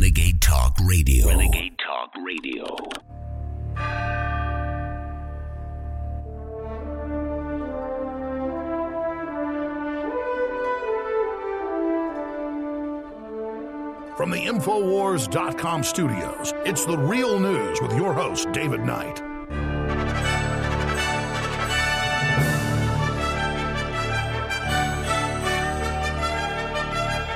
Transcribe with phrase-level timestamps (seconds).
[0.00, 1.28] Renegade Talk Radio.
[1.28, 2.64] Renegade Talk Radio.
[14.16, 19.29] From the Infowars.com studios, it's the real news with your host, David Knight.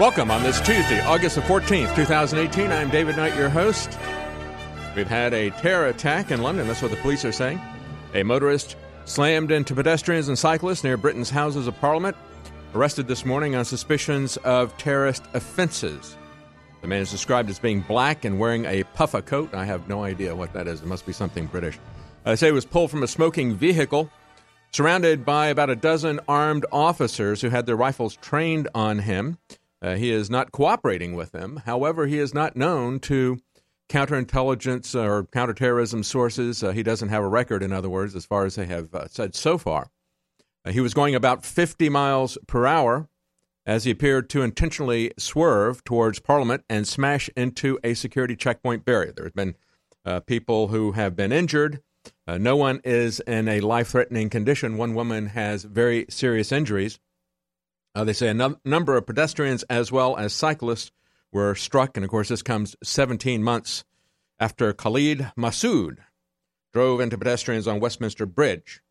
[0.01, 2.73] Welcome on this Tuesday, August the 14th, 2018.
[2.73, 3.97] I'm David Knight, your host.
[4.97, 6.67] We've had a terror attack in London.
[6.67, 7.61] That's what the police are saying.
[8.13, 12.17] A motorist slammed into pedestrians and cyclists near Britain's Houses of Parliament,
[12.75, 16.17] arrested this morning on suspicions of terrorist offenses.
[16.81, 19.55] The man is described as being black and wearing a puffer coat.
[19.55, 20.81] I have no idea what that is.
[20.81, 21.79] It must be something British.
[22.27, 24.11] Uh, they say he was pulled from a smoking vehicle,
[24.73, 29.39] surrounded by about a dozen armed officers who had their rifles trained on him.
[29.85, 31.61] Uh, he is not cooperating with them.
[31.67, 33.39] However, he is not known to
[33.91, 36.63] counterintelligence or counterterrorism sources.
[36.63, 39.09] Uh, he doesn't have a record, in other words, as far as they have uh,
[39.09, 39.91] said so far.
[40.65, 43.11] Uh, he was going about 50 miles per hour
[43.67, 49.13] as he appeared to intentionally swerve towards Parliament and smash into a security checkpoint barrier.
[49.13, 49.55] There have been
[50.07, 51.83] uh, people who have been injured.
[52.27, 54.79] Uh, no one is in a life threatening condition.
[54.79, 56.99] One woman has very serious injuries.
[57.95, 60.91] Uh, they say a num- number of pedestrians as well as cyclists
[61.33, 63.85] were struck, and of course, this comes 17 months
[64.39, 65.99] after Khalid Masood
[66.73, 68.83] drove into pedestrians on Westminster Bridge,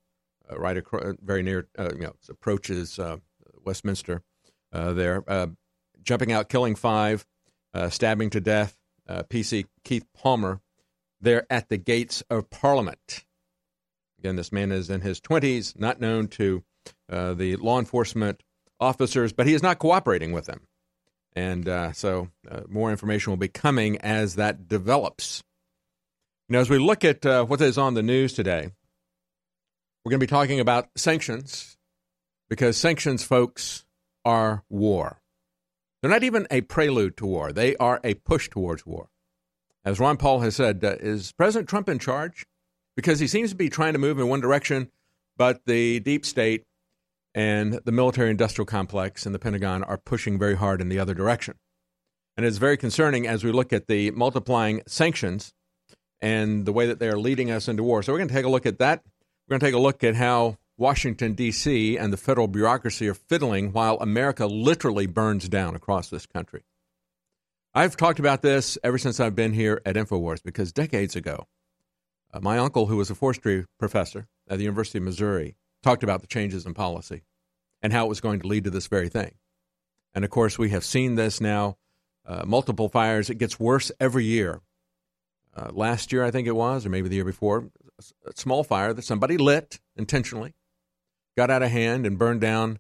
[0.50, 3.18] uh, right across, very near, uh, you know, approaches uh,
[3.66, 4.24] Westminster
[4.72, 5.48] uh, there, uh,
[6.02, 7.26] jumping out, killing five,
[7.90, 8.78] stabbing to death
[9.10, 10.62] PC Keith Palmer
[11.20, 13.26] there at the gates of Parliament.
[14.20, 16.64] Again, this man is in his 20s, not known to
[17.10, 18.44] the law enforcement
[18.80, 20.62] officers, but he is not cooperating with them.
[21.36, 25.44] And uh, so uh, more information will be coming as that develops.
[26.50, 28.70] Know, as we look at uh, what is on the news today,
[30.04, 31.78] we're going to be talking about sanctions
[32.50, 33.86] because sanctions, folks,
[34.24, 35.22] are war.
[36.02, 39.10] They're not even a prelude to war, they are a push towards war.
[39.86, 42.46] As Ron Paul has said, uh, is President Trump in charge?
[42.96, 44.92] Because he seems to be trying to move in one direction,
[45.36, 46.66] but the deep state
[47.36, 51.14] and the military industrial complex and the Pentagon are pushing very hard in the other
[51.14, 51.56] direction.
[52.38, 55.54] And it's very concerning as we look at the multiplying sanctions
[56.22, 58.02] and the way that they are leading us into war.
[58.02, 59.04] So we're going to take a look at that.
[59.48, 61.98] We're going to take a look at how Washington, D.C.
[61.98, 66.64] and the federal bureaucracy are fiddling while America literally burns down across this country.
[67.76, 71.48] I've talked about this ever since I've been here at InfoWars because decades ago,
[72.34, 76.22] uh, my uncle, who was a forestry professor at the University of Missouri, talked about
[76.22, 77.24] the changes in policy
[77.82, 79.36] and how it was going to lead to this very thing.
[80.16, 81.78] And of course, we have seen this now
[82.26, 83.30] uh, multiple fires.
[83.30, 84.62] It gets worse every year.
[85.56, 87.70] Uh, last year, I think it was, or maybe the year before,
[88.26, 90.56] a small fire that somebody lit intentionally,
[91.38, 92.80] got out of hand, and burned down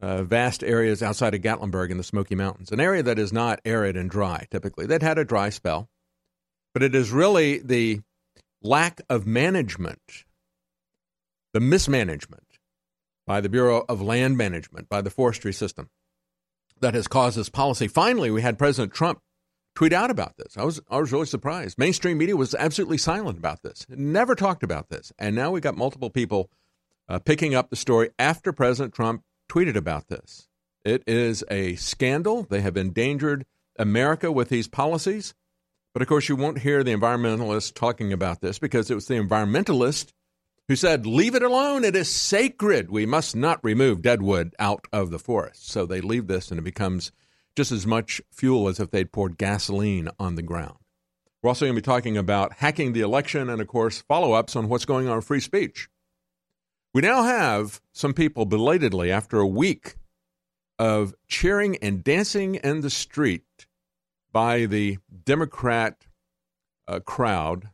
[0.00, 3.60] uh, vast areas outside of Gatlinburg in the Smoky Mountains, an area that is not
[3.64, 4.86] arid and dry typically.
[4.86, 5.88] They'd had a dry spell,
[6.72, 8.00] but it is really the
[8.62, 10.24] lack of management
[11.58, 12.60] the mismanagement
[13.26, 15.90] by the Bureau of Land Management, by the forestry system,
[16.80, 17.88] that has caused this policy.
[17.88, 19.20] Finally, we had President Trump
[19.74, 20.56] tweet out about this.
[20.56, 21.76] I was I was really surprised.
[21.76, 23.84] Mainstream media was absolutely silent about this.
[23.88, 25.12] never talked about this.
[25.18, 26.48] And now we got multiple people
[27.08, 30.46] uh, picking up the story after President Trump tweeted about this.
[30.84, 32.44] It is a scandal.
[32.44, 33.46] They have endangered
[33.76, 35.34] America with these policies.
[35.92, 39.14] But of course, you won't hear the environmentalists talking about this because it was the
[39.14, 40.12] environmentalists
[40.68, 41.84] who said, Leave it alone.
[41.84, 42.90] It is sacred.
[42.90, 45.68] We must not remove deadwood out of the forest.
[45.68, 47.10] So they leave this, and it becomes
[47.56, 50.76] just as much fuel as if they'd poured gasoline on the ground.
[51.42, 54.54] We're also going to be talking about hacking the election and, of course, follow ups
[54.54, 55.88] on what's going on with free speech.
[56.92, 59.96] We now have some people belatedly, after a week
[60.78, 63.66] of cheering and dancing in the street
[64.32, 66.06] by the Democrat
[66.86, 67.70] uh, crowd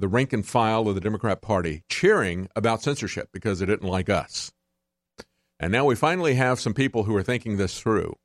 [0.00, 4.08] the rank and file of the Democrat Party cheering about censorship because they didn't like
[4.08, 4.52] us.
[5.60, 8.16] And now we finally have some people who are thinking this through,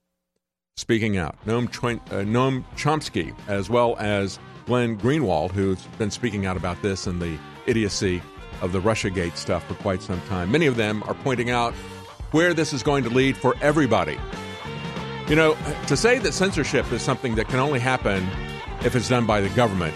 [0.76, 1.38] speaking out.
[1.46, 7.06] Noam, uh, Noam Chomsky, as well as Glenn Greenwald, who's been speaking out about this
[7.06, 7.38] and the
[7.68, 8.22] idiocy
[8.62, 10.52] of the Russiagate stuff for quite some time.
[10.52, 11.74] Many of them are pointing out
[12.32, 14.18] where this is going to lead for everybody.
[15.28, 15.56] You know,
[15.88, 18.28] to say that censorship is something that can only happen
[18.84, 19.96] if it's done by the government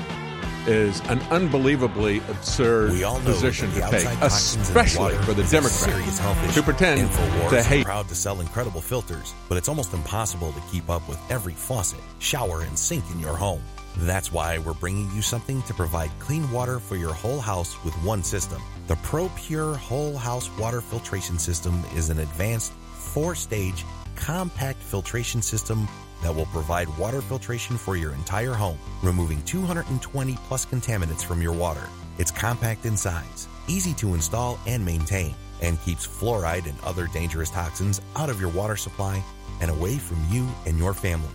[0.68, 5.34] is an unbelievably absurd We all know position to take, outside toxins in especially for
[5.34, 7.12] the Democrats who pretend
[7.50, 7.86] to hate.
[7.86, 12.00] proud to sell incredible filters, but it's almost impossible to keep up with every faucet,
[12.20, 13.62] shower, and sink in your home.
[13.98, 17.94] That's why we're bringing you something to provide clean water for your whole house with
[18.04, 18.62] one system.
[18.88, 25.88] The ProPur Whole House Water Filtration System is an advanced four-stage compact filtration system
[26.24, 31.54] that will provide water filtration for your entire home, removing 220 plus contaminants from your
[31.54, 31.88] water.
[32.18, 37.50] It's compact in size, easy to install and maintain, and keeps fluoride and other dangerous
[37.50, 39.24] toxins out of your water supply
[39.62, 41.30] and away from you and your family.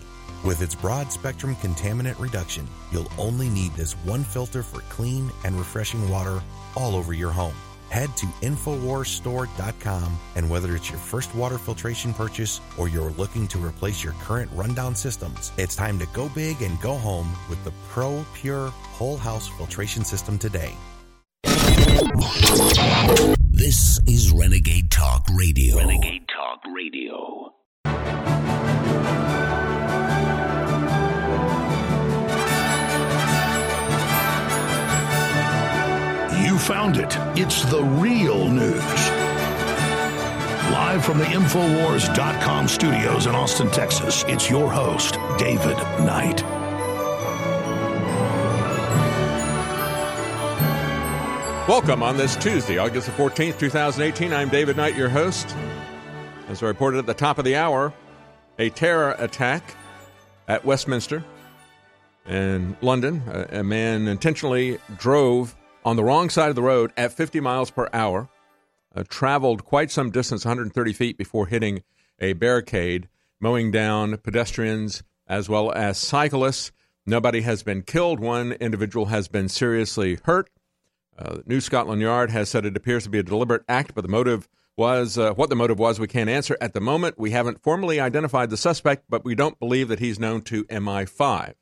[0.45, 5.57] With its broad spectrum contaminant reduction, you'll only need this one filter for clean and
[5.57, 6.41] refreshing water
[6.77, 7.55] all over your home.
[7.91, 13.59] Head to InfoWarsStore.com and whether it's your first water filtration purchase or you're looking to
[13.59, 17.73] replace your current rundown systems, it's time to go big and go home with the
[17.89, 20.73] Pro Pure Whole House Filtration System today.
[23.51, 25.77] This is Renegade Talk Radio.
[25.79, 27.28] Renegade Talk Radio.
[36.45, 37.17] You found it.
[37.37, 38.83] It's the real news.
[40.71, 46.43] Live from the Infowars.com studios in Austin, Texas, it's your host, David Knight.
[51.69, 54.33] Welcome on this Tuesday, August the 14th, 2018.
[54.33, 55.55] I'm David Knight, your host.
[56.49, 57.93] As I reported at the top of the hour,
[58.59, 59.75] a terror attack
[60.47, 61.25] at Westminster
[62.27, 63.23] in London.
[63.27, 67.71] A, a man intentionally drove on the wrong side of the road at 50 miles
[67.71, 68.29] per hour,
[68.95, 71.83] uh, traveled quite some distance, 130 feet, before hitting
[72.21, 73.09] a barricade,
[73.41, 76.73] mowing down pedestrians as well as cyclists.
[77.07, 78.21] Nobody has been killed.
[78.21, 80.51] One individual has been seriously hurt.
[81.19, 84.09] Uh, New Scotland Yard has said it appears to be a deliberate act, but the
[84.09, 85.99] motive was uh, what the motive was.
[85.99, 87.19] We can't answer at the moment.
[87.19, 91.55] We haven't formally identified the suspect, but we don't believe that he's known to MI5.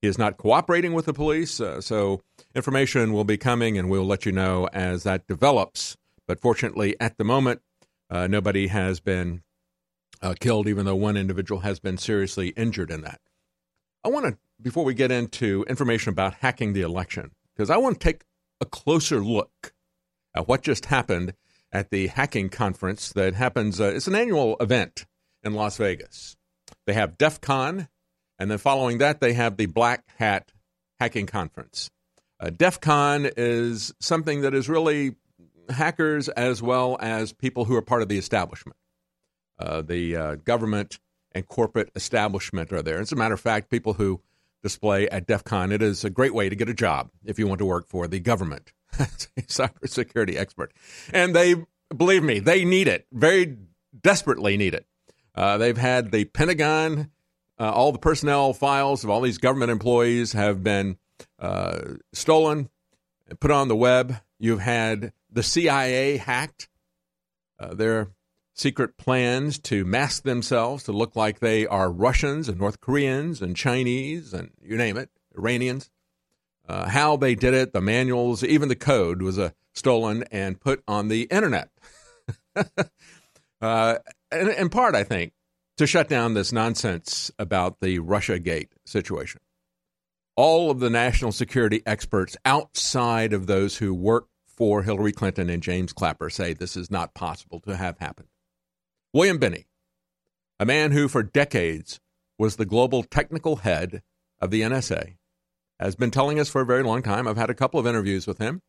[0.00, 2.22] He is not cooperating with the police, uh, so
[2.56, 5.96] information will be coming, and we'll let you know as that develops.
[6.26, 7.60] But fortunately, at the moment,
[8.10, 9.42] uh, nobody has been
[10.22, 13.20] uh, killed, even though one individual has been seriously injured in that.
[14.04, 18.00] I want to, before we get into information about hacking the election, because I want
[18.00, 18.22] to take
[18.60, 19.74] a closer look
[20.34, 21.34] at what just happened
[21.72, 23.80] at the hacking conference that happens.
[23.80, 25.04] Uh, it's an annual event
[25.42, 26.36] in Las Vegas.
[26.86, 27.88] They have DEF CON,
[28.38, 30.52] and then following that, they have the Black Hat
[31.00, 31.90] Hacking Conference.
[32.38, 35.16] Uh, DEF CON is something that is really
[35.70, 38.76] hackers as well as people who are part of the establishment.
[39.58, 40.98] Uh, the uh, government
[41.32, 42.98] and corporate establishment are there.
[43.00, 44.20] As a matter of fact, people who
[44.62, 47.46] display at DEF CON, it is a great way to get a job if you
[47.46, 50.72] want to work for the government as a cybersecurity expert.
[51.12, 51.54] And they,
[51.96, 53.56] believe me, they need it, very
[53.98, 54.86] desperately need it.
[55.34, 57.10] Uh, they've had the Pentagon,
[57.58, 60.96] uh, all the personnel files of all these government employees have been
[61.38, 61.78] uh,
[62.12, 62.68] stolen,
[63.40, 64.16] put on the web.
[64.38, 66.68] You've had the CIA hacked.
[67.58, 68.10] Uh, their
[68.56, 73.54] secret plans to mask themselves to look like they are Russians and North Koreans and
[73.54, 75.90] Chinese and you name it, Iranians.
[76.68, 80.82] Uh, how they did it, the manuals, even the code was uh, stolen and put
[80.88, 81.70] on the internet.
[83.60, 83.96] uh,
[84.32, 85.32] in part, I think,
[85.76, 89.40] to shut down this nonsense about the Russia Gate situation.
[90.36, 95.62] All of the national security experts outside of those who work for Hillary Clinton and
[95.62, 98.28] James Clapper say this is not possible to have happened.
[99.14, 99.66] William Binney,
[100.60, 102.00] a man who for decades
[102.38, 104.02] was the global technical head
[104.38, 105.16] of the NSA,
[105.80, 107.26] has been telling us for a very long time.
[107.26, 108.60] I've had a couple of interviews with him.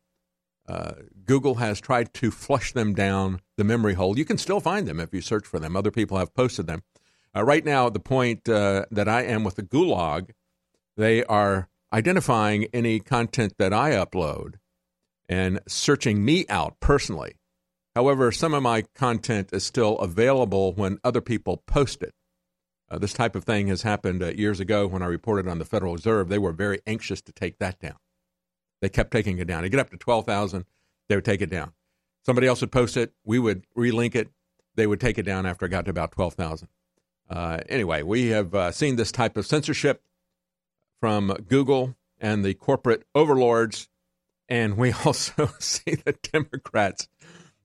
[0.66, 0.92] Uh,
[1.24, 4.18] Google has tried to flush them down the memory hole.
[4.18, 5.76] You can still find them if you search for them.
[5.76, 6.82] Other people have posted them.
[7.36, 10.30] Uh, right now, the point uh, that I am with the Gulag,
[10.98, 14.56] they are identifying any content that I upload
[15.28, 17.36] and searching me out personally.
[17.94, 22.14] However, some of my content is still available when other people post it.
[22.90, 25.64] Uh, this type of thing has happened uh, years ago when I reported on the
[25.64, 26.28] Federal Reserve.
[26.28, 27.96] They were very anxious to take that down.
[28.80, 29.62] They kept taking it down.
[29.62, 30.64] They get up to 12,000,
[31.08, 31.72] they would take it down.
[32.24, 34.30] Somebody else would post it, we would relink it,
[34.74, 36.68] they would take it down after it got to about 12,000.
[37.30, 40.02] Uh, anyway, we have uh, seen this type of censorship
[41.00, 43.88] from Google and the corporate overlords,
[44.48, 47.08] and we also see the Democrats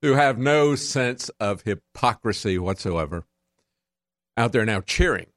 [0.02, 3.26] who have no sense of hypocrisy whatsoever
[4.36, 5.28] out there now cheering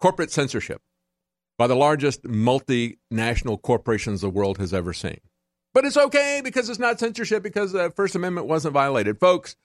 [0.00, 0.82] corporate censorship.
[1.58, 5.18] by the largest multinational corporations the world has ever seen.
[5.72, 9.18] But it's okay because it's not censorship because the First Amendment wasn't violated.
[9.18, 9.56] Folks,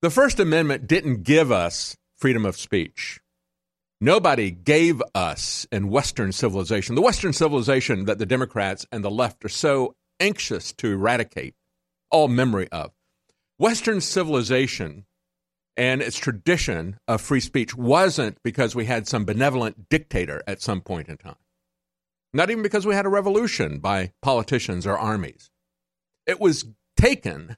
[0.00, 3.20] the First Amendment didn't give us freedom of speech.
[4.00, 9.44] Nobody gave us in Western civilization, the Western civilization that the Democrats and the left
[9.44, 11.54] are so anxious to eradicate
[12.10, 12.92] all memory of.
[13.58, 15.04] Western civilization
[15.76, 20.80] and its tradition of free speech wasn't because we had some benevolent dictator at some
[20.80, 21.36] point in time.
[22.32, 25.50] Not even because we had a revolution by politicians or armies.
[26.26, 26.64] It was
[26.96, 27.56] taken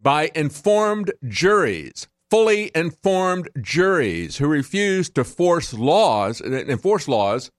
[0.00, 7.50] by informed juries, fully informed juries who refused to force laws, enforce laws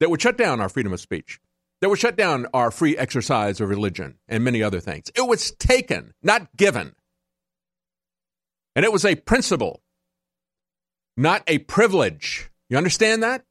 [0.00, 1.40] that would shut down our freedom of speech,
[1.80, 5.10] that would shut down our free exercise of religion and many other things.
[5.14, 6.94] It was taken, not given.
[8.74, 9.80] And it was a principle,
[11.16, 12.50] not a privilege.
[12.68, 13.44] You understand that?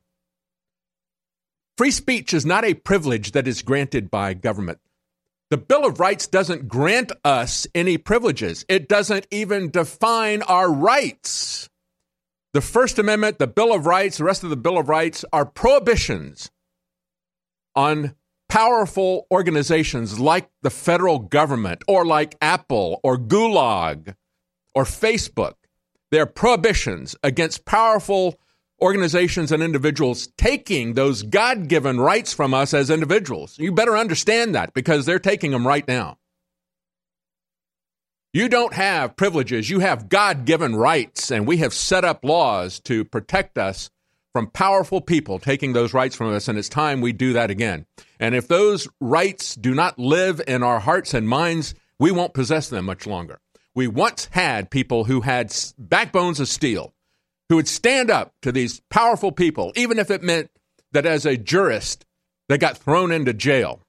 [1.78, 4.80] Free speech is not a privilege that is granted by government.
[5.56, 8.66] The Bill of Rights doesn't grant us any privileges.
[8.68, 11.70] It doesn't even define our rights.
[12.52, 15.46] The First Amendment, the Bill of Rights, the rest of the Bill of Rights are
[15.46, 16.52] prohibitions
[17.74, 18.16] on
[18.50, 24.14] powerful organizations like the federal government or like Apple or Gulag
[24.74, 25.54] or Facebook.
[26.12, 28.38] They're prohibitions against powerful
[28.86, 33.58] organizations and individuals taking those God given rights from us as individuals.
[33.58, 36.20] You better understand that because they're taking them right now.
[38.32, 42.80] You don't have privileges, you have God given rights, and we have set up laws
[42.82, 43.90] to protect us
[44.34, 47.86] from powerful people taking those rights from us, and it's time we do that again.
[48.20, 52.70] And if those rights do not live in our hearts and minds, we won't possess
[52.70, 53.40] them much longer.
[53.74, 56.94] We once had people who had backbones of steel,
[57.50, 60.50] who would stand up to these powerful people, even if it meant
[60.92, 62.06] that as a jurist,
[62.50, 63.82] they got thrown into jail.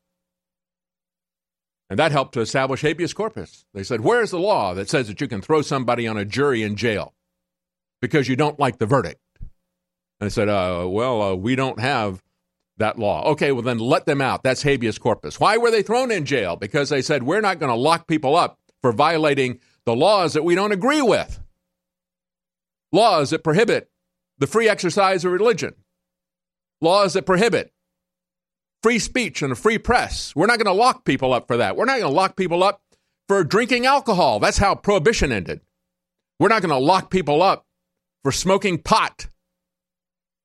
[1.89, 3.65] And that helped to establish habeas corpus.
[3.73, 6.63] They said, Where's the law that says that you can throw somebody on a jury
[6.63, 7.15] in jail
[8.01, 9.21] because you don't like the verdict?
[10.21, 12.23] And they said, uh, Well, uh, we don't have
[12.79, 13.31] that law.
[13.33, 14.43] Okay, well, then let them out.
[14.43, 15.39] That's habeas corpus.
[15.39, 16.57] Why were they thrown in jail?
[16.57, 20.43] Because they said, We're not going to lock people up for violating the laws that
[20.43, 21.41] we don't agree with,
[22.93, 23.91] laws that prohibit
[24.39, 25.75] the free exercise of religion,
[26.81, 27.73] laws that prohibit
[28.83, 30.35] free speech and a free press.
[30.37, 31.77] We're not going to lock people up for that.
[31.77, 32.83] We're not going to lock people up
[33.29, 34.39] for drinking alcohol.
[34.39, 35.61] That's how prohibition ended.
[36.39, 37.65] We're not going to lock people up
[38.23, 39.29] for smoking pot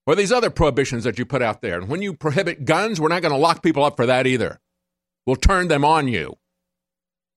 [0.08, 1.78] or these other prohibitions that you put out there.
[1.78, 4.60] And when you prohibit guns, we're not going to lock people up for that either.
[5.26, 6.38] We'll turn them on you.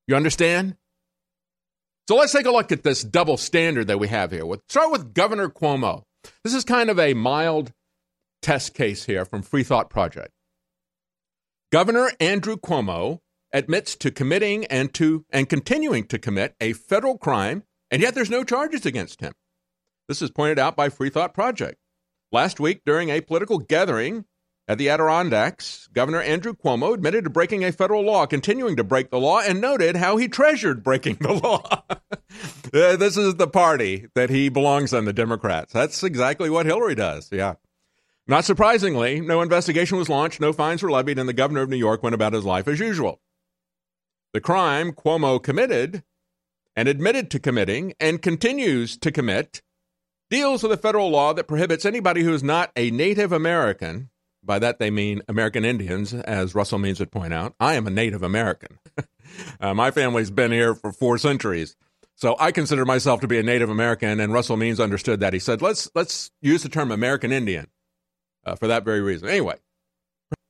[0.07, 0.77] You understand?
[2.07, 4.45] So let's take a look at this double standard that we have here.
[4.45, 6.03] We'll start with Governor Cuomo.
[6.43, 7.73] This is kind of a mild
[8.43, 10.31] test case here from Free Thought Project.
[11.73, 13.21] Governor Andrew Cuomo
[13.55, 18.31] admits to committing and to and continuing to commit a federal crime, and yet there's
[18.31, 19.33] no charges against him.
[20.07, 21.79] This is pointed out by Free Thought Project.
[22.31, 24.27] Last week, during a political gathering
[24.67, 29.11] at the Adirondacks, Governor Andrew Cuomo admitted to breaking a federal law, continuing to break
[29.11, 31.83] the law, and noted how he treasured breaking the law.
[31.91, 35.73] uh, this is the party that he belongs on, the Democrats.
[35.73, 37.31] That's exactly what Hillary does.
[37.31, 37.55] Yeah.
[38.27, 41.77] Not surprisingly, no investigation was launched, no fines were levied, and the governor of New
[41.77, 43.21] York went about his life as usual.
[44.33, 46.03] The crime Cuomo committed
[46.75, 49.63] and admitted to committing and continues to commit
[50.31, 54.09] deals with a federal law that prohibits anybody who is not a Native American
[54.45, 57.55] by that they mean American Indians, as Russell Means would point out.
[57.59, 58.79] I am a Native American.
[59.61, 61.77] uh, my family's been here for four centuries.
[62.17, 65.33] So I consider myself to be a Native American, and Russell Means understood that.
[65.33, 67.67] He said, let's, let's use the term American Indian
[68.45, 69.29] uh, for that very reason.
[69.29, 69.57] Anyway,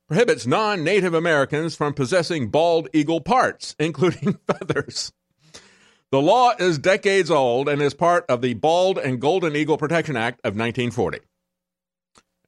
[0.07, 5.11] prohibits non Native Americans from possessing bald eagle parts, including feathers.
[6.11, 10.15] The law is decades old and is part of the Bald and Golden Eagle Protection
[10.15, 11.19] Act of 1940.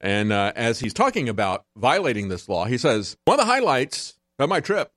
[0.00, 4.18] And uh, as he's talking about violating this law, he says, One of the highlights
[4.38, 4.92] of my trip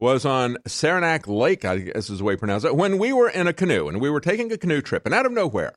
[0.00, 3.28] was on Saranac Lake, I guess is the way you pronounce it, when we were
[3.28, 5.04] in a canoe and we were taking a canoe trip.
[5.04, 5.74] And out of nowhere,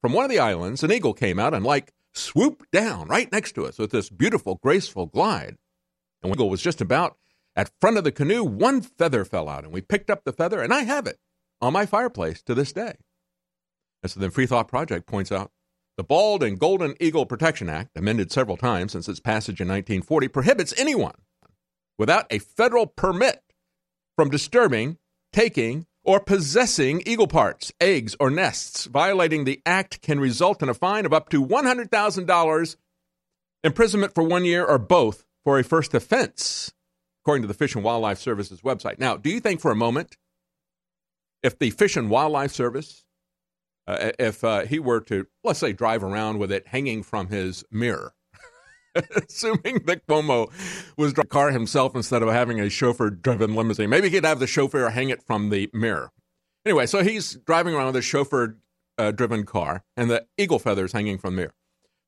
[0.00, 3.52] from one of the islands, an eagle came out and like swooped down right next
[3.52, 5.56] to us with this beautiful, graceful glide.
[6.22, 7.16] And when the eagle was just about
[7.56, 10.60] at front of the canoe, one feather fell out, and we picked up the feather,
[10.60, 11.18] and I have it
[11.60, 12.94] on my fireplace to this day.
[14.02, 15.52] And so then Free Thought Project points out
[16.00, 20.28] the Bald and Golden Eagle Protection Act, amended several times since its passage in 1940,
[20.28, 21.12] prohibits anyone
[21.98, 23.42] without a federal permit
[24.16, 24.96] from disturbing,
[25.30, 28.86] taking, or possessing eagle parts, eggs, or nests.
[28.86, 32.76] Violating the act can result in a fine of up to $100,000
[33.62, 36.72] imprisonment for one year, or both for a first offense,
[37.22, 38.98] according to the Fish and Wildlife Service's website.
[38.98, 40.16] Now, do you think for a moment
[41.42, 43.04] if the Fish and Wildlife Service,
[43.90, 47.64] uh, if uh, he were to, let's say, drive around with it hanging from his
[47.70, 48.14] mirror,
[48.94, 50.50] assuming that Cuomo
[50.96, 53.90] was driving a car himself instead of having a chauffeur driven limousine.
[53.90, 56.12] Maybe he'd have the chauffeur hang it from the mirror.
[56.66, 58.56] Anyway, so he's driving around with a chauffeur
[58.98, 59.12] uh,
[59.44, 61.54] car and the eagle feathers hanging from the mirror.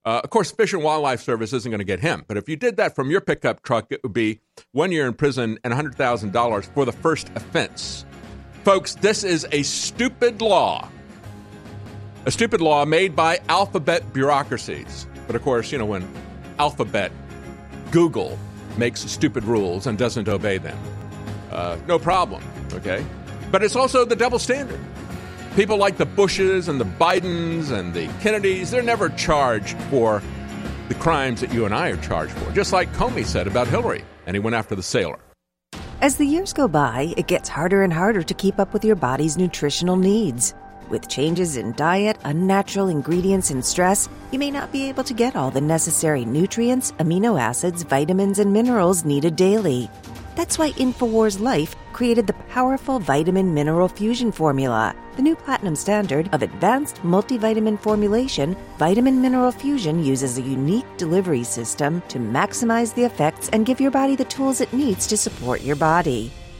[0.04, 2.56] Uh, of course, Fish and Wildlife Service isn't going to get him, but if you
[2.56, 4.40] did that from your pickup truck, it would be
[4.72, 8.04] one year in prison and $100,000 for the first offense.
[8.64, 10.88] Folks, this is a stupid law.
[12.25, 15.07] A stupid law made by alphabet bureaucracies.
[15.26, 16.09] But of course, you know, when
[16.59, 17.11] Alphabet,
[17.91, 18.38] Google
[18.76, 20.79] makes stupid rules and doesn't obey them.
[21.50, 23.05] Uh, no problem, okay?
[23.50, 24.81] But it's also the double standard.
[25.57, 30.23] People like the Bushes and the Bidens and the Kennedys, they're never charged for
[30.88, 34.05] the crimes that you and I are charged for, just like Comey said about Hillary,
[34.26, 35.19] and he went after the sailor.
[36.00, 38.97] As the years go by, it gets harder and harder to keep up with your
[38.97, 40.55] body's nutritional needs.
[40.92, 45.34] With changes in diet, unnatural ingredients, and stress, you may not be able to get
[45.34, 49.88] all the necessary nutrients, amino acids, vitamins, and minerals needed daily.
[50.37, 54.94] That's why InfoWars Life created the powerful vitamin mineral fusion formula.
[55.16, 61.44] The new platinum standard of advanced multivitamin formulation, vitamin mineral fusion uses a unique delivery
[61.44, 65.62] system to maximize the effects and give your body the tools it needs to support
[65.62, 66.30] your body.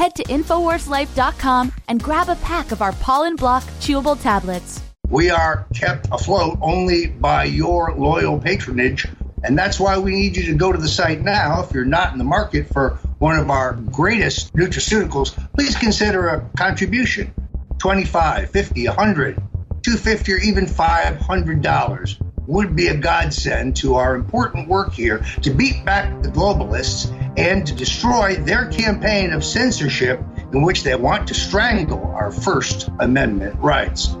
[0.00, 4.80] Head to InfoWarsLife.com and grab a pack of our Pollen Block chewable tablets.
[5.10, 9.06] We are kept afloat only by your loyal patronage
[9.44, 11.62] and that's why we need you to go to the site now.
[11.62, 16.48] If you're not in the market for one of our greatest nutraceuticals, please consider a
[16.56, 17.34] contribution
[17.76, 19.34] 25 50 100
[19.82, 25.84] 250 or even $500 would be a godsend to our important work here to beat
[25.84, 27.08] back the globalists
[27.38, 30.20] and to destroy their campaign of censorship
[30.52, 34.16] in which they want to strangle our First Amendment rights.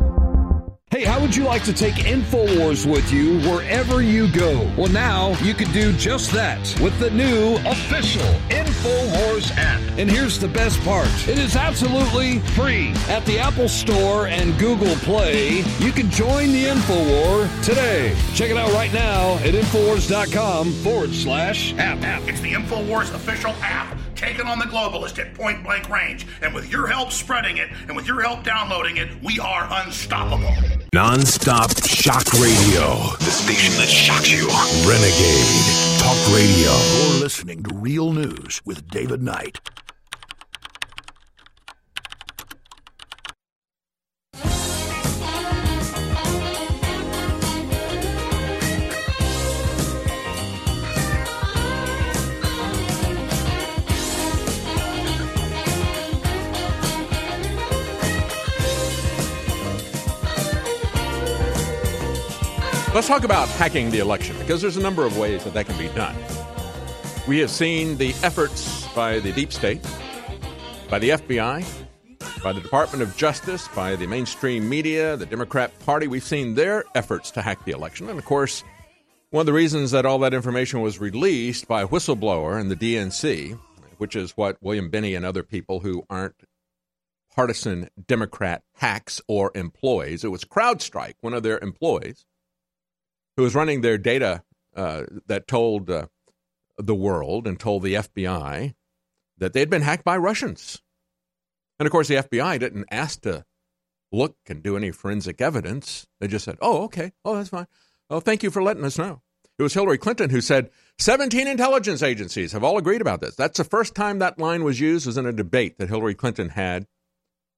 [0.90, 4.68] Hey, how would you like to take InfoWars with you wherever you go?
[4.76, 9.80] Well, now you can do just that with the new official InfoWars app.
[9.96, 12.88] And here's the best part it is absolutely free.
[13.08, 18.16] At the Apple Store and Google Play, you can join the InfoWar today.
[18.34, 22.26] Check it out right now at InfoWars.com forward slash app.
[22.26, 23.99] It's the InfoWars official app.
[24.20, 26.26] Taking on the globalist at point blank range.
[26.42, 30.54] And with your help spreading it and with your help downloading it, we are unstoppable.
[30.92, 33.16] Non-stop shock radio.
[33.16, 34.46] The station that shocks you.
[34.86, 36.70] Renegade Talk Radio.
[36.70, 39.58] You're listening to Real News with David Knight.
[62.92, 65.78] Let's talk about hacking the election because there's a number of ways that that can
[65.78, 66.16] be done.
[67.28, 69.80] We have seen the efforts by the deep state,
[70.88, 71.64] by the FBI,
[72.42, 76.08] by the Department of Justice, by the mainstream media, the Democrat Party.
[76.08, 78.10] We've seen their efforts to hack the election.
[78.10, 78.64] And of course,
[79.30, 82.76] one of the reasons that all that information was released by a whistleblower in the
[82.76, 83.56] DNC,
[83.98, 86.34] which is what William Binney and other people who aren't
[87.36, 92.26] partisan Democrat hacks or employees, it was CrowdStrike, one of their employees
[93.36, 94.42] who was running their data
[94.76, 96.06] uh, that told uh,
[96.78, 98.74] the world and told the FBI
[99.38, 100.82] that they had been hacked by Russians.
[101.78, 103.44] And of course, the FBI didn't ask to
[104.12, 106.06] look and do any forensic evidence.
[106.20, 107.12] They just said, oh, okay.
[107.24, 107.66] Oh, that's fine.
[108.08, 109.22] Oh, thank you for letting us know.
[109.58, 113.36] It was Hillary Clinton who said 17 intelligence agencies have all agreed about this.
[113.36, 116.50] That's the first time that line was used was in a debate that Hillary Clinton
[116.50, 116.86] had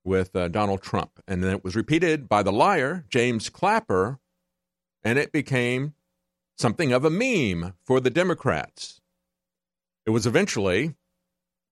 [0.04, 1.12] with uh, Donald Trump.
[1.28, 4.18] And then it was repeated by the liar, James Clapper,
[5.04, 5.94] and it became
[6.58, 9.00] something of a meme for the Democrats.
[10.06, 10.94] It was eventually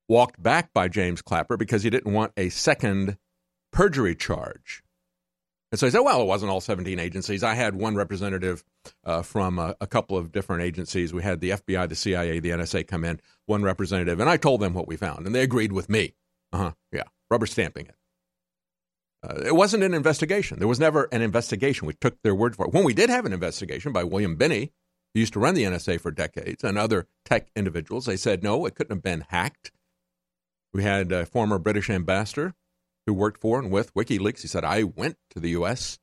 [0.09, 3.17] walked back by James Clapper because he didn't want a second
[3.73, 4.83] perjury charge.
[5.73, 7.45] And so he said, well, it wasn't all 17 agencies.
[7.45, 8.65] I had one representative
[9.05, 11.13] uh, from a, a, couple of different agencies.
[11.13, 14.61] We had the FBI, the CIA, the NSA come in, one representative, and I told
[14.61, 16.15] them what we found, and they agreed with me.
[16.53, 16.73] Uh huh.
[16.91, 17.05] Yeah.
[17.31, 17.95] Rubber stamping it.
[19.23, 20.59] Uh, it wasn't an investigation.
[20.59, 21.87] There was never an investigation.
[21.87, 22.73] We took their word for it.
[22.73, 24.73] When we did have an investigation by William Binney,
[25.13, 28.65] who used to run the NSA for decades, and other tech individuals, they said, no,
[28.65, 29.73] it couldn't have been hacked.
[30.73, 32.55] We had a former British ambassador
[33.07, 34.43] who worked for and with WikiLeaks.
[34.43, 35.99] He said, I went to the U.S.,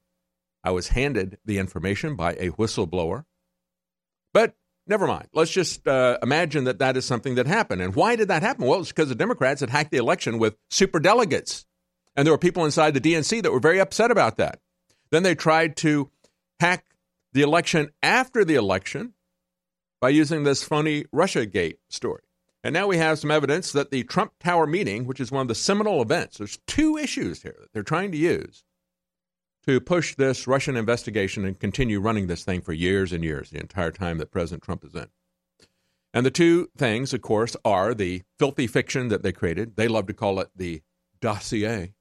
[0.64, 3.24] I was handed the information by a whistleblower.
[4.34, 5.30] But never mind.
[5.34, 7.82] Let's just uh, imagine that that is something that happened.
[7.82, 8.66] And why did that happen?
[8.66, 11.66] Well, it's because the Democrats had hacked the election with super delegates.
[12.18, 14.60] And there were people inside the DNC that were very upset about that.
[15.12, 16.10] Then they tried to
[16.60, 16.84] hack
[17.32, 19.14] the election after the election
[20.02, 22.24] by using this phony Russiagate story.
[22.64, 25.48] And now we have some evidence that the Trump Tower meeting, which is one of
[25.48, 28.64] the seminal events, there's two issues here that they're trying to use
[29.68, 33.60] to push this Russian investigation and continue running this thing for years and years, the
[33.60, 35.08] entire time that President Trump is in.
[36.14, 39.76] And the two things, of course, are the filthy fiction that they created.
[39.76, 40.82] They love to call it the
[41.22, 41.94] dossier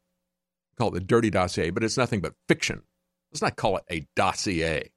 [0.77, 2.83] call it the dirty dossier, but it's nothing but fiction.
[3.33, 4.91] Let's not call it a dossier.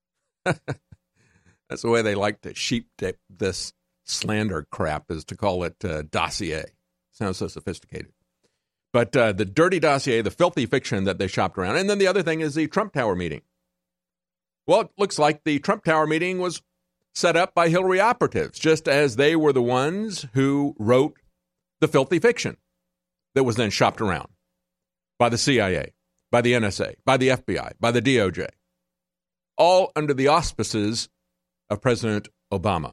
[0.44, 3.72] That's the way they like to sheep dip this
[4.04, 6.64] slander crap is to call it uh, dossier.
[7.12, 8.12] Sounds so sophisticated.
[8.92, 11.76] But uh, the dirty dossier, the filthy fiction that they shopped around.
[11.76, 13.42] And then the other thing is the Trump Tower meeting.
[14.66, 16.62] Well, it looks like the Trump Tower meeting was
[17.14, 21.16] set up by Hillary operatives, just as they were the ones who wrote
[21.80, 22.56] the filthy fiction
[23.34, 24.28] that was then shopped around
[25.18, 25.92] by the CIA,
[26.30, 28.48] by the NSA, by the FBI, by the DOJ,
[29.56, 31.08] all under the auspices
[31.70, 32.92] of President Obama.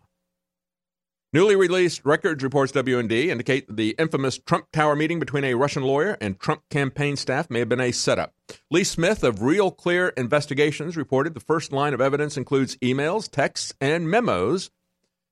[1.34, 6.16] Newly released records, reports WND, indicate the infamous Trump Tower meeting between a Russian lawyer
[6.22, 8.36] and Trump campaign staff may have been a setup.
[8.70, 13.74] Lee Smith of Real Clear Investigations reported the first line of evidence includes emails, texts,
[13.82, 14.70] and memos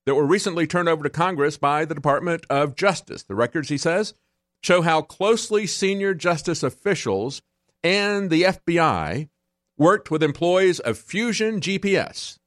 [0.08, 3.22] that were recently turned over to Congress by the Department of Justice.
[3.22, 4.16] The records, he says,
[4.62, 7.42] show how closely senior justice officials
[7.84, 9.30] and the FBI
[9.78, 12.38] worked with employees of Fusion GPS,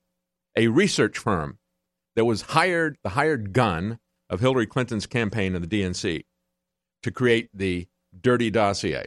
[0.57, 1.59] a research firm
[2.15, 3.99] that was hired the hired gun
[4.31, 6.25] of Hillary Clinton's campaign and the DNC
[7.03, 7.87] to create the
[8.19, 9.07] dirty dossier.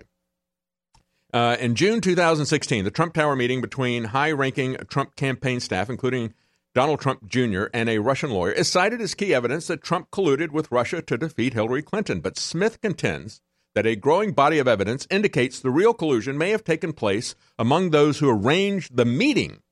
[1.33, 6.33] Uh, in June 2016, the Trump Tower meeting between high ranking Trump campaign staff, including
[6.77, 10.51] Donald Trump Jr., and a Russian lawyer, is cited as key evidence that Trump colluded
[10.51, 12.19] with Russia to defeat Hillary Clinton.
[12.19, 13.41] But Smith contends
[13.73, 17.89] that a growing body of evidence indicates the real collusion may have taken place among
[17.89, 19.63] those who arranged the meeting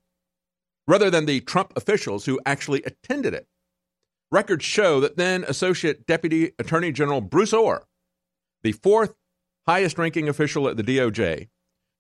[0.87, 3.45] rather than the Trump officials who actually attended it.
[4.31, 7.85] Records show that then Associate Deputy Attorney General Bruce Ohr,
[8.63, 9.13] the fourth
[9.67, 11.49] highest ranking official at the DOJ,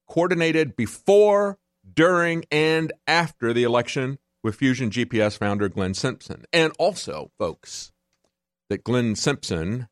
[0.09, 1.59] coordinated before,
[1.93, 6.45] during, and after the election with Fusion GPS founder Glenn Simpson.
[6.53, 7.91] And also, folks,
[8.69, 9.87] that Glenn Simpson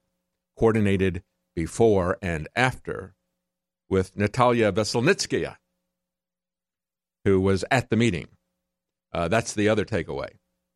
[0.56, 1.24] coordinated
[1.56, 3.16] before and after
[3.89, 5.56] with Natalia Veselnitskaya,
[7.26, 8.28] who was at the meeting.
[9.12, 10.30] Uh, that's the other takeaway.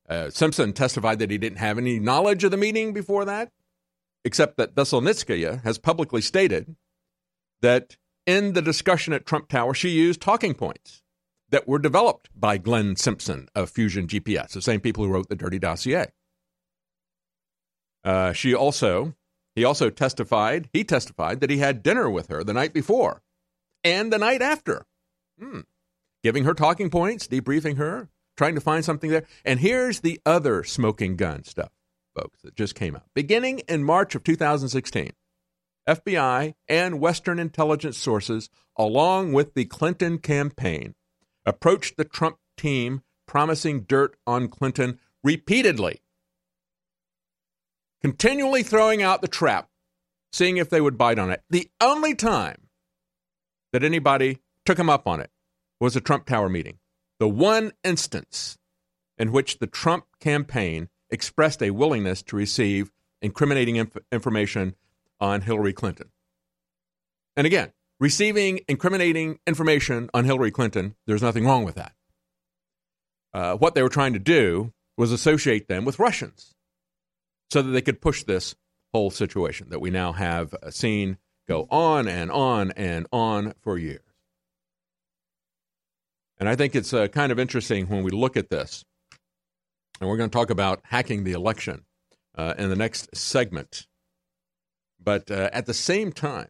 [0.10, 3.52] Uh, Simpson testified that he didn't have any knowledge of the meeting before that,
[4.26, 6.76] except that Veselnitskaya has publicly stated
[7.62, 11.04] that in the discussion at Trump Tower, she used talking points
[11.50, 15.36] that were developed by Glenn Simpson of Fusion GPS, the same people who wrote the
[15.36, 16.08] Dirty Dossier.
[18.04, 19.14] Uh, she also,
[19.56, 23.22] he also testified, he testified that he had dinner with her the night before
[23.84, 24.86] and the night after,
[25.40, 25.62] hmm.
[26.24, 29.26] giving her talking points, debriefing her, trying to find something there.
[29.44, 31.72] And here's the other smoking gun stuff,
[32.16, 33.06] folks, that just came out.
[33.14, 35.12] Beginning in March of 2016,
[35.88, 40.94] FBI and Western intelligence sources, along with the Clinton campaign,
[41.48, 46.02] approached the Trump team promising dirt on Clinton repeatedly,
[48.02, 49.70] continually throwing out the trap,
[50.32, 51.42] seeing if they would bite on it.
[51.50, 52.68] The only time
[53.74, 55.32] that anybody took him up on it
[55.80, 56.78] was a Trump Tower meeting.
[57.20, 58.58] The one instance
[59.18, 64.76] in which the Trump campaign expressed a willingness to receive incriminating inf- information
[65.20, 66.12] on Hillary Clinton.
[67.36, 71.94] And again, receiving incriminating information on Hillary Clinton, there's nothing wrong with that.
[73.34, 76.56] Uh, what they were trying to do was associate them with Russians
[77.52, 78.56] so that they could push this
[78.94, 84.02] whole situation that we now have seen go on and on and on for years.
[86.40, 88.86] And I think it's uh, kind of interesting when we look at this.
[90.00, 91.86] And we're going to talk about hacking the election
[92.38, 93.88] uh, in the next segment.
[95.04, 96.50] But uh, at the same time,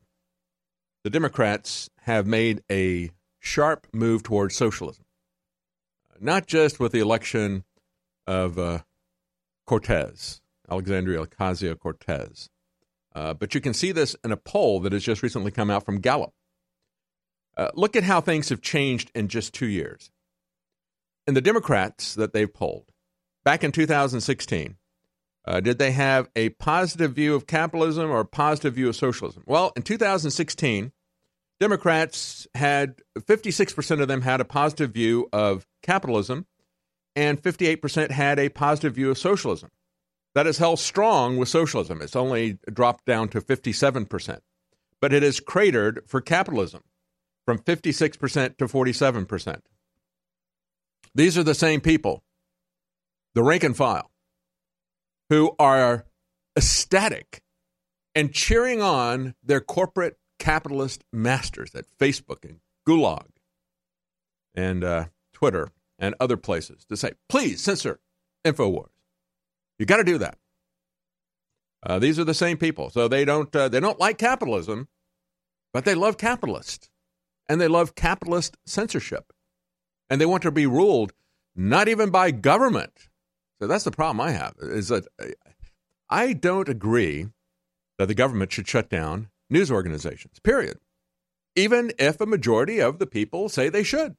[1.07, 5.05] the Democrats have made a sharp move towards socialism,
[6.19, 7.63] not just with the election
[8.27, 8.79] of uh,
[9.65, 12.49] Cortez, Alexandria Ocasio Cortez,
[13.15, 15.85] uh, but you can see this in a poll that has just recently come out
[15.85, 16.33] from Gallup.
[17.55, 20.11] Uh, look at how things have changed in just two years.
[21.25, 22.91] In the Democrats that they've polled,
[23.45, 24.75] back in 2016,
[25.45, 29.43] uh, did they have a positive view of capitalism or a positive view of socialism?
[29.45, 30.91] Well, in 2016,
[31.59, 36.45] Democrats had 56% of them had a positive view of capitalism,
[37.15, 39.71] and 58% had a positive view of socialism.
[40.35, 42.01] That is held strong with socialism.
[42.01, 44.39] It's only dropped down to 57%.
[45.01, 46.83] But it has cratered for capitalism
[47.45, 49.61] from 56% to 47%.
[51.15, 52.23] These are the same people,
[53.33, 54.11] the rank and file,
[55.29, 56.05] who are
[56.55, 57.41] ecstatic
[58.13, 63.27] and cheering on their corporate capitalist masters at Facebook and Gulag
[64.55, 65.69] and uh, Twitter
[65.99, 67.99] and other places to say, please censor
[68.45, 68.89] Infowars.
[69.79, 70.37] You got to do that.
[71.85, 74.87] Uh, these are the same people, so they don't uh, they don't like capitalism,
[75.73, 76.89] but they love capitalists,
[77.47, 79.31] and they love capitalist censorship,
[80.09, 81.13] and they want to be ruled
[81.55, 83.09] not even by government.
[83.61, 85.07] So that's the problem I have is that
[86.09, 87.27] I don't agree
[87.97, 90.77] that the government should shut down news organizations, period.
[91.55, 94.15] Even if a majority of the people say they should.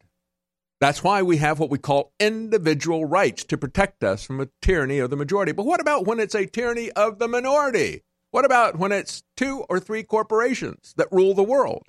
[0.81, 5.01] That's why we have what we call individual rights to protect us from a tyranny
[5.01, 5.53] of the majority.
[5.53, 8.03] But what about when it's a tyranny of the minority?
[8.31, 11.89] What about when it's two or three corporations that rule the world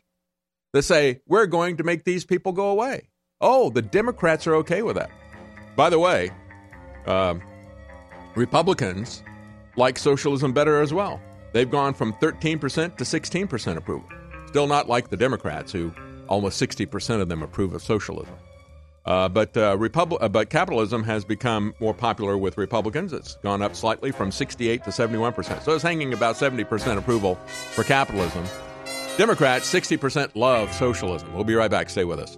[0.74, 3.10] that say, we're going to make these people go away?
[3.42, 5.12] Oh, the Democrats are okay with that.
[5.76, 6.32] By the way,
[7.06, 7.42] um,
[8.36, 9.24] Republicans
[9.76, 11.22] like socialism better as well.
[11.52, 14.08] They've gone from 13% to 16% approval.
[14.48, 15.94] Still not like the Democrats, who
[16.28, 18.36] almost 60% of them approve of socialism.
[19.06, 23.14] Uh, but uh, Repub- uh, but capitalism has become more popular with Republicans.
[23.14, 25.64] It's gone up slightly from 68 to 71 percent.
[25.64, 27.36] So it's hanging about 70 percent approval
[27.74, 28.44] for capitalism.
[29.18, 31.34] Democrats 60 percent love socialism.
[31.34, 31.90] We'll be right back.
[31.90, 32.38] Stay with us.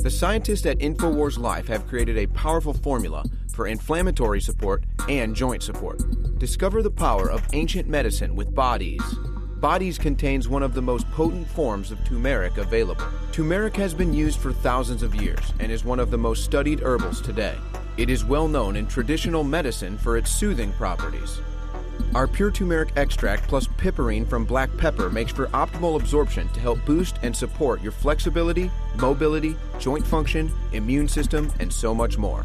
[0.00, 5.60] The scientists at Infowars Life have created a powerful formula for inflammatory support and joint
[5.60, 6.00] support.
[6.38, 9.02] Discover the power of ancient medicine with Bodies.
[9.56, 13.04] Bodies contains one of the most potent forms of turmeric available.
[13.32, 16.78] Turmeric has been used for thousands of years and is one of the most studied
[16.78, 17.56] herbals today.
[17.96, 21.40] It is well known in traditional medicine for its soothing properties.
[22.14, 26.84] Our pure turmeric extract plus piperine from black pepper makes for optimal absorption to help
[26.84, 32.44] boost and support your flexibility, mobility, joint function, immune system, and so much more.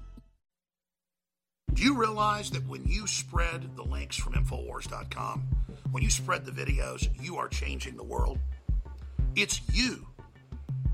[1.73, 5.47] Do you realize that when you spread the links from Infowars.com,
[5.91, 8.39] when you spread the videos, you are changing the world?
[9.37, 10.05] It's you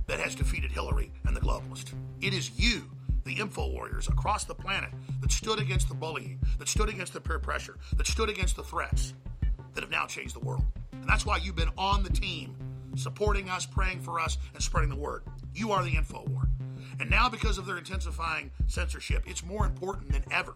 [0.06, 1.94] that has defeated Hillary and the globalists.
[2.22, 2.84] It is you,
[3.26, 7.22] the info warriors across the planet, that stood against the bullying, that stood against the
[7.22, 9.16] peer pressure, that stood against the threats,
[9.74, 10.66] that have now changed the world.
[10.92, 12.56] And that's why you've been on the team,
[12.96, 15.24] supporting us, praying for us, and spreading the word.
[15.56, 16.48] You are the info war.
[17.00, 20.56] And now, because of their intensifying censorship, it's more important than ever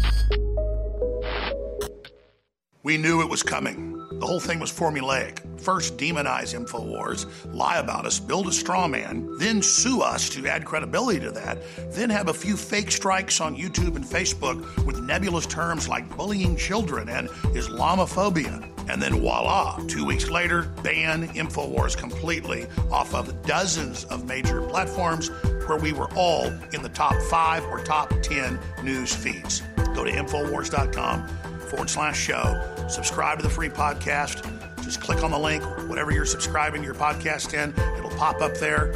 [2.83, 3.91] We knew it was coming.
[4.19, 5.61] The whole thing was formulaic.
[5.61, 10.65] First, demonize InfoWars, lie about us, build a straw man, then sue us to add
[10.65, 11.59] credibility to that,
[11.91, 16.55] then have a few fake strikes on YouTube and Facebook with nebulous terms like bullying
[16.55, 18.67] children and Islamophobia.
[18.89, 25.29] And then voila, two weeks later, ban InfoWars completely off of dozens of major platforms
[25.67, 29.61] where we were all in the top five or top 10 news feeds.
[29.93, 32.61] Go to InfoWars.com forward slash show.
[32.89, 34.45] Subscribe to the free podcast.
[34.83, 38.93] Just click on the link, whatever you're subscribing your podcast in, it'll pop up there.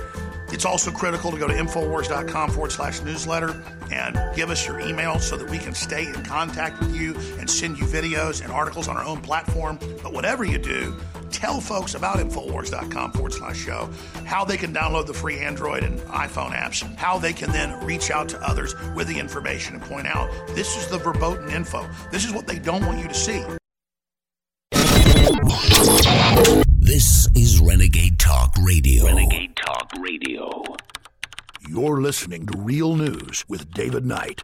[0.56, 5.20] It's also critical to go to Infowars.com forward slash newsletter and give us your email
[5.20, 8.88] so that we can stay in contact with you and send you videos and articles
[8.88, 9.78] on our own platform.
[10.02, 10.96] But whatever you do,
[11.30, 13.90] tell folks about Infowars.com forward slash show,
[14.24, 18.10] how they can download the free Android and iPhone apps, how they can then reach
[18.10, 21.86] out to others with the information and point out this is the verboten info.
[22.14, 23.44] This is what they don't want you to see.
[26.86, 29.06] This is Renegade Talk Radio.
[29.06, 30.64] Renegade Talk Radio.
[31.68, 34.44] You're listening to Real News with David Knight.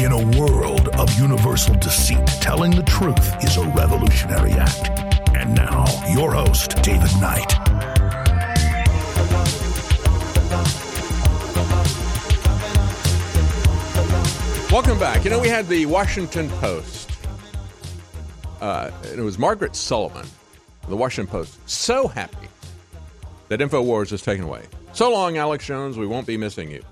[0.00, 5.11] In a world of universal deceit, telling the truth is a revolutionary act.
[5.42, 7.52] And now, your host, David Knight.
[14.70, 15.24] Welcome back.
[15.24, 17.10] You know, we had the Washington Post.
[18.60, 20.28] Uh, and it was Margaret Sullivan,
[20.88, 22.46] the Washington Post, so happy
[23.48, 24.62] that InfoWars is taken away.
[24.92, 26.84] So long, Alex Jones, we won't be missing you.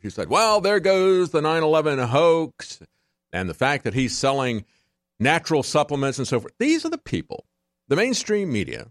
[0.00, 2.78] She said, well, there goes the 9 11 hoax
[3.32, 4.64] and the fact that he's selling
[5.18, 6.54] natural supplements and so forth.
[6.60, 7.46] These are the people,
[7.90, 8.86] the mainstream media,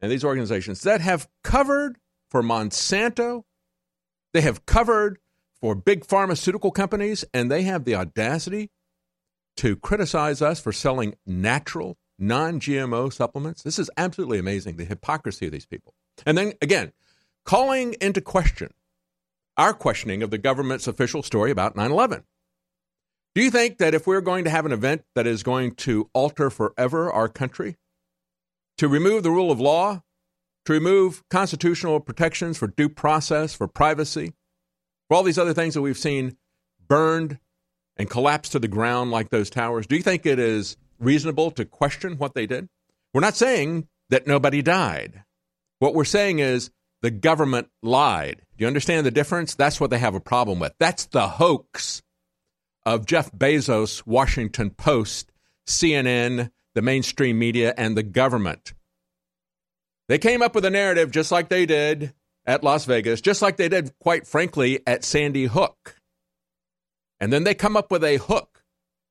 [0.00, 1.98] and these organizations that have covered
[2.30, 3.44] for Monsanto,
[4.32, 5.18] they have covered
[5.60, 8.70] for big pharmaceutical companies, and they have the audacity
[9.58, 13.62] to criticize us for selling natural, non GMO supplements.
[13.62, 15.94] This is absolutely amazing, the hypocrisy of these people.
[16.24, 16.92] And then again,
[17.44, 18.72] calling into question
[19.58, 22.24] our questioning of the government's official story about 9 11.
[23.34, 26.08] Do you think that if we're going to have an event that is going to
[26.14, 27.76] alter forever our country,
[28.78, 30.02] to remove the rule of law,
[30.64, 34.32] to remove constitutional protections for due process, for privacy,
[35.08, 36.38] For all these other things that we've seen
[36.88, 37.38] burned
[37.96, 41.64] and collapsed to the ground like those towers, do you think it is reasonable to
[41.64, 42.68] question what they did?
[43.12, 45.24] We're not saying that nobody died.
[45.80, 46.70] What we're saying is
[47.02, 48.42] the government lied.
[48.56, 49.54] Do you understand the difference?
[49.54, 50.72] That's what they have a problem with.
[50.78, 52.02] That's the hoax
[52.86, 55.30] of Jeff Bezos, Washington Post,
[55.66, 58.74] CNN, the mainstream media, and the government.
[60.08, 62.14] They came up with a narrative just like they did
[62.46, 65.96] at Las Vegas, just like they did, quite frankly, at Sandy Hook.
[67.20, 68.64] And then they come up with a hook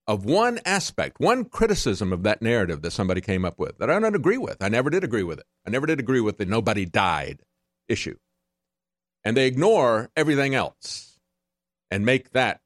[0.07, 3.99] of one aspect, one criticism of that narrative that somebody came up with that I
[3.99, 4.61] don't agree with.
[4.61, 5.45] I never did agree with it.
[5.65, 7.41] I never did agree with the nobody died
[7.87, 8.17] issue.
[9.23, 11.17] And they ignore everything else
[11.89, 12.59] and make that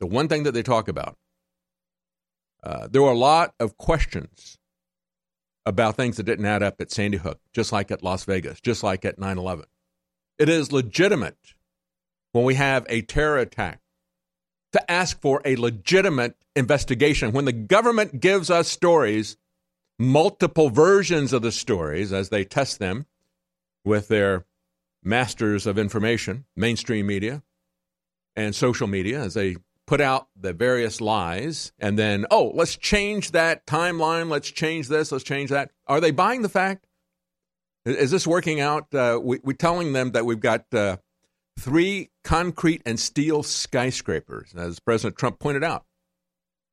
[0.00, 1.16] the one thing that they talk about.
[2.66, 4.58] Uh, there were a lot of questions
[5.64, 8.82] about things that didn't add up at Sandy Hook, just like at Las Vegas, just
[8.82, 9.66] like at 9 11.
[10.36, 11.54] It is legitimate
[12.32, 13.80] when we have a terror attack
[14.72, 17.30] to ask for a legitimate investigation.
[17.30, 19.36] When the government gives us stories,
[19.96, 23.06] multiple versions of the stories as they test them
[23.84, 24.44] with their
[25.04, 27.44] masters of information, mainstream media,
[28.34, 29.56] and social media, as they
[29.86, 35.12] put out the various lies, and then, oh, let's change that timeline, let's change this,
[35.12, 35.70] let's change that.
[35.86, 36.86] Are they buying the fact?
[37.84, 38.92] Is this working out?
[38.92, 40.96] Uh, we, are telling them that we've got uh,
[41.58, 45.84] three concrete and steel skyscrapers, as President Trump pointed out.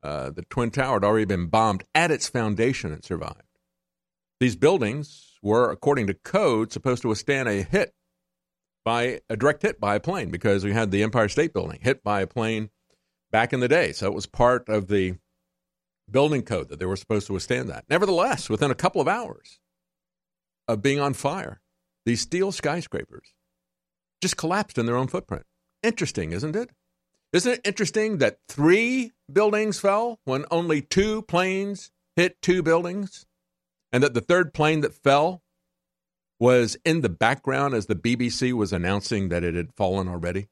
[0.01, 3.43] Uh, the Twin Tower had already been bombed at its foundation and survived.
[4.39, 7.93] These buildings were, according to code, supposed to withstand a hit
[8.83, 12.03] by a direct hit by a plane because we had the Empire State Building hit
[12.03, 12.69] by a plane
[13.33, 13.91] back in the day.
[13.91, 15.15] So it was part of the
[16.09, 17.83] building code that they were supposed to withstand that.
[17.89, 19.59] Nevertheless, within a couple of hours
[20.67, 21.59] of being on fire,
[22.05, 23.33] these steel skyscrapers
[24.21, 25.43] just collapsed in their own footprint.
[25.81, 26.69] Interesting, isn't it?
[27.33, 33.25] Isn't it interesting that three buildings fell when only two planes hit two buildings?
[33.91, 35.41] And that the third plane that fell
[36.39, 40.47] was in the background as the BBC was announcing that it had fallen already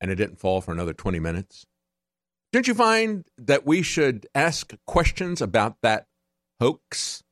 [0.00, 1.66] and it didn't fall for another 20 minutes.
[2.52, 6.06] Don't you find that we should ask questions about that
[6.60, 7.22] hoax?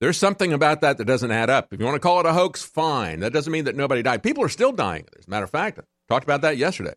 [0.00, 1.72] There's something about that that doesn't add up.
[1.72, 3.20] If you want to call it a hoax, fine.
[3.20, 4.24] That doesn't mean that nobody died.
[4.24, 5.06] People are still dying.
[5.16, 6.94] As a matter of fact, I talked about that yesterday.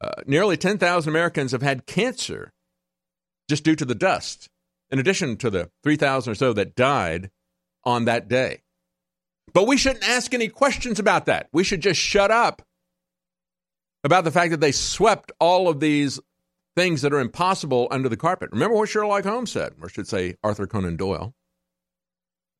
[0.00, 2.52] Uh, nearly 10,000 Americans have had cancer
[3.48, 4.48] just due to the dust,
[4.90, 7.30] in addition to the 3,000 or so that died
[7.84, 8.62] on that day.
[9.52, 11.48] But we shouldn't ask any questions about that.
[11.52, 12.62] We should just shut up
[14.04, 16.20] about the fact that they swept all of these
[16.76, 18.50] things that are impossible under the carpet.
[18.52, 21.34] Remember what Sherlock Holmes said, or should say Arthur Conan Doyle.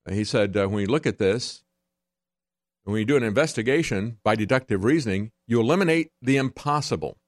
[0.08, 1.62] He said, uh, when you look at this,
[2.84, 7.18] when you do an investigation by deductive reasoning, you eliminate the impossible.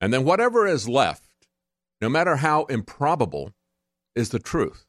[0.00, 1.30] And then whatever is left,
[2.00, 3.52] no matter how improbable,
[4.14, 4.84] is the truth.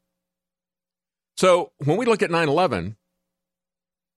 [1.38, 2.98] So when we look at 9 11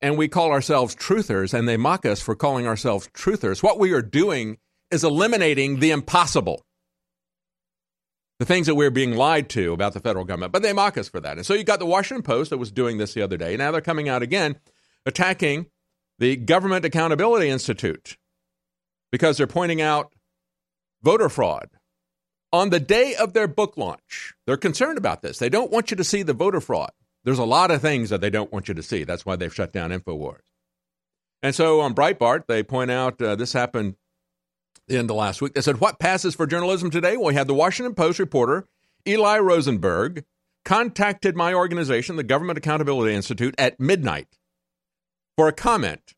[0.01, 3.93] and we call ourselves truthers and they mock us for calling ourselves truthers, what we
[3.93, 4.59] are doing
[4.91, 6.63] is eliminating the impossible.
[8.39, 11.09] The things that we're being lied to about the federal government, but they mock us
[11.09, 11.39] for that.
[11.39, 13.57] And so you got the Washington Post that was doing this the other day.
[13.57, 14.57] Now they're coming out again
[15.07, 15.67] attacking
[16.19, 18.19] the Government Accountability Institute
[19.11, 20.13] because they're pointing out
[21.03, 21.71] voter fraud
[22.53, 24.35] on the day of their book launch.
[24.47, 25.39] They're concerned about this.
[25.39, 26.91] They don't want you to see the voter fraud.
[27.27, 29.03] There's a lot of things that they don't want you to see.
[29.03, 30.45] That's why they've shut down InfoWars.
[31.43, 33.97] And so on Breitbart, they point out uh, this happened
[34.87, 35.55] in the last week.
[35.55, 37.17] They said, What passes for journalism today?
[37.17, 38.69] Well, we had the Washington Post reporter,
[39.09, 40.25] Eli Rosenberg,
[40.65, 44.39] contacted my organization, the Government Accountability Institute, at midnight
[45.37, 46.15] for a comment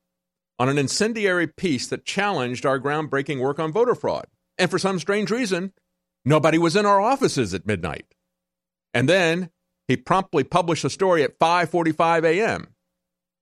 [0.59, 4.26] on an incendiary piece that challenged our groundbreaking work on voter fraud.
[4.59, 5.72] And for some strange reason,
[6.26, 8.14] nobody was in our offices at midnight.
[8.92, 9.48] And then
[9.89, 12.68] he promptly published a story at 5:45 a.m.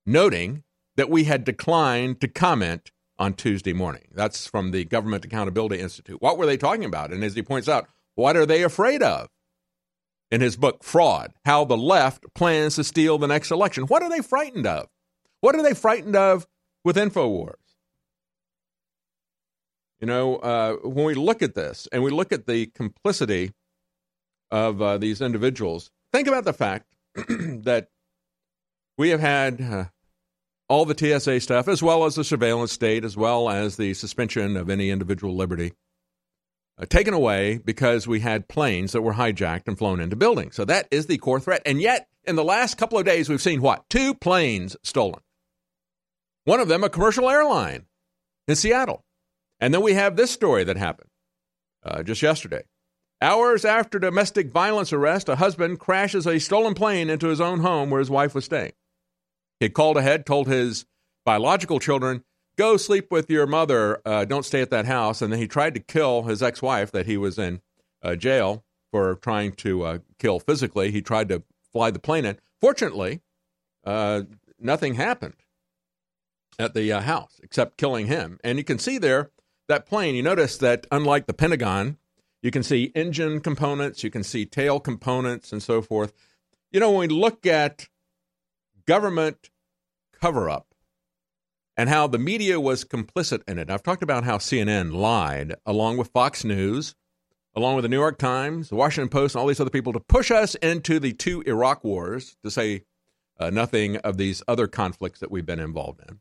[0.07, 0.63] noting
[0.97, 4.09] that we had declined to comment on Tuesday morning.
[4.15, 6.23] That's from the Government Accountability Institute.
[6.23, 7.13] What were they talking about?
[7.13, 9.29] And as he points out, what are they afraid of?
[10.31, 13.85] In his book Fraud: How the Left Plans to Steal the Next Election.
[13.85, 14.89] What are they frightened of?
[15.41, 16.47] What are they frightened of
[16.85, 17.55] with InfoWars?
[20.01, 23.53] You know, uh, when we look at this and we look at the complicity
[24.51, 26.87] of uh, these individuals, Think about the fact
[27.29, 27.89] that
[28.97, 29.85] we have had uh,
[30.67, 34.57] all the TSA stuff, as well as the surveillance state, as well as the suspension
[34.57, 35.75] of any individual liberty,
[36.79, 40.57] uh, taken away because we had planes that were hijacked and flown into buildings.
[40.57, 41.61] So that is the core threat.
[41.67, 43.87] And yet, in the last couple of days, we've seen what?
[43.91, 45.21] Two planes stolen.
[46.45, 47.85] One of them, a commercial airline.
[48.49, 49.05] in Seattle.
[49.61, 51.11] And then we have this story that happened
[51.85, 52.63] uh, just yesterday.
[53.23, 57.89] Hours after domestic violence arrest, a husband crashes a stolen plane into his own home
[57.89, 58.73] where his wife was staying.
[59.59, 60.85] He called ahead, told his
[61.25, 62.25] biological children,
[62.59, 65.21] Go sleep with your mother, uh, don't stay at that house.
[65.21, 67.61] And then he tried to kill his ex wife that he was in
[68.03, 70.91] uh, jail for trying to uh, kill physically.
[70.91, 71.43] He tried to
[71.73, 72.39] fly the plane in.
[72.61, 73.21] Fortunately,
[73.85, 74.23] uh,
[74.59, 75.37] nothing happened
[76.59, 78.39] at the uh, house except killing him.
[78.43, 79.31] And you can see there
[79.69, 80.15] that plane.
[80.15, 81.99] You notice that unlike the Pentagon,
[82.47, 86.13] you can see engine components, you can see tail components, and so forth.
[86.71, 87.89] You know, when we look at
[88.87, 89.51] government
[90.21, 90.69] cover up
[91.77, 95.99] and how the media was complicit in it, I've talked about how CNN lied along
[95.99, 96.95] with Fox News,
[97.55, 100.01] along with the New York Times, the Washington Post, and all these other people to
[100.01, 102.85] push us into the two Iraq wars, to say
[103.39, 106.21] uh, nothing of these other conflicts that we've been involved in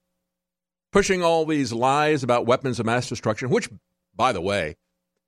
[0.96, 3.70] pushing all these lies about weapons of mass destruction, which,
[4.16, 4.78] by the way,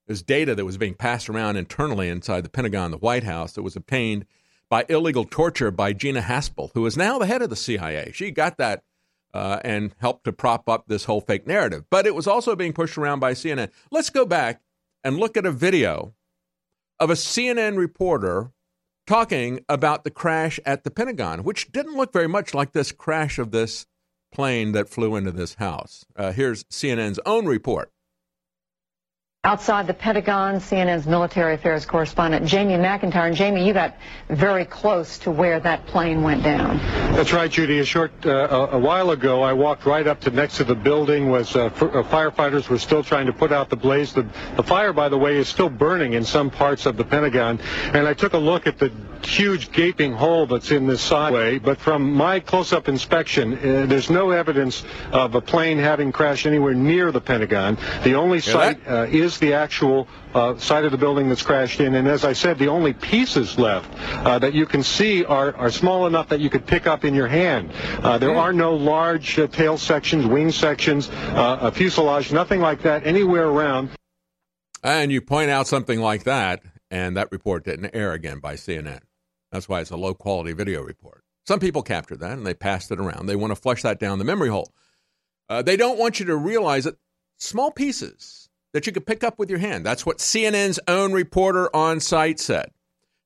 [0.08, 3.64] is data that was being passed around internally inside the Pentagon, the White House, that
[3.64, 4.26] was obtained
[4.70, 8.12] by illegal torture by Gina Haspel, who is now the head of the CIA.
[8.14, 8.84] She got that
[9.34, 11.86] uh, and helped to prop up this whole fake narrative.
[11.90, 13.70] But it was also being pushed around by CNN.
[13.92, 14.62] Let's go back
[15.04, 16.14] and look at a video
[17.00, 18.52] of a CNN reporter
[19.06, 23.40] talking about the crash at the Pentagon, which didn't look very much like this crash
[23.40, 23.86] of this
[24.32, 26.06] plane that flew into this house.
[26.16, 27.92] Uh, here's CNN's own report.
[29.48, 33.28] Outside the Pentagon, CNN's military affairs correspondent Jamie McIntyre.
[33.28, 33.96] And Jamie, you got
[34.28, 36.78] very close to where that plane went down.
[37.16, 37.80] That's right, Judy.
[37.80, 41.30] A short, uh, a while ago, I walked right up to next to the building.
[41.30, 44.12] Was uh, uh, firefighters were still trying to put out the blaze.
[44.12, 44.28] The,
[44.58, 47.60] the fire, by the way, is still burning in some parts of the Pentagon.
[47.94, 48.92] And I took a look at the
[49.24, 51.60] huge gaping hole that's in this sideway.
[51.60, 56.74] But from my close-up inspection, uh, there's no evidence of a plane having crashed anywhere
[56.74, 57.78] near the Pentagon.
[58.04, 59.08] The only site uh,
[59.40, 61.96] the actual uh, side of the building that's crashed in.
[61.96, 63.90] And as I said, the only pieces left
[64.26, 67.16] uh, that you can see are, are small enough that you could pick up in
[67.16, 67.72] your hand.
[68.04, 72.82] Uh, there are no large uh, tail sections, wing sections, uh, a fuselage, nothing like
[72.84, 73.90] that anywhere around.
[74.84, 76.62] And you point out something like that,
[76.92, 79.02] and that report didn't air again by CNN.
[79.52, 81.24] That's why it's a low quality video report.
[81.48, 83.26] Some people captured that and they passed it around.
[83.26, 84.74] They want to flush that down the memory hole.
[85.50, 86.98] Uh, they don't want you to realize that
[87.38, 89.86] small pieces that you could pick up with your hand.
[89.86, 92.72] That's what CNN's own reporter on site said.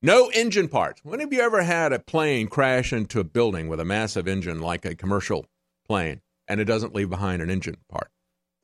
[0.02, 1.02] No engine parts.
[1.04, 4.60] When have you ever had a plane crash into a building with a massive engine
[4.60, 5.46] like a commercial
[5.88, 8.10] plane and it doesn't leave behind an engine part?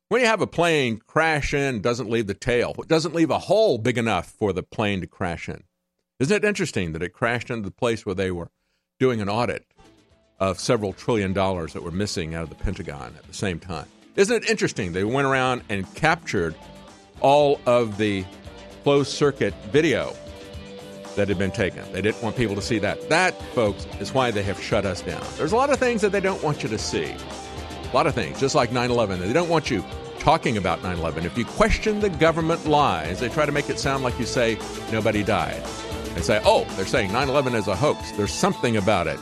[0.09, 3.77] When you have a plane crash in, doesn't leave the tail, doesn't leave a hole
[3.77, 5.63] big enough for the plane to crash in.
[6.19, 8.49] Isn't it interesting that it crashed into the place where they were
[8.99, 9.65] doing an audit
[10.39, 13.87] of several trillion dollars that were missing out of the Pentagon at the same time?
[14.17, 14.93] Isn't it interesting?
[14.93, 16.55] They went around and captured
[17.21, 18.25] all of the
[18.81, 20.15] closed circuit video
[21.15, 21.83] that had been taken.
[21.93, 23.09] They didn't want people to see that.
[23.09, 25.23] That, folks, is why they have shut us down.
[25.37, 27.05] There's a lot of things that they don't want you to see.
[27.13, 29.19] A lot of things, just like 9 11.
[29.19, 29.85] They don't want you
[30.17, 31.23] talking about 9 11.
[31.23, 34.57] If you question the government lies, they try to make it sound like you say
[34.91, 35.63] nobody died.
[36.15, 38.11] They say, oh, they're saying 9 11 is a hoax.
[38.13, 39.19] There's something about it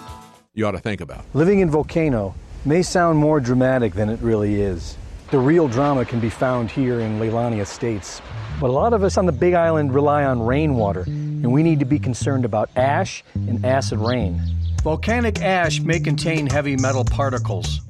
[0.53, 1.25] you ought to think about.
[1.33, 2.33] Living in Volcano
[2.65, 4.97] may sound more dramatic than it really is.
[5.31, 8.21] The real drama can be found here in Leilani Estates.
[8.59, 11.79] But a lot of us on the Big Island rely on rainwater, and we need
[11.79, 14.41] to be concerned about ash and acid rain.
[14.85, 17.81] Volcanic ash may contain heavy metal particles,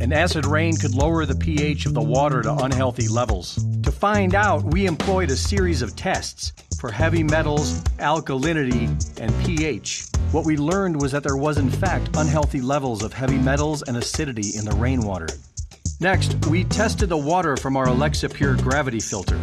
[0.00, 3.64] and acid rain could lower the pH of the water to unhealthy levels.
[3.84, 8.88] To find out, we employed a series of tests for heavy metals, alkalinity,
[9.20, 10.06] and pH.
[10.32, 13.96] What we learned was that there was, in fact, unhealthy levels of heavy metals and
[13.96, 15.28] acidity in the rainwater.
[16.00, 19.38] Next, we tested the water from our Alexapure gravity filter.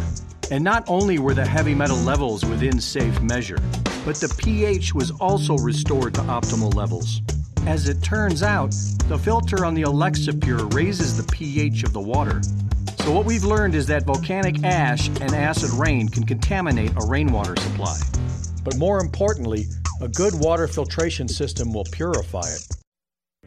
[0.50, 3.58] And not only were the heavy metal levels within safe measure,
[4.06, 7.20] but the pH was also restored to optimal levels.
[7.66, 8.70] As it turns out,
[9.08, 12.40] the filter on the Alexapure raises the pH of the water.
[13.00, 17.54] So, what we've learned is that volcanic ash and acid rain can contaminate a rainwater
[17.56, 17.98] supply.
[18.64, 19.66] But more importantly,
[20.00, 22.66] a good water filtration system will purify it.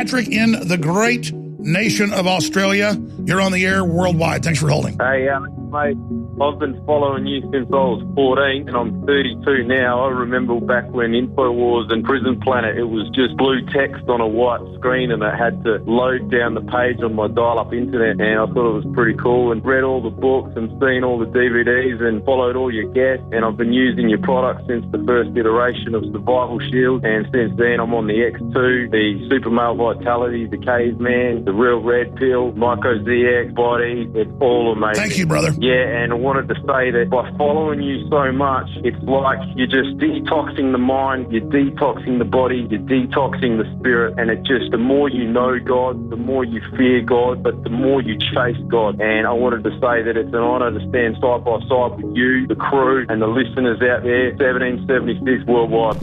[0.00, 2.98] Patrick in the great nation of Australia.
[3.26, 4.42] You're on the air worldwide.
[4.42, 4.96] Thanks for holding.
[4.98, 5.96] Hey, Alex, mate.
[6.40, 10.04] I've been following you since I was 14 and I'm 32 now.
[10.04, 14.26] I remember back when InfoWars and Prison Planet, it was just blue text on a
[14.26, 18.40] white screen and I had to load down the page on my dial-up internet and
[18.40, 21.30] I thought it was pretty cool and read all the books and seen all the
[21.30, 25.36] DVDs and followed all your guests and I've been using your product since the first
[25.36, 30.46] iteration of Survival Shield and since then I'm on the X2, the Super Male Vitality,
[30.46, 34.10] the Caveman, the Real Red Pill, Myco ZX Body.
[34.14, 35.02] It's all amazing.
[35.02, 35.52] Thank you, brother.
[35.60, 39.66] Yeah, and I wanted to say that by following you so much, it's like you're
[39.68, 44.70] just detoxing the mind, you're detoxing the body, you're detoxing the spirit, and it just,
[44.70, 48.56] the more you know God, the more you fear God, but the more you chase
[48.68, 49.02] God.
[49.02, 52.16] And I wanted to say that it's an honour to stand side by side with
[52.16, 56.00] you, the crew, and the listeners out there, 1776 worldwide.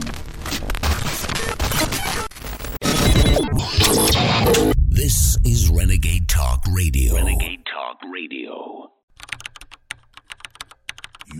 [4.86, 7.16] This is Renegade Talk Radio.
[7.16, 8.77] Renegade Talk Radio.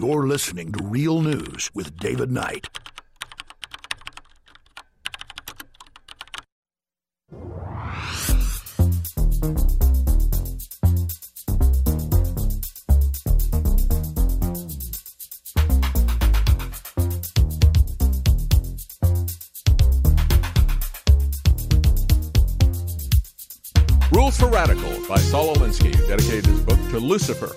[0.00, 2.68] You're listening to Real News with David Knight.
[24.12, 27.48] Rules for Radicals by Saul Alinsky, dedicated his book to Lucifer.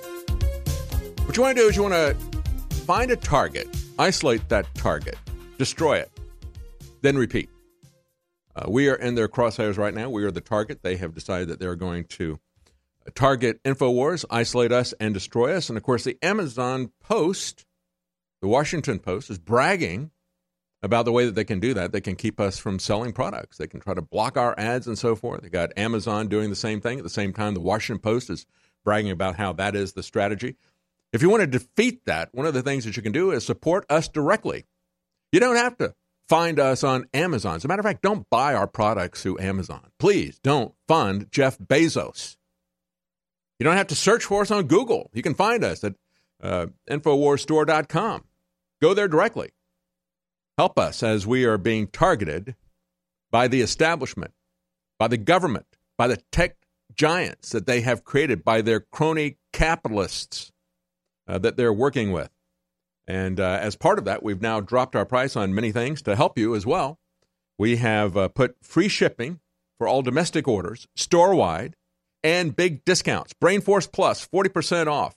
[1.28, 2.31] What you want to do is you want to
[2.92, 5.18] find a target, isolate that target,
[5.58, 6.12] destroy it,
[7.02, 7.50] then repeat.
[8.54, 10.10] Uh, we are in their crosshairs right now.
[10.10, 10.84] We are the target.
[10.84, 12.38] They have decided that they're going to
[13.16, 15.70] target InfoWars, isolate us, and destroy us.
[15.70, 17.66] And of course, the Amazon Post,
[18.42, 20.12] the Washington Post, is bragging
[20.84, 21.94] about the way that they can do that.
[21.94, 23.56] They can keep us from selling products.
[23.56, 25.44] They can try to block our ads and so forth.
[25.44, 26.98] They got Amazon doing the same thing.
[26.98, 28.46] At the same time, the Washington Post is
[28.84, 30.58] bragging about how that is the strategy.
[31.14, 33.46] If you want to defeat that, one of the things that you can do is
[33.46, 34.66] support us directly.
[35.32, 35.94] You don't have to
[36.30, 37.58] find us on Amazon.
[37.58, 39.92] As a matter of fact, don't buy our products through Amazon.
[40.00, 42.38] Please don't fund Jeff Bezos.
[43.60, 45.10] You don't have to search for us on Google.
[45.14, 45.96] You can find us at
[46.42, 48.24] uh, InfoWarsStore.com.
[48.82, 49.52] Go there directly.
[50.58, 52.56] Help us as we are being targeted
[53.30, 54.34] by the establishment,
[54.98, 56.56] by the government, by the tech
[56.96, 60.51] giants that they have created, by their crony capitalists
[61.32, 62.30] uh, that they're working with.
[63.08, 66.16] And uh, as part of that, we've now dropped our price on many things to
[66.16, 67.00] help you as well.
[67.58, 69.40] We have uh, put free shipping
[69.78, 71.76] for all domestic orders, store wide,
[72.24, 73.34] and big discounts.
[73.34, 75.16] Brainforce Plus, 40% off.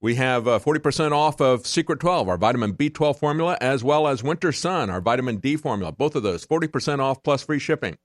[0.00, 4.24] We have uh, 40% off of Secret 12, our vitamin B12 formula, as well as
[4.24, 5.92] Winter Sun, our vitamin D formula.
[5.92, 7.98] Both of those, 40% off plus free shipping.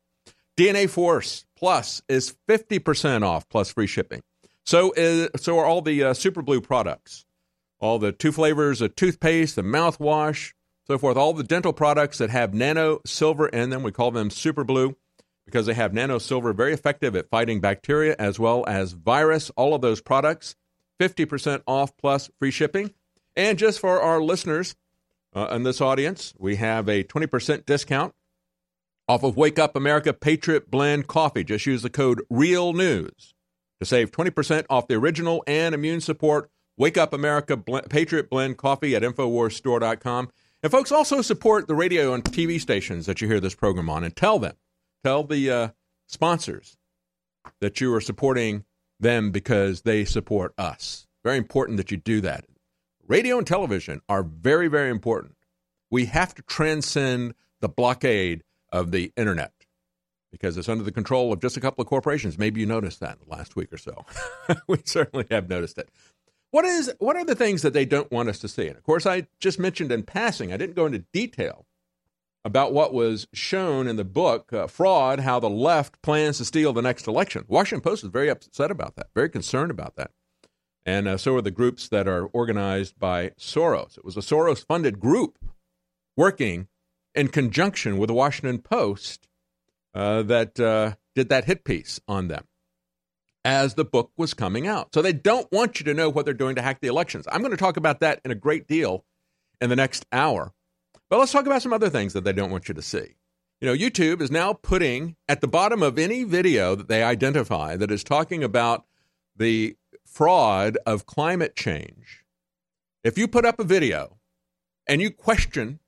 [0.56, 4.22] DNA Force Plus is 50% off plus free shipping.
[4.66, 7.26] So, is, so are all the uh, Super Blue products
[7.80, 10.54] all the two flavors of toothpaste, the mouthwash,
[10.86, 13.84] so forth, all the dental products that have nano silver in them.
[13.84, 14.96] We call them super blue
[15.46, 19.50] because they have nano silver, very effective at fighting bacteria as well as virus.
[19.52, 20.56] All of those products,
[21.00, 22.94] 50% off plus free shipping.
[23.36, 24.76] And just for our listeners
[25.36, 28.14] uh, in this audience, we have a 20% discount
[29.08, 31.44] off of Wake Up America Patriot Blend Coffee.
[31.44, 33.34] Just use the code REAL NEWS
[33.80, 38.96] to save 20% off the original and immune support Wake Up America Patriot Blend Coffee
[38.96, 40.30] at InfoWarsStore.com.
[40.64, 44.04] And folks, also support the radio and TV stations that you hear this program on
[44.04, 44.56] and tell them,
[45.04, 45.68] tell the uh,
[46.08, 46.78] sponsors
[47.62, 48.64] that you are supporting
[49.00, 51.08] them because they support us.
[51.24, 52.46] Very important that you do that.
[53.08, 55.36] Radio and television are very, very important.
[55.90, 59.54] We have to transcend the blockade of the internet
[60.32, 62.38] because it's under the control of just a couple of corporations.
[62.38, 64.06] Maybe you noticed that in the last week or so.
[64.68, 65.90] we certainly have noticed it.
[66.52, 68.68] What is what are the things that they don't want us to see?
[68.68, 70.54] And of course, I just mentioned in passing.
[70.54, 71.66] I didn't go into detail
[72.46, 76.72] about what was shown in the book uh, "Fraud: How the Left Plans to Steal
[76.72, 80.12] the Next Election." Washington Post is very upset about that, very concerned about that,
[80.86, 83.98] and uh, so are the groups that are organized by Soros.
[83.98, 85.38] It was a Soros-funded group
[86.16, 86.68] working
[87.14, 89.28] in conjunction with the Washington Post
[89.94, 92.46] uh, that uh, did that hit piece on them
[93.48, 94.94] as the book was coming out.
[94.94, 97.26] So they don't want you to know what they're doing to hack the elections.
[97.32, 99.06] I'm going to talk about that in a great deal
[99.62, 100.52] in the next hour.
[101.10, 103.16] But let's talk about some other things that they don't want you to see.
[103.62, 107.78] You know, YouTube is now putting at the bottom of any video that they identify
[107.78, 108.84] that is talking about
[109.34, 112.26] the fraud of climate change.
[113.06, 114.18] If you put up a video
[114.90, 115.80] and you question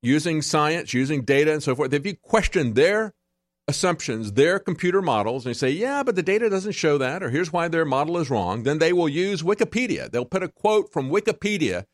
[0.00, 3.12] using science, using data, and so forth, if you question their
[3.68, 7.52] assumptions, their computer models, and say, yeah, but the data doesn't show that, or here's
[7.52, 10.10] why their model is wrong, then they will use Wikipedia.
[10.10, 11.84] They'll put a quote from Wikipedia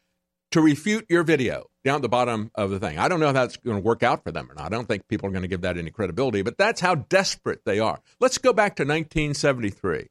[0.51, 2.99] to refute your video down at the bottom of the thing.
[2.99, 4.67] I don't know if that's going to work out for them or not.
[4.67, 7.61] I don't think people are going to give that any credibility, but that's how desperate
[7.65, 8.01] they are.
[8.19, 10.07] Let's go back to 1973.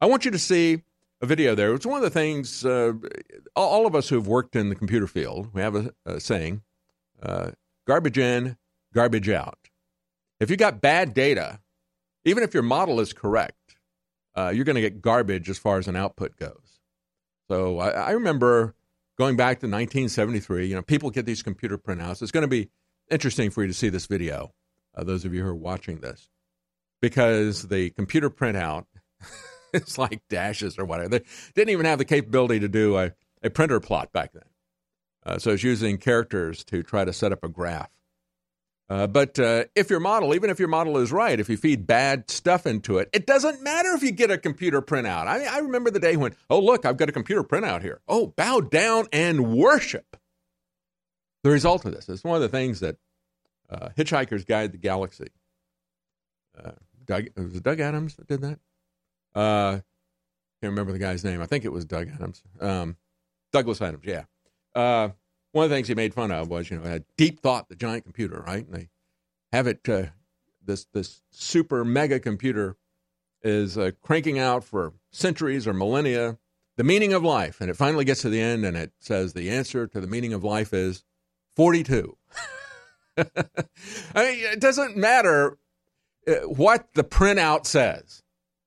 [0.00, 0.82] I want you to see
[1.22, 1.72] a video there.
[1.74, 2.92] It's one of the things, uh,
[3.56, 6.62] all of us who've worked in the computer field, we have a, a saying
[7.22, 7.52] uh,
[7.86, 8.58] garbage in,
[8.92, 9.58] garbage out.
[10.44, 11.58] If you got bad data,
[12.24, 13.76] even if your model is correct,
[14.36, 16.80] uh, you're going to get garbage as far as an output goes.
[17.48, 18.74] So I, I, remember
[19.16, 20.66] going back to 1973.
[20.66, 22.20] You know, people get these computer printouts.
[22.20, 22.68] It's going to be
[23.10, 24.52] interesting for you to see this video.
[24.94, 26.28] Uh, those of you who are watching this,
[27.00, 28.84] because the computer printout
[29.72, 31.08] it's like dashes or whatever.
[31.08, 31.20] They
[31.54, 34.44] didn't even have the capability to do a, a printer plot back then.
[35.24, 37.88] Uh, so it's using characters to try to set up a graph.
[38.90, 41.86] Uh, but uh, if your model, even if your model is right, if you feed
[41.86, 45.26] bad stuff into it, it doesn't matter if you get a computer printout.
[45.26, 48.00] I, I remember the day when, oh, look, I've got a computer printout here.
[48.06, 50.18] Oh, bow down and worship.
[51.44, 52.96] The result of this is one of the things that
[53.70, 55.28] uh, Hitchhiker's Guide to the Galaxy.
[56.62, 56.72] Uh,
[57.06, 58.58] Doug, was Doug Adams that did that?
[59.34, 59.80] Uh,
[60.60, 61.42] can't remember the guy's name.
[61.42, 62.42] I think it was Doug Adams.
[62.60, 62.96] Um,
[63.52, 64.24] Douglas Adams, yeah.
[65.54, 67.76] One of the things he made fun of was, you know, had deep thought, the
[67.76, 68.66] giant computer, right?
[68.66, 68.88] And they
[69.52, 70.06] have it, uh,
[70.60, 72.76] this this super mega computer
[73.40, 76.38] is uh, cranking out for centuries or millennia
[76.76, 79.48] the meaning of life, and it finally gets to the end, and it says the
[79.48, 81.04] answer to the meaning of life is
[81.54, 82.16] forty-two.
[83.16, 83.24] I
[84.16, 85.56] mean, it doesn't matter
[86.26, 88.23] uh, what the printout says.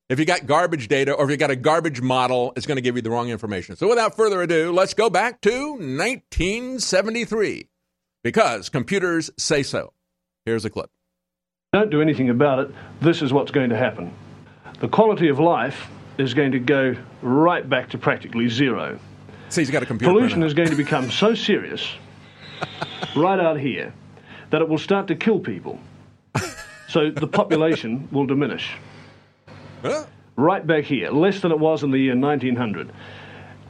[0.09, 2.81] If you got garbage data or if you got a garbage model, it's going to
[2.81, 3.75] give you the wrong information.
[3.75, 7.67] So without further ado, let's go back to 1973
[8.23, 9.91] because computers say so.
[10.45, 10.89] Here's a clip.
[11.73, 12.71] Don't do anything about it.
[13.01, 14.13] This is what's going to happen.
[14.79, 15.87] The quality of life
[16.17, 18.97] is going to go right back to practically zero.
[19.49, 20.13] See, he's got a computer.
[20.13, 21.85] Pollution is going to become so serious
[23.15, 23.93] right out here
[24.51, 25.79] that it will start to kill people.
[26.87, 28.71] So the population will diminish.
[29.81, 30.05] Huh?
[30.35, 32.91] Right back here, less than it was in the year 1900.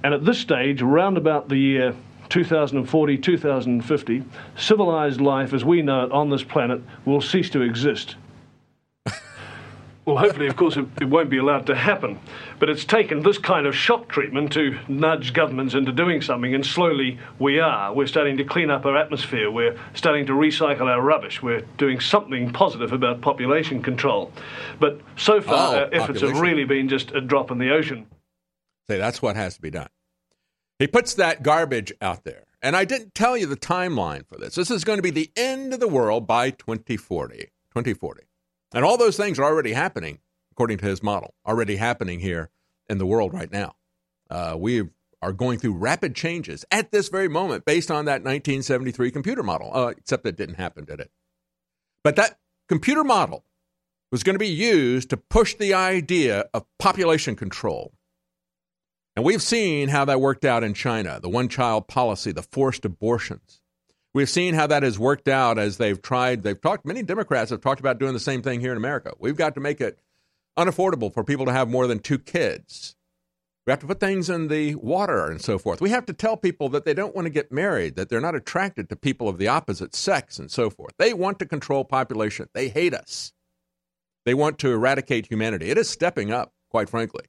[0.04, 1.96] And at this stage, around about the year
[2.30, 4.24] 2040, 2050,
[4.58, 8.16] civilized life as we know it on this planet will cease to exist.
[10.08, 12.18] Well, hopefully, of course, it, it, won't be allowed to happen.
[12.60, 16.66] But it's taken this kind of shock treatment to nudge governments into doing something, and
[16.66, 17.94] slowly we are.
[17.94, 19.52] We're starting to clean up our atmosphere.
[19.52, 21.44] We're starting to recycle our rubbish.
[21.44, 24.32] We're doing something positive about population control.
[24.80, 26.30] But so far, oh, our efforts population.
[26.30, 28.08] have really been just a drop in the ocean.
[28.90, 29.90] Say, that's what has to be done.
[30.80, 32.46] He puts that garbage out there.
[32.62, 34.56] And I didn't tell you the timeline for this.
[34.56, 37.50] This is going to be the end of the world by 2040.
[37.74, 38.27] 2040.
[38.74, 40.20] And all those things are already happening,
[40.52, 42.50] according to his model, already happening here
[42.90, 43.76] in the world right now.
[44.30, 44.84] Uh, we
[45.22, 49.72] are going through rapid changes at this very moment based on that 1973 computer model,
[49.74, 51.12] uh, except that didn't happen, did it?
[52.04, 52.38] But that
[52.68, 53.46] computer model
[54.12, 57.94] was going to be used to push the idea of population control.
[59.16, 62.86] And we've seen how that worked out in China the one child policy, the forced
[62.86, 63.62] abortions.
[64.18, 66.42] We've seen how that has worked out as they've tried.
[66.42, 66.88] They've talked.
[66.88, 69.14] Many Democrats have talked about doing the same thing here in America.
[69.20, 70.00] We've got to make it
[70.58, 72.96] unaffordable for people to have more than two kids.
[73.68, 75.82] We have to put things in the water and so forth.
[75.82, 78.34] We have to tell people that they don't want to get married, that they're not
[78.34, 80.94] attracted to people of the opposite sex and so forth.
[80.98, 82.50] They want to control population.
[82.56, 83.34] They hate us.
[84.26, 85.70] They want to eradicate humanity.
[85.70, 87.26] It is stepping up, quite frankly.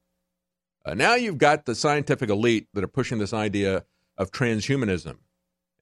[0.86, 3.84] Uh, now you've got the scientific elite that are pushing this idea
[4.16, 5.18] of transhumanism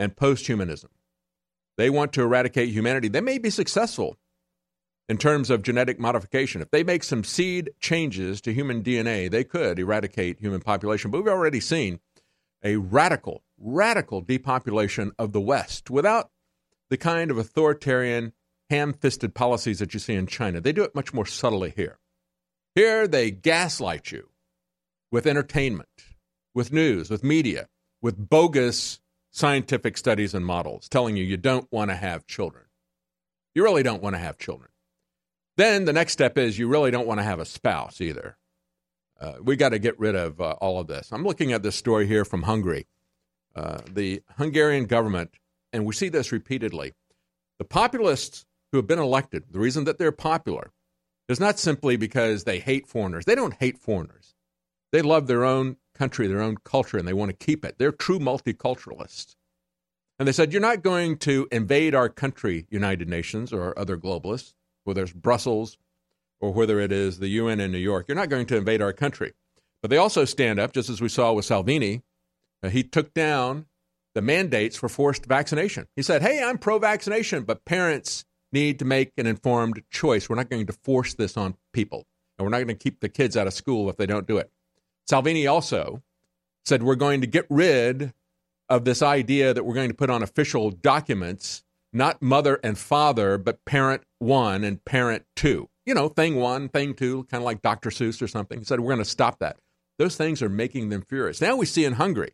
[0.01, 0.89] and posthumanism.
[1.77, 3.09] They want to eradicate humanity.
[3.09, 4.17] They may be successful
[5.09, 6.61] in terms of genetic modification.
[6.61, 11.11] If they make some seed changes to human DNA, they could eradicate human population.
[11.11, 12.01] But we've already seen
[12.65, 16.31] a radical, radical depopulation of the West without
[16.91, 18.33] the kind of authoritarian,
[18.71, 20.61] ham fisted policies that you see in China.
[20.61, 21.99] They do it much more subtly here.
[22.75, 24.29] Here, they gaslight you
[25.11, 25.89] with entertainment,
[26.55, 27.69] with news, with media,
[28.03, 29.01] with bogus
[29.37, 32.65] scientific studies and models telling you you don't want to have children.
[33.55, 34.71] You really don't want to have children.
[35.59, 38.39] Then the next step is you really don't want to have a spouse either.
[39.21, 41.13] Uh, we got to get rid of uh, all of this.
[41.13, 42.87] I'm looking at this story here from Hungary.
[43.55, 45.35] Uh, the Hungarian government,
[45.71, 46.95] and we see this repeatedly,
[47.59, 50.73] the populists who have been elected, the reason that they're popular
[51.29, 53.27] is not simply because they hate foreigners.
[53.27, 54.35] They don't hate foreigners.
[54.93, 57.77] They love their own country, their own culture, and they want to keep it.
[57.79, 59.37] They're true multiculturalists.
[60.19, 64.55] And they said, You're not going to invade our country, United Nations or other globalists
[64.87, 65.77] whether it's Brussels
[66.41, 68.07] or whether it is the UN in New York.
[68.09, 69.33] You're not going to invade our country.
[69.83, 72.03] But they also stand up, just as we saw with Salvini.
[72.63, 73.67] Uh, he took down
[74.15, 75.87] the mandates for forced vaccination.
[75.95, 80.29] He said, Hey, I'm pro vaccination, but parents need to make an informed choice.
[80.29, 82.07] We're not going to force this on people,
[82.39, 84.39] and we're not going to keep the kids out of school if they don't do
[84.39, 84.51] it.
[85.07, 86.03] Salvini also
[86.65, 88.13] said, We're going to get rid
[88.69, 93.39] of this idea that we're going to put on official documents not mother and father,
[93.39, 95.69] but parent one and parent two.
[95.85, 97.91] You know, thing one, thing two, kind of like Dr.
[97.91, 98.59] Seuss or something.
[98.59, 99.57] He said, we're going to stop that.
[99.99, 101.41] Those things are making them furious.
[101.41, 102.33] Now we see in Hungary,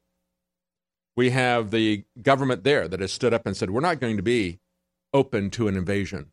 [1.17, 4.23] we have the government there that has stood up and said, we're not going to
[4.23, 4.59] be
[5.15, 6.33] open to an invasion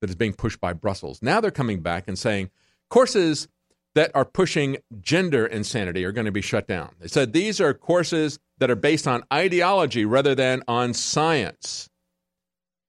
[0.00, 1.20] that is being pushed by Brussels.
[1.22, 2.50] Now they're coming back and saying
[2.90, 3.48] courses
[3.96, 6.94] that are pushing gender insanity are going to be shut down.
[7.00, 11.88] They said these are courses that are based on ideology rather than on science.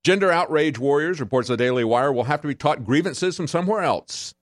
[0.03, 3.83] Gender outrage warriors, reports the Daily Wire, will have to be taught grievances from somewhere
[3.83, 4.35] else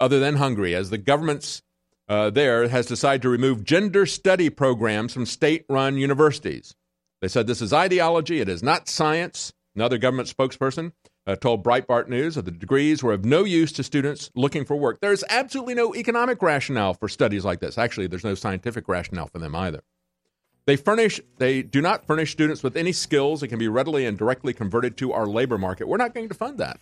[0.00, 1.62] other than Hungary, as the government's
[2.08, 6.74] uh, there has decided to remove gender study programs from state run universities.
[7.20, 9.52] They said this is ideology, it is not science.
[9.74, 10.92] Another government spokesperson
[11.26, 14.76] uh, told Breitbart News that the degrees were of no use to students looking for
[14.76, 15.00] work.
[15.00, 17.78] There's absolutely no economic rationale for studies like this.
[17.78, 19.82] Actually, there's no scientific rationale for them either.
[20.66, 24.18] They furnish they do not furnish students with any skills that can be readily and
[24.18, 25.88] directly converted to our labor market.
[25.88, 26.80] We're not going to fund that.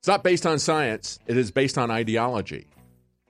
[0.00, 2.66] It's not based on science, it is based on ideology.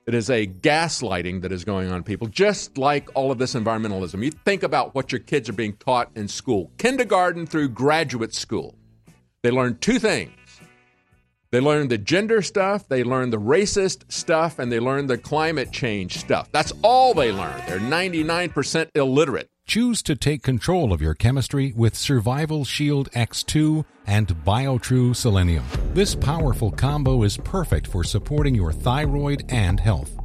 [0.05, 4.23] It is a gaslighting that is going on people, just like all of this environmentalism.
[4.23, 8.75] You think about what your kids are being taught in school, kindergarten through graduate school.
[9.41, 10.31] They learn two things
[11.51, 15.71] they learn the gender stuff, they learn the racist stuff, and they learn the climate
[15.71, 16.47] change stuff.
[16.51, 17.59] That's all they learn.
[17.67, 19.49] They're 99% illiterate.
[19.65, 25.65] Choose to take control of your chemistry with Survival Shield X2 and BioTrue Selenium.
[25.93, 30.18] This powerful combo is perfect for supporting your thyroid and health.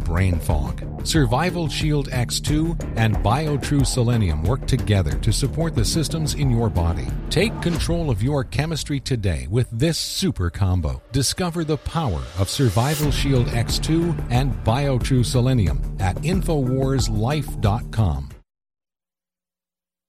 [0.00, 0.84] brain fog.
[1.06, 7.06] Survival Shield X2 and BioTrue Selenium work together to support the systems in your body.
[7.30, 11.02] Take control of your chemistry today with this super combo.
[11.12, 18.28] Discover the power of Survival Shield X2 and BioTrue Selenium at InfoWarsLife.com.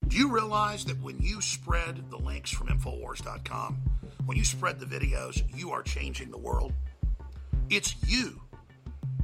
[0.07, 3.77] Do you realize that when you spread the links from Infowars.com,
[4.25, 6.73] when you spread the videos, you are changing the world?
[7.69, 8.41] It's you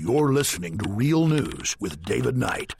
[0.00, 2.72] You're listening to Real News with David Knight.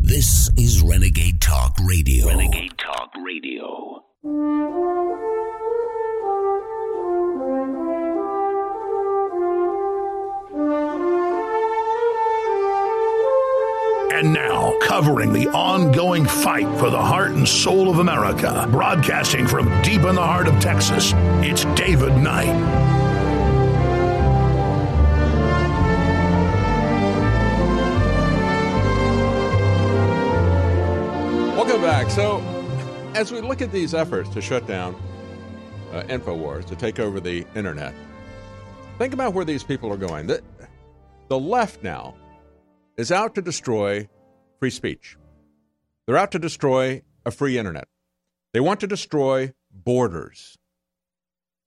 [0.00, 2.26] This is Renegade Talk Radio.
[2.26, 4.02] Renegade Talk Radio.
[14.12, 19.68] And now, covering the ongoing fight for the heart and soul of America, broadcasting from
[19.82, 22.99] deep in the heart of Texas, it's David Knight.
[32.14, 32.40] So,
[33.14, 34.96] as we look at these efforts to shut down
[35.92, 37.94] uh, InfoWars, to take over the internet,
[38.98, 40.26] think about where these people are going.
[40.26, 40.42] The,
[41.28, 42.16] the left now
[42.96, 44.08] is out to destroy
[44.58, 45.16] free speech,
[46.04, 47.86] they're out to destroy a free internet.
[48.52, 50.58] They want to destroy borders.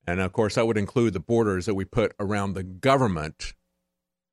[0.05, 3.53] And of course, that would include the borders that we put around the government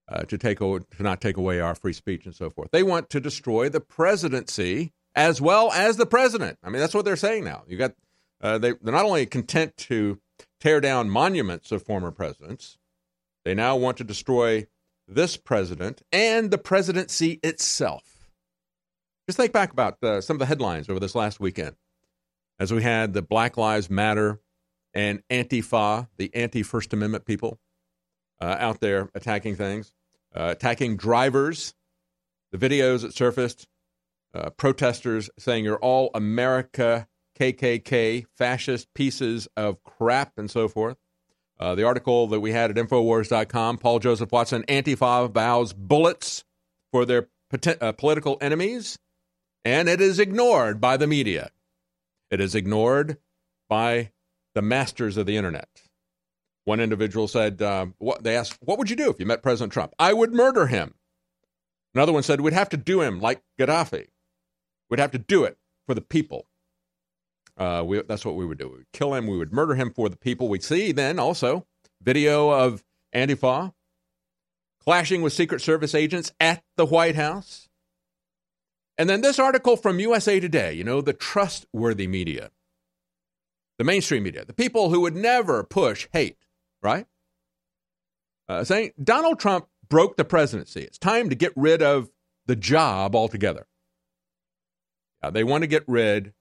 [0.09, 2.73] uh, to take to not take away our free speech and so forth.
[2.73, 6.59] They want to destroy the presidency as well as the president.
[6.63, 7.63] I mean, that's what they're saying now.
[7.67, 7.93] You got
[8.41, 10.21] uh, they they're not only content to
[10.61, 12.79] tear down monuments of former presidents,
[13.45, 14.67] they now want to destroy
[15.09, 18.31] this president and the presidency itself.
[19.29, 21.77] Just think back about uh, some of the headlines over this last weekend,
[22.59, 24.41] as we had the Black Lives Matter
[24.95, 27.59] and Antifa, the anti First Amendment people,
[28.41, 29.93] uh, out there attacking things,
[30.35, 31.75] uh, attacking drivers.
[32.53, 33.69] The videos that surfaced
[34.35, 37.09] uh, protesters saying you're all America,
[37.39, 40.97] KKK, fascist pieces of crap, and so forth.
[41.59, 46.45] Uh, the article that we had at Infowars.com Paul Joseph Watson, Antifa vows bullets
[46.91, 47.29] for their
[47.81, 48.99] uh, political enemies,
[49.65, 51.51] and it is ignored by the media.
[52.31, 53.19] It is ignored
[53.69, 54.13] by
[54.55, 55.69] the masters of the internet.
[56.65, 59.73] One individual said, uh, what, they asked, What would you do if you met President
[59.73, 59.93] Trump?
[59.99, 60.95] I would murder him.
[61.95, 64.09] Another one said, We'd have to do him like Gaddafi.
[64.91, 66.47] We'd have to do it for the people.
[67.57, 68.69] Uh, we, that's what we would do.
[68.69, 69.27] We would kill him.
[69.27, 70.49] We would murder him for the people.
[70.49, 71.67] We'd see then also
[72.03, 72.83] video of
[73.15, 73.73] Antifa
[74.83, 77.69] clashing with Secret Service agents at the White House.
[78.99, 82.51] And then this article from USA Today, you know, the trustworthy media,
[83.79, 86.39] the mainstream media, the people who would never push hate,
[86.83, 87.07] right?
[88.49, 90.83] Uh, saying Donald Trump broke the presidency.
[90.83, 92.11] It's time to get rid of
[92.47, 93.67] the job altogether.
[95.23, 96.33] Uh, they want to get rid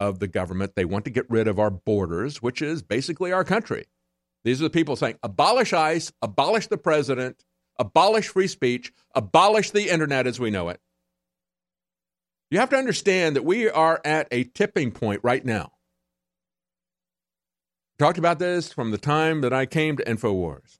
[0.00, 0.74] of the government.
[0.76, 3.86] They want to get rid of our borders, which is basically our country.
[4.44, 7.44] These are the people saying abolish ICE, abolish the president,
[7.78, 10.80] abolish free speech, abolish the internet as we know it.
[12.50, 15.72] You have to understand that we are at a tipping point right now.
[17.98, 20.78] Talked about this from the time that I came to InfoWars.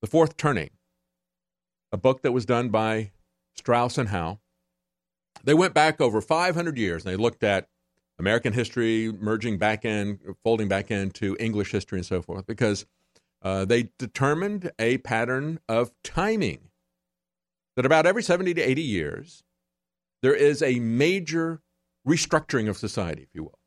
[0.00, 0.70] The Fourth Turning,
[1.92, 3.12] a book that was done by
[3.54, 4.40] Strauss and Howe.
[5.44, 7.68] They went back over 500 years and they looked at
[8.18, 12.86] American history merging back in, folding back into English history and so forth, because
[13.42, 16.70] uh, they determined a pattern of timing
[17.76, 19.42] that about every 70 to 80 years,
[20.22, 21.60] there is a major
[22.06, 23.58] restructuring of society, if you will.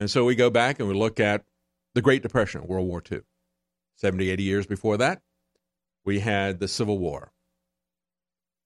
[0.00, 1.44] And so we go back and we look at
[1.94, 3.20] the Great Depression, World War II.
[3.96, 5.22] 70, 80 years before that,
[6.04, 7.32] we had the Civil War.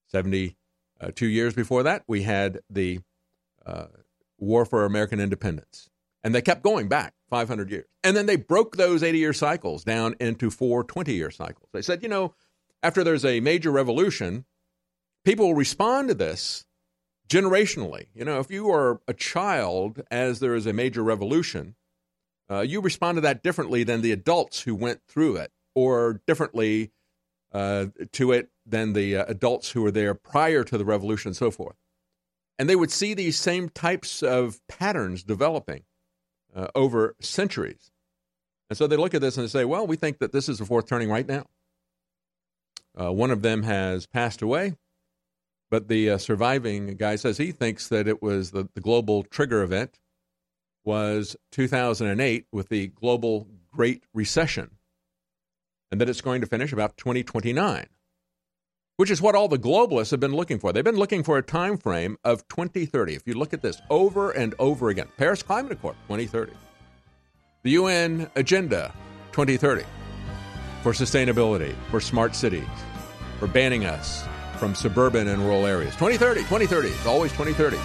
[0.07, 0.57] 70,
[1.01, 2.99] uh, two years before that, we had the
[3.65, 3.85] uh,
[4.37, 5.89] War for American Independence.
[6.23, 7.85] And they kept going back 500 years.
[8.03, 11.69] And then they broke those 80 year cycles down into four 20 year cycles.
[11.71, 12.33] They said, you know,
[12.83, 14.45] after there's a major revolution,
[15.23, 16.65] people will respond to this
[17.29, 18.07] generationally.
[18.13, 21.75] You know, if you are a child as there is a major revolution,
[22.49, 26.91] uh, you respond to that differently than the adults who went through it, or differently
[27.53, 31.35] uh, to it than the uh, adults who were there prior to the revolution and
[31.35, 31.75] so forth.
[32.57, 35.83] And they would see these same types of patterns developing
[36.55, 37.91] uh, over centuries.
[38.69, 40.59] And so they look at this and they say, well, we think that this is
[40.59, 41.45] the fourth turning right now.
[42.99, 44.75] Uh, one of them has passed away,
[45.71, 49.63] but the uh, surviving guy says he thinks that it was the, the global trigger
[49.63, 49.99] event
[50.83, 54.71] was 2008 with the global Great Recession,
[55.91, 57.87] and that it's going to finish about 2029,
[58.99, 60.73] which is what all the globalists have been looking for.
[60.73, 63.15] They've been looking for a time frame of 2030.
[63.15, 66.51] If you look at this over and over again, Paris Climate Accord 2030,
[67.63, 68.93] the UN Agenda
[69.31, 69.85] 2030
[70.83, 72.67] for sustainability, for smart cities,
[73.39, 74.25] for banning us
[74.57, 75.93] from suburban and rural areas.
[75.93, 77.77] 2030, 2030, it's always 2030.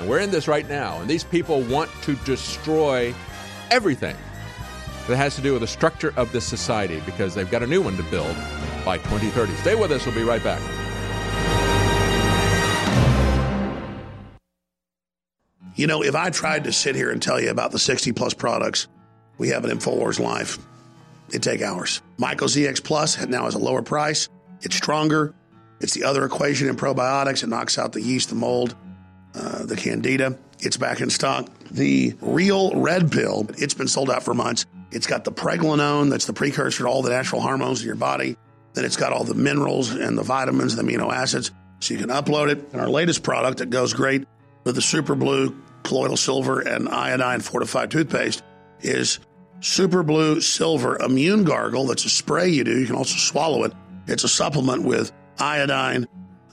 [0.00, 1.00] And we're in this right now.
[1.00, 3.14] And these people want to destroy
[3.70, 4.16] everything
[5.08, 7.82] that has to do with the structure of this society because they've got a new
[7.82, 8.36] one to build
[8.84, 9.54] by 2030.
[9.56, 10.06] Stay with us.
[10.06, 10.62] We'll be right back.
[15.74, 18.34] You know, if I tried to sit here and tell you about the 60 plus
[18.34, 18.88] products
[19.38, 20.58] we have at InfoWars Life,
[21.28, 22.02] it'd take hours.
[22.18, 24.28] Myco ZX Plus now has a lower price.
[24.62, 25.34] It's stronger.
[25.80, 27.44] It's the other equation in probiotics.
[27.44, 28.74] It knocks out the yeast, the mold,
[29.36, 30.36] uh, the candida.
[30.58, 31.48] It's back in stock.
[31.70, 34.66] The real red pill, it's been sold out for months.
[34.90, 38.36] It's got the pregnenolone, that's the precursor to all the natural hormones in your body.
[38.74, 41.50] Then it's got all the minerals and the vitamins, the amino acids.
[41.80, 42.72] So you can upload it.
[42.72, 44.26] And our latest product that goes great
[44.64, 48.42] with the Super Blue, colloidal silver, and iodine fortified toothpaste
[48.80, 49.18] is
[49.60, 51.86] Super Blue Silver Immune Gargle.
[51.86, 52.78] That's a spray you do.
[52.78, 53.72] You can also swallow it.
[54.06, 56.06] It's a supplement with iodine,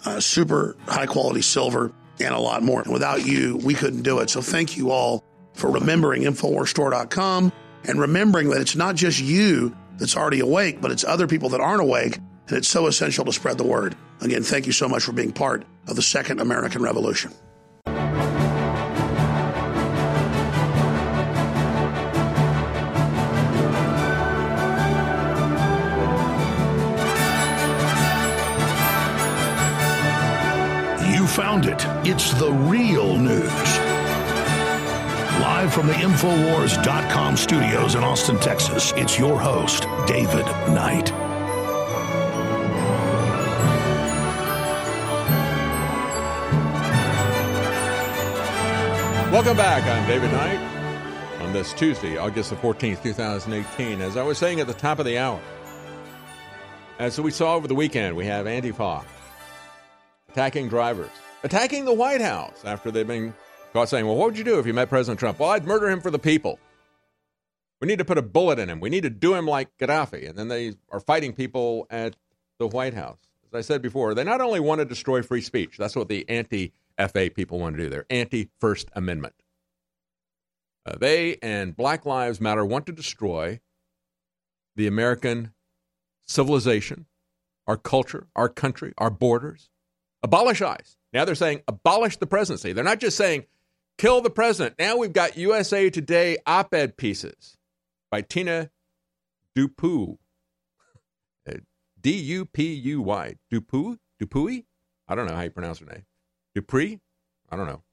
[0.05, 2.81] uh, super high quality silver, and a lot more.
[2.81, 4.29] And without you, we couldn't do it.
[4.29, 5.23] So thank you all
[5.53, 7.51] for remembering InfoWarsStore.com
[7.87, 11.61] and remembering that it's not just you that's already awake, but it's other people that
[11.61, 12.17] aren't awake.
[12.47, 13.95] And it's so essential to spread the word.
[14.21, 17.31] Again, thank you so much for being part of the Second American Revolution.
[31.11, 31.83] You found it.
[32.07, 33.84] It's the real news.
[35.41, 41.11] Live from the Infowars.com studios in Austin, Texas, it's your host, David Knight.
[49.31, 49.83] Welcome back.
[49.83, 53.99] I'm David Knight on this Tuesday, August the 14th, 2018.
[53.99, 55.41] As I was saying at the top of the hour,
[56.97, 59.03] as we saw over the weekend, we have Antifa
[60.29, 61.11] attacking drivers,
[61.43, 63.33] attacking the White House after they've been
[63.75, 65.37] caught saying, Well, what would you do if you met President Trump?
[65.37, 66.59] Well, I'd murder him for the people.
[67.81, 68.79] We need to put a bullet in him.
[68.79, 70.29] We need to do him like Gaddafi.
[70.29, 72.15] And then they are fighting people at
[72.57, 73.19] the White House.
[73.51, 76.27] As I said before, they not only want to destroy free speech, that's what the
[76.29, 77.89] anti FA people want to do.
[77.89, 79.33] They're anti First Amendment.
[80.85, 83.59] Uh, they and Black Lives Matter want to destroy
[84.77, 85.51] the American
[86.25, 87.07] civilization,
[87.67, 89.69] our culture, our country, our borders.
[90.23, 90.97] Abolish ICE.
[91.11, 92.71] Now they're saying abolish the presidency.
[92.71, 93.45] They're not just saying
[93.97, 94.75] kill the president.
[94.79, 97.57] Now we've got USA Today op ed pieces
[98.11, 98.69] by Tina
[99.55, 100.17] Dupuy.
[102.01, 103.35] D U P U Y.
[103.51, 103.97] Dupuy?
[104.19, 104.65] Dupuy?
[105.07, 106.05] I don't know how you pronounce her name.
[106.55, 106.99] Dupree?
[107.49, 107.83] I don't know.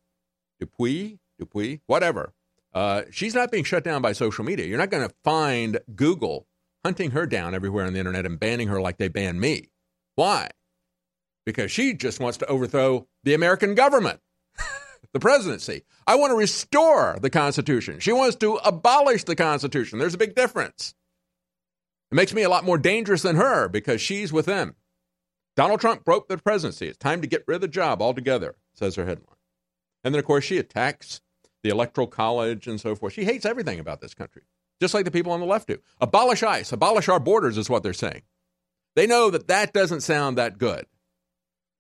[0.61, 1.18] Dupuy?
[1.38, 1.80] Dupuy?
[1.86, 2.32] Whatever.
[2.72, 4.66] Uh, she's not being shut down by social media.
[4.66, 6.46] You're not going to find Google
[6.84, 9.68] hunting her down everywhere on the internet and banning her like they banned me.
[10.14, 10.50] Why?
[11.44, 14.20] Because she just wants to overthrow the American government,
[15.12, 15.82] the presidency.
[16.06, 18.00] I want to restore the Constitution.
[18.00, 19.98] She wants to abolish the Constitution.
[19.98, 20.94] There's a big difference.
[22.10, 24.74] It makes me a lot more dangerous than her because she's with them.
[25.56, 26.88] Donald Trump broke the presidency.
[26.88, 29.36] It's time to get rid of the job altogether, says her headline.
[30.04, 31.20] And then, of course, she attacks
[31.62, 33.12] the Electoral College and so forth.
[33.12, 34.42] She hates everything about this country,
[34.80, 35.78] just like the people on the left do.
[36.00, 38.22] Abolish ICE, abolish our borders is what they're saying.
[38.96, 40.86] They know that that doesn't sound that good.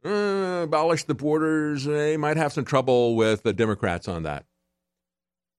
[0.04, 1.84] Uh, abolish the borders.
[1.84, 4.46] They might have some trouble with the Democrats on that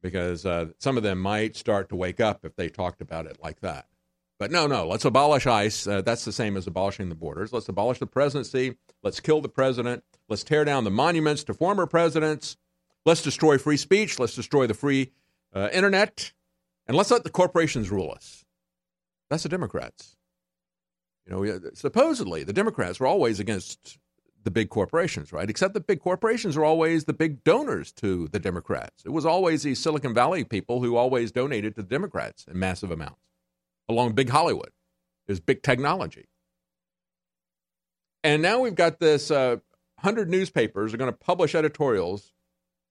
[0.01, 3.37] because uh, some of them might start to wake up if they talked about it
[3.41, 3.87] like that.
[4.37, 5.87] But no, no, let's abolish ICE.
[5.87, 7.53] Uh, that's the same as abolishing the borders.
[7.53, 8.75] Let's abolish the presidency.
[9.01, 10.03] Let's kill the president.
[10.27, 12.57] Let's tear down the monuments to former presidents.
[13.05, 14.19] Let's destroy free speech.
[14.19, 15.11] Let's destroy the free
[15.53, 16.33] uh, internet.
[16.87, 18.43] And let's let the corporations rule us.
[19.29, 20.17] That's the Democrats.
[21.25, 23.97] You know, supposedly the Democrats were always against
[24.43, 25.49] the big corporations, right?
[25.49, 29.03] Except the big corporations are always the big donors to the Democrats.
[29.05, 32.91] It was always the Silicon Valley people who always donated to the Democrats in massive
[32.91, 33.29] amounts,
[33.87, 34.71] along big Hollywood.
[35.27, 36.25] There's big technology.
[38.23, 39.57] And now we've got this uh,
[40.01, 42.33] 100 newspapers are going to publish editorials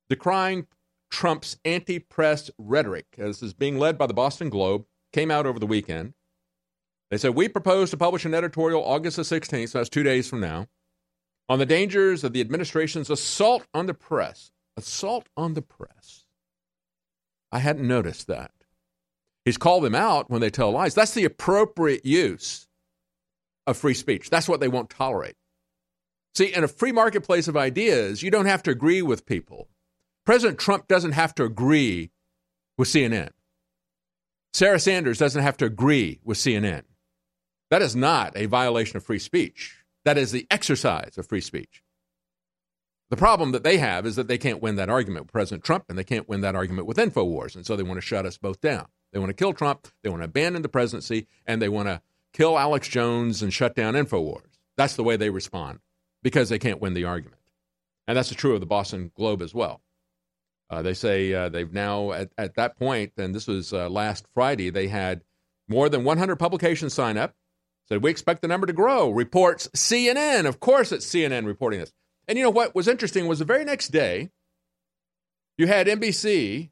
[0.09, 0.66] decrying
[1.11, 3.07] Trump's anti press rhetoric.
[3.16, 6.15] This is being led by the Boston Globe, came out over the weekend.
[7.11, 10.29] They said, We propose to publish an editorial August the 16th, so that's two days
[10.29, 10.69] from now,
[11.48, 14.52] on the dangers of the administration's assault on the press.
[14.77, 16.27] Assault on the press.
[17.51, 18.52] I hadn't noticed that.
[19.44, 20.94] He's called them out when they tell lies.
[20.94, 22.69] That's the appropriate use
[23.66, 24.31] of free speech.
[24.31, 25.36] That's what they won't tolerate.
[26.35, 29.69] See, in a free marketplace of ideas, you don't have to agree with people.
[30.24, 32.10] President Trump doesn't have to agree
[32.78, 33.31] with CNN.
[34.55, 36.82] Sarah Sanders doesn't have to agree with CNN.
[37.70, 39.82] That is not a violation of free speech.
[40.05, 41.83] That is the exercise of free speech.
[43.11, 45.85] The problem that they have is that they can't win that argument with President Trump
[45.89, 47.55] and they can't win that argument with InfoWars.
[47.55, 48.87] And so they want to shut us both down.
[49.12, 52.01] They want to kill Trump, they want to abandon the presidency, and they want to
[52.33, 54.59] kill Alex Jones and shut down InfoWars.
[54.77, 55.81] That's the way they respond
[56.23, 57.41] because they can't win the argument.
[58.07, 59.83] And that's true of the Boston Globe as well.
[60.70, 64.24] Uh, they say uh, they've now, at, at that point, and this was uh, last
[64.33, 65.23] Friday, they had
[65.69, 67.35] more than 100 publications sign up.
[67.93, 69.10] Said, we expect the number to grow.
[69.10, 70.47] Reports CNN.
[70.47, 71.93] Of course, it's CNN reporting this.
[72.27, 74.31] And you know what was interesting was the very next day,
[75.59, 76.70] you had NBC.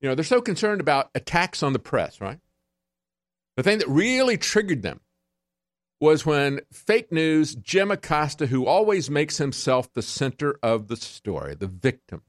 [0.00, 2.38] You know, they're so concerned about attacks on the press, right?
[3.56, 5.00] The thing that really triggered them
[6.00, 11.54] was when fake news, Jim Acosta, who always makes himself the center of the story,
[11.54, 12.22] the victim,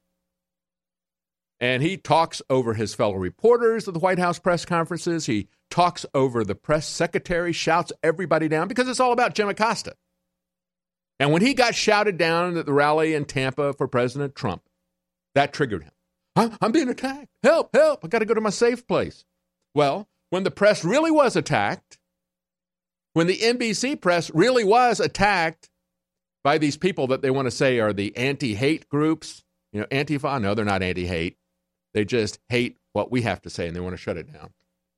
[1.60, 5.26] and he talks over his fellow reporters at the White House press conferences.
[5.26, 9.96] He talks over the press secretary, shouts everybody down because it's all about Jim Acosta.
[11.20, 14.64] And when he got shouted down at the rally in Tampa for President Trump,
[15.34, 15.92] that triggered him.
[16.36, 17.30] I'm, being attacked.
[17.44, 18.04] Help, help.
[18.04, 19.24] I got to go to my safe place.
[19.74, 21.98] Well, when the press really was attacked,
[23.14, 25.70] when the NBC press really was attacked
[26.44, 29.88] by these people that they want to say are the anti hate groups, you know,
[29.88, 31.38] Antifa, no, they're not anti hate.
[31.94, 34.50] They just hate what we have to say and they want to shut it down,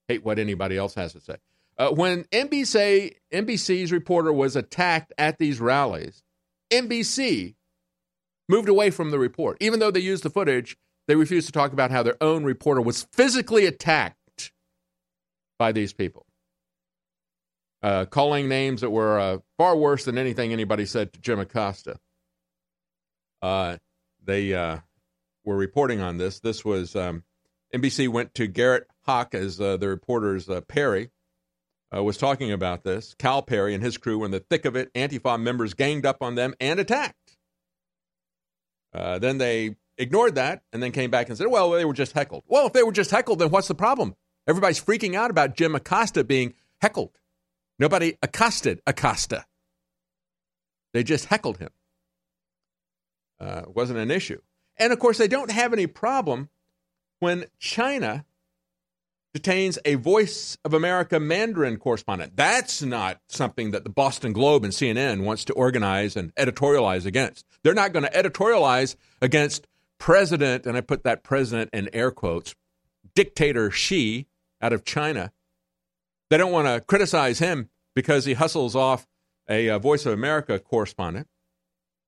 [0.07, 1.37] hate what anybody else has to say.
[1.77, 6.23] Uh, when NBC, NBC's reporter was attacked at these rallies,
[6.71, 7.55] NBC
[8.49, 9.57] moved away from the report.
[9.61, 10.77] Even though they used the footage,
[11.07, 14.51] they refused to talk about how their own reporter was physically attacked
[15.59, 16.25] by these people,
[17.81, 21.97] uh, calling names that were uh, far worse than anything anybody said to Jim Acosta.
[23.41, 23.77] Uh,
[24.23, 24.77] they uh,
[25.45, 26.39] were reporting on this.
[26.39, 27.23] This was um,
[27.73, 31.11] NBC went to Garrett As uh, the reporter's uh, Perry
[31.95, 33.15] uh, was talking about this.
[33.17, 34.93] Cal Perry and his crew were in the thick of it.
[34.93, 37.37] Antifa members ganged up on them and attacked.
[38.93, 42.13] Uh, then they ignored that and then came back and said, well, they were just
[42.13, 42.43] heckled.
[42.47, 44.15] Well, if they were just heckled, then what's the problem?
[44.47, 47.17] Everybody's freaking out about Jim Acosta being heckled.
[47.79, 49.45] Nobody accosted Acosta.
[50.93, 51.69] They just heckled him.
[53.39, 54.41] Uh, it wasn't an issue.
[54.77, 56.49] And of course, they don't have any problem
[57.19, 58.25] when China
[59.37, 62.35] detains a Voice of America Mandarin correspondent.
[62.35, 67.45] That's not something that the Boston Globe and CNN wants to organize and editorialize against.
[67.61, 69.67] They're not going to editorialize against
[69.99, 72.55] President, and I put that president in air quotes,
[73.13, 74.25] dictator Xi
[74.59, 75.31] out of China.
[76.31, 79.05] They don't want to criticize him because he hustles off
[79.47, 81.27] a, a Voice of America correspondent.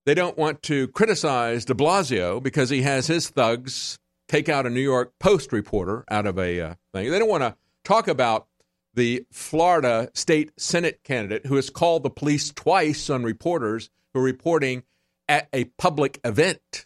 [0.08, 4.00] They don't want to criticize de Blasio because he has his thugs
[4.30, 7.12] take out a New York Post reporter out of a uh, thing.
[7.12, 8.48] They don't want to talk about
[8.94, 14.24] the Florida state Senate candidate who has called the police twice on reporters who are
[14.24, 14.84] reporting
[15.28, 16.86] at a public event.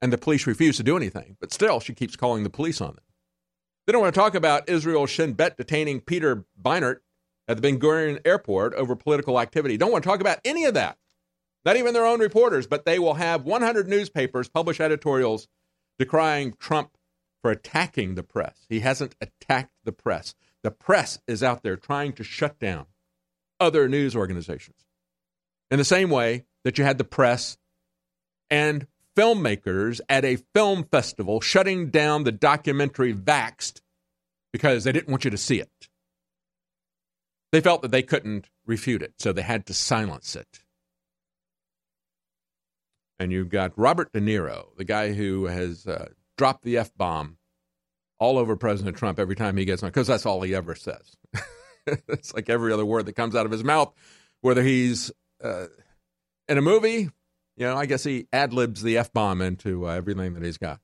[0.00, 1.36] And the police refuse to do anything.
[1.40, 3.04] But still, she keeps calling the police on them.
[3.86, 6.98] They don't want to talk about Israel Shin Bet detaining Peter Beinart
[7.48, 9.76] at the Ben Gurion airport over political activity.
[9.76, 10.98] Don't want to talk about any of that
[11.64, 15.48] not even their own reporters, but they will have 100 newspapers publish editorials
[15.98, 16.96] decrying Trump
[17.42, 18.66] for attacking the press.
[18.68, 20.34] He hasn't attacked the press.
[20.62, 22.86] The press is out there trying to shut down
[23.60, 24.86] other news organizations.
[25.70, 27.58] In the same way that you had the press
[28.50, 33.80] and filmmakers at a film festival shutting down the documentary Vaxxed
[34.52, 35.88] because they didn't want you to see it.
[37.52, 40.60] They felt that they couldn't refute it, so they had to silence it
[43.18, 47.36] and you've got Robert De Niro, the guy who has uh, dropped the F bomb
[48.18, 51.16] all over President Trump every time he gets on, because that's all he ever says.
[51.86, 53.92] it's like every other word that comes out of his mouth,
[54.40, 55.10] whether he's
[55.42, 55.66] uh,
[56.48, 57.10] in a movie,
[57.56, 60.58] you know, I guess he ad libs the F bomb into uh, everything that he's
[60.58, 60.80] got,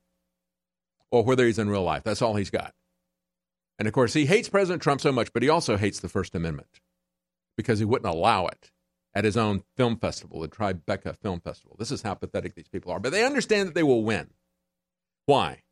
[1.11, 2.02] or whether he's in real life.
[2.02, 2.73] That's all he's got.
[3.78, 6.35] And of course, he hates President Trump so much, but he also hates the First
[6.35, 6.69] Amendment
[7.56, 8.70] because he wouldn't allow it
[9.15, 11.77] at his own film festival, the Tribeca Film Festival.
[11.78, 13.01] This is how pathetic these people are.
[13.01, 14.31] But they understand that they will win.
[15.27, 15.62] Why?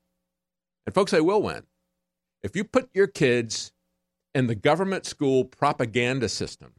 [0.86, 1.64] And folks, they will win.
[2.42, 3.72] If you put your kids
[4.34, 6.74] in the government school propaganda system,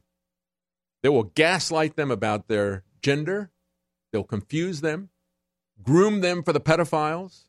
[1.01, 3.51] they will gaslight them about their gender,
[4.11, 5.09] they'll confuse them,
[5.81, 7.45] groom them for the pedophiles,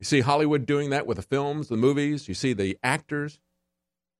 [0.00, 2.28] You see Hollywood doing that with the films, the movies.
[2.28, 3.40] You see the actors.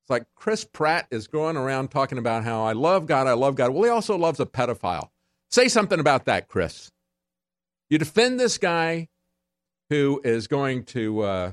[0.05, 3.55] It's like Chris Pratt is going around talking about how I love God, I love
[3.55, 3.71] God.
[3.71, 5.09] Well, he also loves a pedophile.
[5.51, 6.91] Say something about that, Chris.
[7.89, 9.09] You defend this guy
[9.89, 11.53] who is going to uh,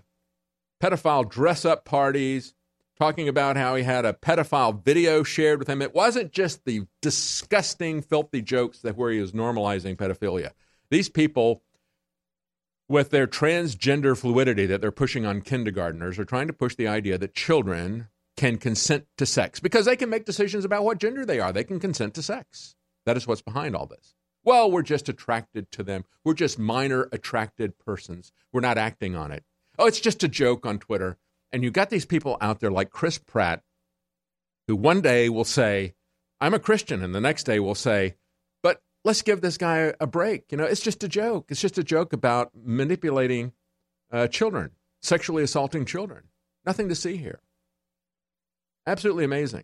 [0.84, 2.54] pedophile dress up parties,
[3.00, 5.82] talking about how he had a pedophile video shared with him.
[5.82, 10.52] It wasn't just the disgusting, filthy jokes that where he was normalizing pedophilia.
[10.90, 11.62] These people,
[12.90, 17.18] with their transgender fluidity that they're pushing on kindergartners, are trying to push the idea
[17.18, 21.40] that children can consent to sex because they can make decisions about what gender they
[21.40, 21.52] are.
[21.52, 22.76] They can consent to sex.
[23.06, 24.16] That is what's behind all this.
[24.44, 26.06] Well, we're just attracted to them.
[26.24, 28.32] We're just minor attracted persons.
[28.52, 29.44] We're not acting on it.
[29.78, 31.18] Oh, it's just a joke on Twitter.
[31.52, 33.62] And you got these people out there like Chris Pratt,
[34.68, 35.94] who one day will say,
[36.40, 38.16] I'm a Christian, and the next day will say,
[38.64, 40.46] but let's give this guy a break.
[40.52, 41.48] You know, it's just a joke.
[41.50, 43.54] It's just a joke about manipulating
[44.12, 44.72] uh, children,
[45.02, 46.24] sexually assaulting children.
[46.66, 47.42] Nothing to see here.
[48.88, 49.64] Absolutely amazing.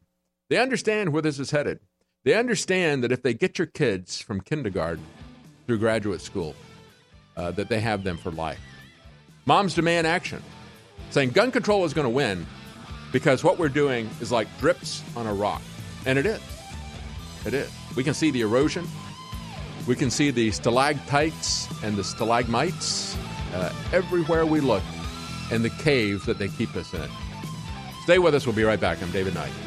[0.49, 1.79] They understand where this is headed.
[2.23, 5.03] They understand that if they get your kids from kindergarten
[5.65, 6.55] through graduate school,
[7.35, 8.59] uh, that they have them for life.
[9.45, 10.41] Moms demand action,
[11.09, 12.45] saying gun control is going to win
[13.11, 15.61] because what we're doing is like drips on a rock.
[16.05, 16.41] And it is.
[17.45, 17.71] It is.
[17.95, 18.87] We can see the erosion.
[19.87, 23.15] We can see the stalactites and the stalagmites
[23.53, 24.83] uh, everywhere we look
[25.51, 27.09] in the cave that they keep us in.
[28.07, 28.45] Stay with us.
[28.45, 29.03] We'll be right back.
[29.03, 29.66] I'm David Knight.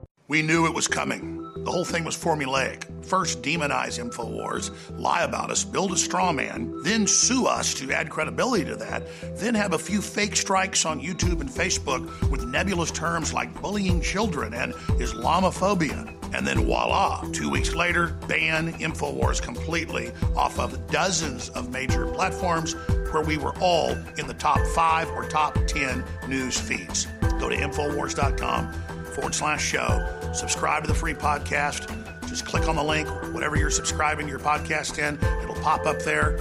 [0.31, 1.43] We knew it was coming.
[1.65, 2.85] The whole thing was formulaic.
[3.03, 8.09] First, demonize InfoWars, lie about us, build a straw man, then sue us to add
[8.09, 9.03] credibility to that,
[9.35, 13.99] then have a few fake strikes on YouTube and Facebook with nebulous terms like bullying
[13.99, 16.15] children and Islamophobia.
[16.33, 22.71] And then voila, two weeks later, ban InfoWars completely off of dozens of major platforms
[23.11, 27.05] where we were all in the top five or top 10 news feeds.
[27.37, 30.07] Go to InfoWars.com forward slash show.
[30.33, 31.89] Subscribe to the free podcast.
[32.27, 35.99] Just click on the link, whatever you're subscribing to your podcast in, it'll pop up
[36.03, 36.39] there.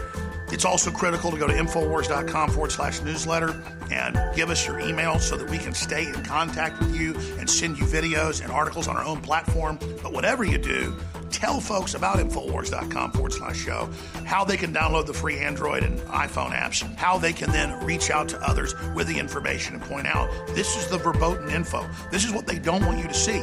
[0.52, 3.60] It's also critical to go to Infowars.com forward slash newsletter
[3.90, 7.48] and give us your email so that we can stay in contact with you and
[7.48, 9.78] send you videos and articles on our own platform.
[10.02, 10.97] But whatever you do,
[11.31, 13.89] tell folks about Infowars.com forward slash show,
[14.24, 18.11] how they can download the free Android and iPhone apps, how they can then reach
[18.11, 21.89] out to others with the information and point out this is the verboten info.
[22.11, 23.43] This is what they don't want you to see.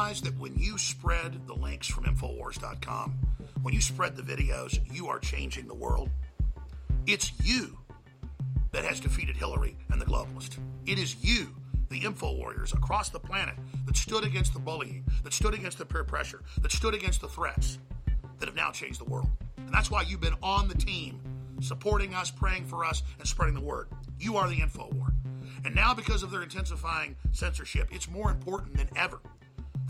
[0.11, 3.17] realize that when you spread the links from Infowars.com,
[3.61, 6.09] when you spread the videos, you are changing the world?
[7.07, 7.77] It's you
[8.71, 10.57] that has defeated Hillary and the globalists.
[10.85, 11.55] It is you
[11.89, 13.55] the info warriors across the planet
[13.85, 17.27] that stood against the bullying, that stood against the peer pressure, that stood against the
[17.27, 17.79] threats
[18.39, 19.29] that have now changed the world.
[19.57, 21.21] And that's why you've been on the team,
[21.61, 23.87] supporting us, praying for us, and spreading the word.
[24.19, 25.13] You are the info war.
[25.63, 29.19] And now, because of their intensifying censorship, it's more important than ever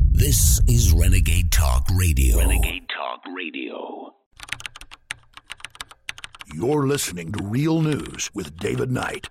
[0.00, 2.38] This is Renegade Talk Radio.
[2.38, 4.14] Renegade Talk Radio.
[6.54, 9.28] You're listening to Real News with David Knight.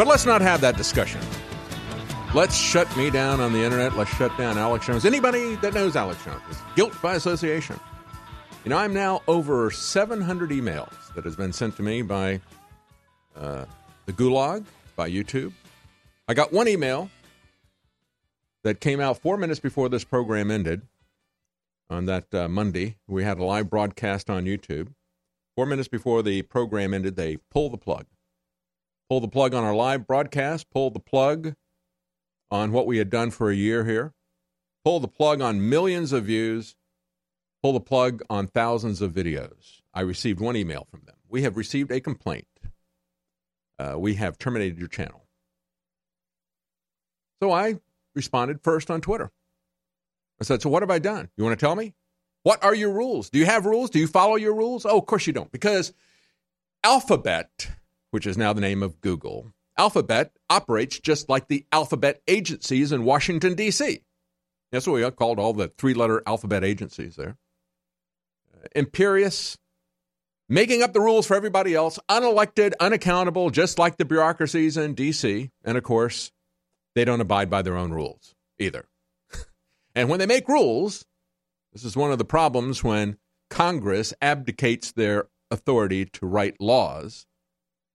[0.00, 1.20] But let's not have that discussion.
[2.34, 3.98] Let's shut me down on the internet.
[3.98, 5.04] Let's shut down Alex Jones.
[5.04, 7.78] Anybody that knows Alex Jones, is guilt by association.
[8.64, 12.40] You know, I'm now over 700 emails that has been sent to me by
[13.36, 13.66] uh,
[14.06, 14.64] the Gulag,
[14.96, 15.52] by YouTube.
[16.26, 17.10] I got one email
[18.64, 20.80] that came out four minutes before this program ended
[21.90, 22.96] on that uh, Monday.
[23.06, 24.94] We had a live broadcast on YouTube.
[25.56, 28.06] Four minutes before the program ended, they pulled the plug.
[29.10, 31.54] Pull the plug on our live broadcast, pull the plug
[32.48, 34.14] on what we had done for a year here,
[34.84, 36.76] pull the plug on millions of views,
[37.60, 39.80] pull the plug on thousands of videos.
[39.92, 41.16] I received one email from them.
[41.28, 42.46] We have received a complaint.
[43.80, 45.26] Uh, we have terminated your channel.
[47.42, 47.80] So I
[48.14, 49.32] responded first on Twitter.
[50.40, 51.30] I said, So what have I done?
[51.36, 51.94] You want to tell me?
[52.44, 53.28] What are your rules?
[53.28, 53.90] Do you have rules?
[53.90, 54.86] Do you follow your rules?
[54.86, 55.50] Oh, of course you don't.
[55.50, 55.92] Because
[56.84, 57.70] Alphabet,
[58.10, 63.04] which is now the name of Google, Alphabet operates just like the alphabet agencies in
[63.04, 64.02] Washington, D.C.
[64.70, 67.38] That's what we called all the three letter alphabet agencies there.
[68.76, 69.56] Imperious,
[70.48, 75.50] making up the rules for everybody else, unelected, unaccountable, just like the bureaucracies in D.C.
[75.64, 76.30] And of course,
[76.94, 78.86] they don't abide by their own rules either.
[79.94, 81.06] and when they make rules,
[81.72, 83.16] this is one of the problems when
[83.48, 87.26] Congress abdicates their authority to write laws.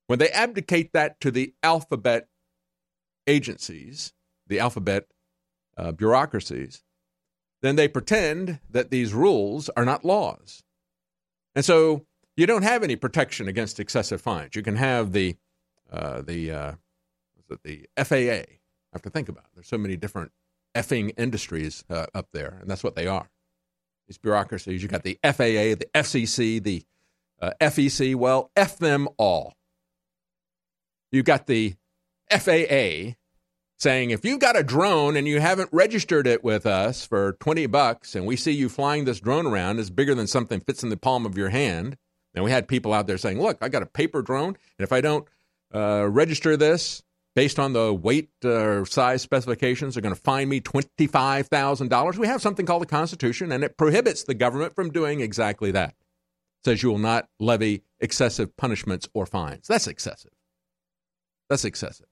[0.08, 2.28] When they abdicate that to the alphabet
[3.28, 4.14] agencies,
[4.48, 5.08] the alphabet
[5.78, 6.84] uh, bureaucracies,
[7.62, 10.64] then they pretend that these rules are not laws.
[11.56, 12.06] And so
[12.38, 14.56] you don't have any protection against excessive fines.
[14.56, 15.36] You can have the
[15.92, 16.72] uh, the uh,
[17.64, 18.44] the FAA.
[18.44, 19.50] I have to think about it.
[19.56, 20.32] There's so many different
[20.76, 23.30] effing industries uh, up there, and that's what they are.
[24.08, 24.84] These bureaucracies.
[24.84, 26.84] You got the FAA, the FCC, the
[27.42, 28.16] uh, FEC.
[28.16, 29.54] Well, F them all.
[31.16, 31.76] You've got the
[32.30, 33.14] FAA
[33.80, 37.68] saying if you've got a drone and you haven't registered it with us for 20
[37.68, 40.90] bucks and we see you flying this drone around is bigger than something fits in
[40.90, 41.96] the palm of your hand.
[42.34, 44.92] And we had people out there saying look i got a paper drone and if
[44.92, 45.26] i don't
[45.74, 47.02] uh, register this
[47.34, 52.28] based on the weight or uh, size specifications they're going to fine me $25000 we
[52.28, 55.92] have something called the constitution and it prohibits the government from doing exactly that.
[55.92, 59.68] It says you will not levy excessive punishments or fines.
[59.68, 60.35] That's excessive
[61.50, 62.08] that's excessive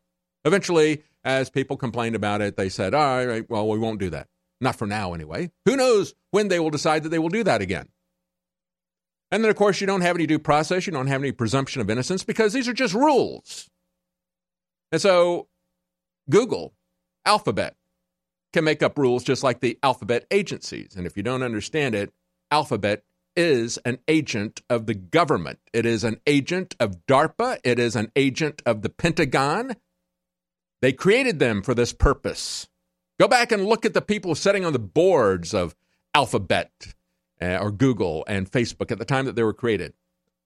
[0.46, 4.28] Eventually, as people complained about it, they said, all right, well, we won't do that.
[4.60, 5.52] Not for now, anyway.
[5.66, 7.90] Who knows when they will decide that they will do that again?
[9.32, 10.86] And then, of course, you don't have any due process.
[10.86, 13.70] You don't have any presumption of innocence because these are just rules.
[14.92, 15.48] And so,
[16.30, 16.74] Google,
[17.26, 17.76] Alphabet,
[18.52, 20.96] can make up rules just like the alphabet agencies.
[20.96, 22.14] And if you don't understand it,
[22.52, 23.04] Alphabet
[23.36, 25.60] is an agent of the government.
[25.74, 27.60] It is an agent of DARPA.
[27.64, 29.76] It is an agent of the Pentagon.
[30.82, 32.68] They created them for this purpose.
[33.20, 35.76] Go back and look at the people sitting on the boards of
[36.14, 36.94] Alphabet
[37.42, 39.94] uh, or Google and Facebook at the time that they were created.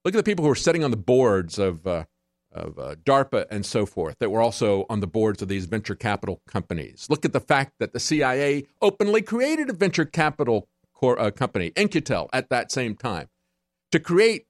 [0.06, 2.06] Look at the people who were sitting on the boards of, uh,
[2.52, 5.96] of uh, DARPA and so forth that were also on the boards of these venture
[5.96, 7.08] capital companies.
[7.10, 11.72] Look at the fact that the CIA openly created a venture capital core, uh, company,
[11.76, 13.30] In-Q-Tel, at that same time
[13.91, 14.48] to create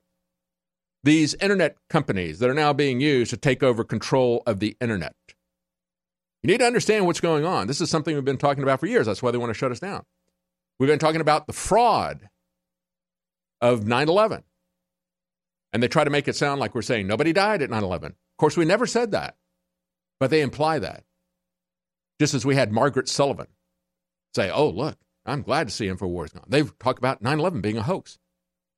[1.03, 5.15] these internet companies that are now being used to take over control of the internet.
[6.44, 7.68] You need to understand what's going on.
[7.68, 9.06] This is something we've been talking about for years.
[9.06, 10.03] That's why they want to shut us down.
[10.80, 12.30] We've been talking about the fraud
[13.61, 14.44] of 9 11.
[15.74, 18.11] And they try to make it sound like we're saying nobody died at 9 11.
[18.11, 19.36] Of course, we never said that,
[20.19, 21.03] but they imply that.
[22.19, 23.48] Just as we had Margaret Sullivan
[24.36, 24.98] say, oh, look,
[25.28, 26.45] I'm glad to see InfoWars gone.
[26.48, 28.18] They've talked about 9 11 being a hoax.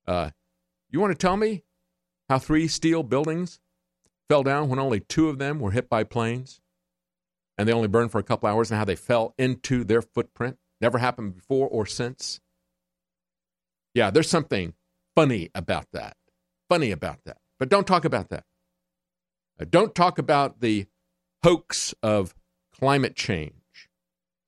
[0.07, 0.31] Uh,
[0.89, 1.63] you want to tell me
[2.27, 3.59] how three steel buildings
[4.27, 6.61] fell down when only two of them were hit by planes
[7.57, 10.57] and they only burned for a couple hours and how they fell into their footprint?
[10.81, 12.39] Never happened before or since.
[13.93, 14.73] Yeah, there's something
[15.15, 16.15] funny about that.
[16.69, 17.37] Funny about that.
[17.59, 18.45] But don't talk about that.
[19.59, 20.87] Uh, don't talk about the
[21.43, 22.33] hoax of
[22.73, 23.58] climate change.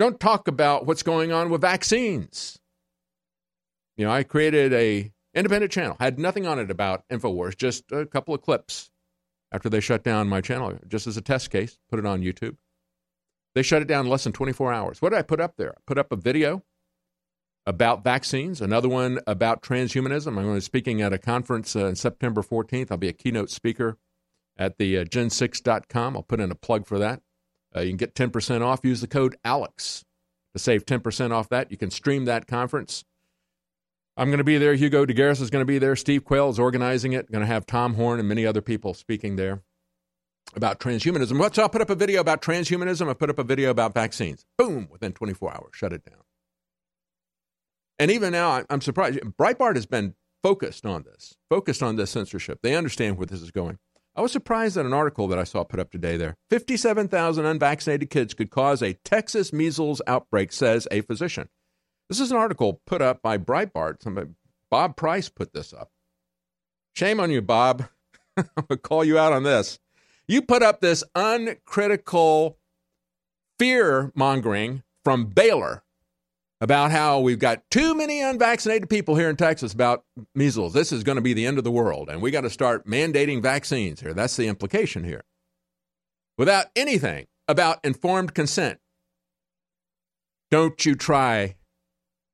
[0.02, 2.58] Don't talk about what's going on with vaccines.
[3.96, 8.08] You know, I created a independent channel, had nothing on it about InfoWars, just a
[8.08, 8.90] couple of clips
[9.52, 12.58] after they shut down my channel, just as a test case, put it on YouTube.
[13.54, 15.04] They shut it down in less than 24 hours.
[15.04, 15.74] What did I put up there?
[15.78, 16.64] I put up a video
[17.68, 20.30] about vaccines, another one about transhumanism.
[20.30, 22.90] I'm going to be speaking at a conference uh, on September 14th.
[22.90, 24.00] I'll be a keynote speaker
[24.58, 26.18] at the uh, gen6.com.
[26.18, 27.22] I'll put in a plug for that.
[27.76, 28.82] Uh, you can get 10% off.
[28.84, 30.04] Use the code ALEX
[30.54, 31.72] to save 10% off that.
[31.72, 33.04] You can stream that conference.
[34.18, 34.74] I'm going to be there.
[34.76, 35.96] Hugo de Garis is going to be there.
[35.96, 37.32] Steve Quayle is organizing it.
[37.32, 39.64] Going to have Tom Horn and many other people speaking there
[40.56, 41.40] about transhumanism.
[41.40, 41.56] What?
[41.56, 43.10] So I'll put up a video about transhumanism.
[43.10, 44.46] I put up a video about vaccines.
[44.58, 44.90] Boom!
[44.92, 46.20] Within 24 hours, shut it down.
[48.00, 49.20] And even now, I'm surprised.
[49.20, 52.60] Breitbart has been focused on this, focused on this censorship.
[52.64, 53.78] They understand where this is going.
[54.16, 56.36] I was surprised at an article that I saw put up today there.
[56.50, 61.48] 57,000 unvaccinated kids could cause a Texas measles outbreak, says a physician.
[62.10, 64.04] This is an article put up by Breitbart.
[64.04, 64.32] Somebody,
[64.70, 65.92] Bob Price put this up.
[66.94, 67.88] Shame on you, Bob.
[68.38, 69.80] I'm going to call you out on this.
[70.28, 72.58] You put up this uncritical
[73.58, 75.84] fear mongering from Baylor
[76.62, 80.06] about how we've got too many unvaccinated people here in Texas about
[80.36, 80.74] measles.
[80.74, 82.86] This is going to be the end of the world, and we got to start
[82.86, 84.14] mandating vaccines here.
[84.14, 85.24] That's the implication here.
[86.38, 88.80] Without anything about informed consent.
[90.52, 91.56] Don't you try,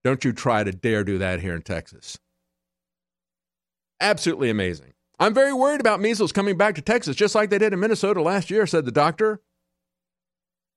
[0.04, 2.20] don't you try to dare do that here in Texas.
[4.02, 4.94] Absolutely amazing.
[5.20, 8.22] I'm very worried about measles coming back to Texas, just like they did in Minnesota
[8.22, 9.40] last year, said the doctor.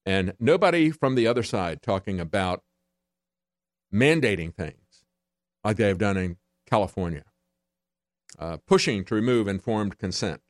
[0.06, 2.62] And nobody from the other side talking about
[3.92, 5.04] mandating things
[5.64, 6.36] like they have done in
[6.68, 7.24] California,
[8.38, 10.40] uh, pushing to remove informed consent.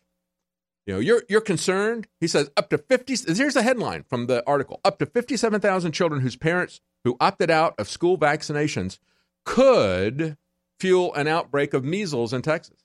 [0.86, 2.08] You know, you're you're concerned.
[2.20, 3.14] He says up to fifty.
[3.26, 7.50] Here's a headline from the article: up to fifty-seven thousand children whose parents who opted
[7.50, 8.98] out of school vaccinations
[9.44, 10.36] could
[10.78, 12.84] fuel an outbreak of measles in Texas.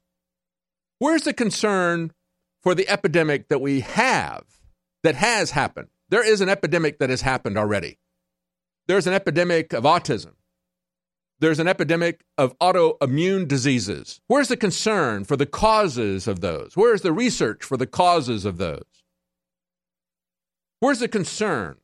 [1.00, 2.12] Where's the concern
[2.62, 4.44] for the epidemic that we have
[5.04, 5.88] that has happened?
[6.10, 8.00] There is an epidemic that has happened already.
[8.88, 10.34] There's an epidemic of autism
[11.40, 14.22] there's an epidemic of autoimmune diseases.
[14.28, 16.76] Where's the concern for the causes of those?
[16.76, 18.84] Where's the research for the causes of those?
[20.80, 21.78] Where's the concern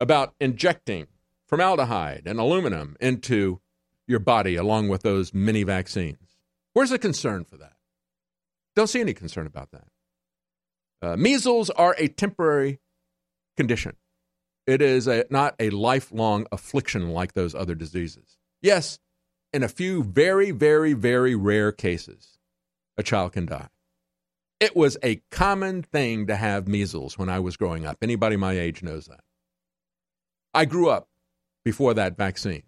[0.00, 1.06] about injecting
[1.46, 3.60] formaldehyde and aluminum into
[4.06, 6.36] your body along with those mini vaccines?
[6.72, 7.76] Where's the concern for that?
[8.74, 9.88] Don't see any concern about that.
[11.02, 12.80] Uh, measles are a temporary
[13.56, 13.96] condition.
[14.66, 18.36] It is a, not a lifelong affliction like those other diseases.
[18.60, 18.98] Yes,
[19.52, 22.38] in a few very, very, very rare cases,
[22.96, 23.68] a child can die.
[24.58, 27.98] It was a common thing to have measles when I was growing up.
[28.02, 29.20] Anybody my age knows that.
[30.52, 31.08] I grew up
[31.64, 32.62] before that vaccine.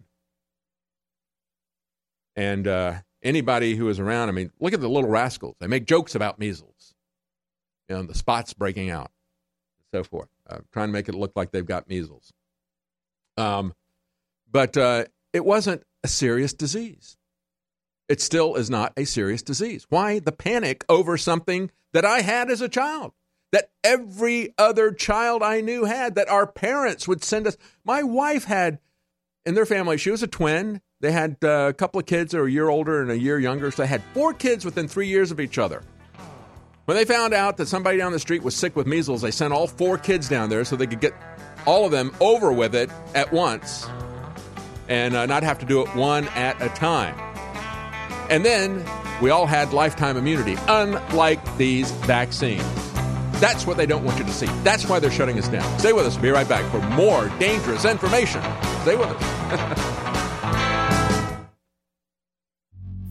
[2.36, 5.56] And uh, anybody who is around, I mean, look at the little rascals.
[5.58, 6.94] They make jokes about measles,
[7.88, 9.10] you know, the spots breaking out,
[9.80, 12.32] and so forth uh, trying to make it look like they've got measles.
[13.36, 13.74] Um,
[14.50, 17.16] but uh, it wasn't a serious disease.
[18.08, 19.86] It still is not a serious disease.
[19.90, 23.12] Why the panic over something that I had as a child?
[23.52, 27.56] That every other child I knew had, that our parents would send us.
[27.84, 28.78] My wife had
[29.46, 30.82] in their family, she was a twin.
[31.00, 33.38] They had uh, a couple of kids that were a year older and a year
[33.38, 33.70] younger.
[33.70, 35.82] So they had four kids within three years of each other.
[36.88, 39.52] When they found out that somebody down the street was sick with measles, they sent
[39.52, 41.12] all four kids down there so they could get
[41.66, 43.86] all of them over with it at once
[44.88, 47.14] and uh, not have to do it one at a time.
[48.30, 48.86] And then
[49.20, 52.64] we all had lifetime immunity, unlike these vaccines.
[53.32, 54.46] That's what they don't want you to see.
[54.64, 55.78] That's why they're shutting us down.
[55.78, 56.16] Stay with us.
[56.16, 58.40] Be right back for more dangerous information.
[58.80, 59.98] Stay with us.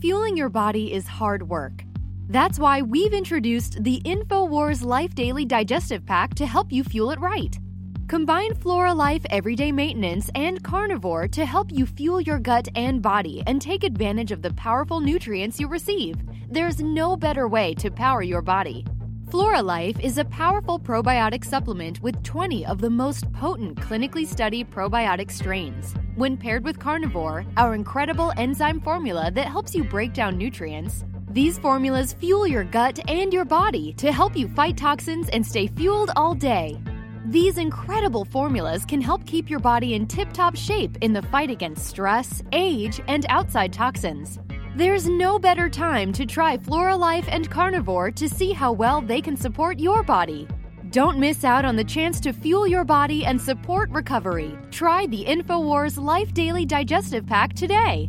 [0.00, 1.84] Fueling your body is hard work.
[2.30, 7.20] That's why we've introduced the InfoWars Life Daily Digestive Pack to help you fuel it
[7.20, 7.58] right.
[8.06, 13.42] Combine Flora Life Everyday Maintenance and Carnivore to help you fuel your gut and body
[13.46, 16.16] and take advantage of the powerful nutrients you receive.
[16.50, 18.84] There's no better way to power your body.
[19.30, 24.70] Flora Life is a powerful probiotic supplement with 20 of the most potent clinically studied
[24.70, 25.94] probiotic strains.
[26.14, 31.58] When paired with Carnivore, our incredible enzyme formula that helps you break down nutrients, these
[31.58, 36.10] formulas fuel your gut and your body to help you fight toxins and stay fueled
[36.16, 36.80] all day.
[37.26, 41.50] These incredible formulas can help keep your body in tip top shape in the fight
[41.50, 44.38] against stress, age, and outside toxins.
[44.74, 49.36] There's no better time to try Floralife and Carnivore to see how well they can
[49.36, 50.48] support your body.
[50.90, 54.56] Don't miss out on the chance to fuel your body and support recovery.
[54.70, 58.08] Try the InfoWars Life Daily Digestive Pack today.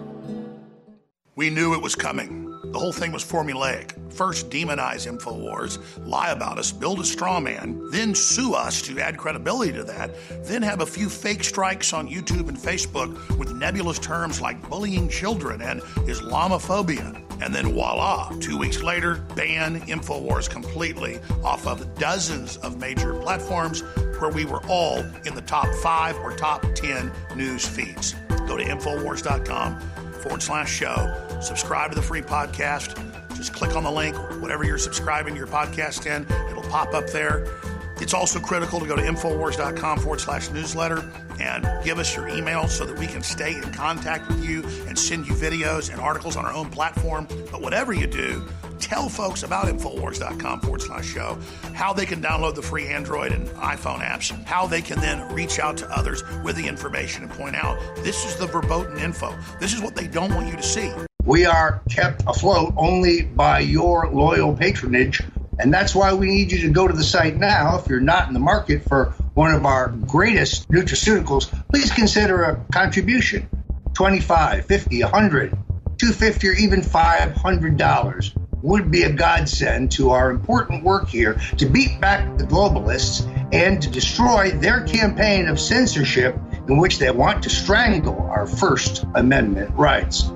[1.41, 2.55] We knew it was coming.
[2.71, 4.13] The whole thing was formulaic.
[4.13, 9.17] First, demonize InfoWars, lie about us, build a straw man, then sue us to add
[9.17, 10.11] credibility to that,
[10.43, 15.09] then have a few fake strikes on YouTube and Facebook with nebulous terms like bullying
[15.09, 17.19] children and Islamophobia.
[17.43, 23.81] And then voila, two weeks later, ban InfoWars completely off of dozens of major platforms
[24.19, 28.13] where we were all in the top five or top 10 news feeds.
[28.45, 31.13] Go to InfoWars.com forward slash show.
[31.41, 32.95] Subscribe to the free podcast.
[33.35, 37.47] Just click on the link, whatever you're subscribing your podcast in, it'll pop up there.
[38.01, 41.03] It's also critical to go to Infowars.com forward slash newsletter
[41.39, 44.97] and give us your email so that we can stay in contact with you and
[44.97, 47.27] send you videos and articles on our own platform.
[47.51, 48.47] But whatever you do,
[48.81, 51.37] tell folks about Infowars.com forward slash show,
[51.73, 55.59] how they can download the free Android and iPhone apps, how they can then reach
[55.59, 59.33] out to others with the information and point out this is the verboten info.
[59.59, 60.91] This is what they don't want you to see.
[61.23, 65.21] We are kept afloat only by your loyal patronage.
[65.59, 67.77] And that's why we need you to go to the site now.
[67.77, 72.65] If you're not in the market for one of our greatest nutraceuticals, please consider a
[72.73, 73.47] contribution
[73.93, 81.09] 25 50 100 250 or even $500 would be a godsend to our important work
[81.09, 86.99] here to beat back the globalists and to destroy their campaign of censorship in which
[86.99, 90.31] they want to strangle our First Amendment rights.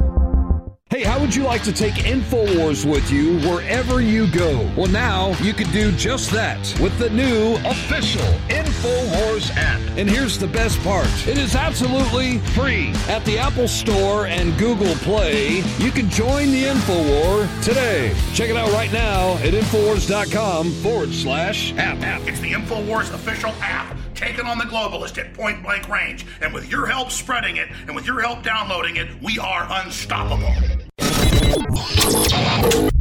[0.91, 4.71] Hey, how would you like to take InfoWars with you wherever you go?
[4.77, 9.81] Well, now you can do just that with the new official InfoWars app.
[9.97, 12.93] And here's the best part it is absolutely free.
[13.09, 18.15] At the Apple Store and Google Play, you can join the InfoWar today.
[18.33, 21.97] Check it out right now at InfoWars.com forward slash app.
[22.25, 26.25] It's the InfoWars official app taken on the globalist at point blank range.
[26.41, 30.53] And with your help spreading it and with your help downloading it, we are unstoppable.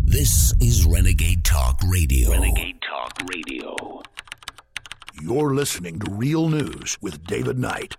[0.04, 2.30] This is Renegade Talk Radio.
[2.30, 4.02] Renegade Talk Radio.
[5.20, 7.96] You're listening to Real News with David Knight.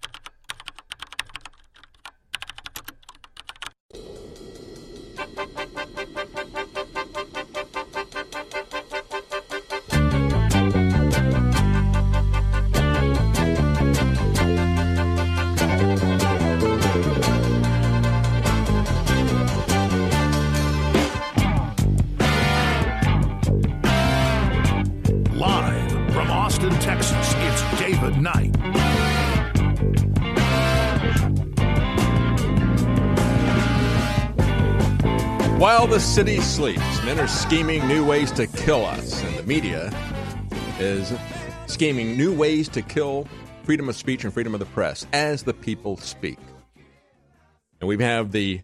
[35.85, 39.93] While the city sleeps, men are scheming new ways to kill us, and the media
[40.79, 41.13] is
[41.67, 43.27] scheming new ways to kill
[43.61, 46.39] freedom of speech and freedom of the press as the people speak.
[47.79, 48.61] And we have the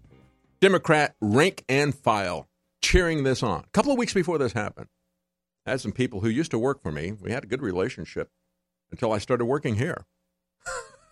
[0.61, 2.49] Democrat rank and file
[2.81, 3.65] cheering this on.
[3.65, 4.87] A couple of weeks before this happened,
[5.67, 7.11] I had some people who used to work for me.
[7.11, 8.31] We had a good relationship.
[8.89, 10.07] until I started working here.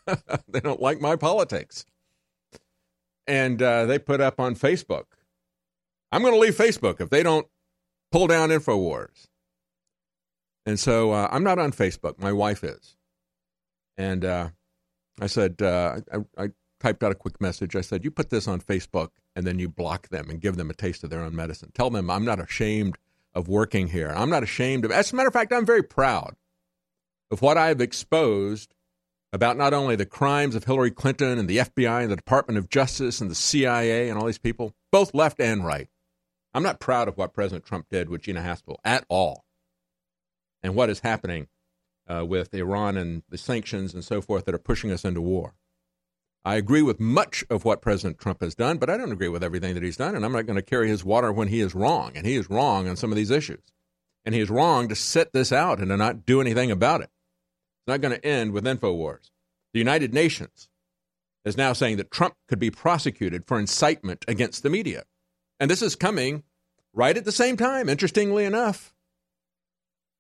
[0.48, 1.86] they don't like my politics.
[3.28, 5.04] And uh, they put up on Facebook,
[6.12, 7.48] I'm going to leave Facebook if they don't
[8.12, 9.28] pull down InfoWars.
[10.66, 12.20] And so uh, I'm not on Facebook.
[12.20, 12.96] My wife is.
[13.98, 14.50] And uh,
[15.20, 16.50] I said, uh, I, I
[16.80, 17.76] typed out a quick message.
[17.76, 20.70] I said, You put this on Facebook and then you block them and give them
[20.70, 21.72] a taste of their own medicine.
[21.74, 22.98] Tell them I'm not ashamed
[23.34, 24.12] of working here.
[24.16, 26.36] I'm not ashamed of As a matter of fact, I'm very proud
[27.32, 28.74] of what I've exposed
[29.32, 32.70] about not only the crimes of Hillary Clinton and the FBI and the Department of
[32.70, 35.88] Justice and the CIA and all these people, both left and right.
[36.54, 39.46] I'm not proud of what President Trump did with Gina Haspel at all
[40.64, 41.48] and what is happening
[42.08, 45.54] uh, with Iran and the sanctions and so forth that are pushing us into war.
[46.44, 49.44] I agree with much of what President Trump has done, but I don't agree with
[49.44, 51.76] everything that he's done, and I'm not going to carry his water when he is
[51.76, 53.62] wrong, and he is wrong on some of these issues.
[54.26, 57.10] And he is wrong to sit this out and to not do anything about it.
[57.80, 59.30] It's not going to end with InfoWars.
[59.74, 60.70] The United Nations
[61.46, 65.04] is now saying that Trump could be prosecuted for incitement against the media.
[65.60, 66.44] And this is coming
[66.94, 68.94] right at the same time, interestingly enough,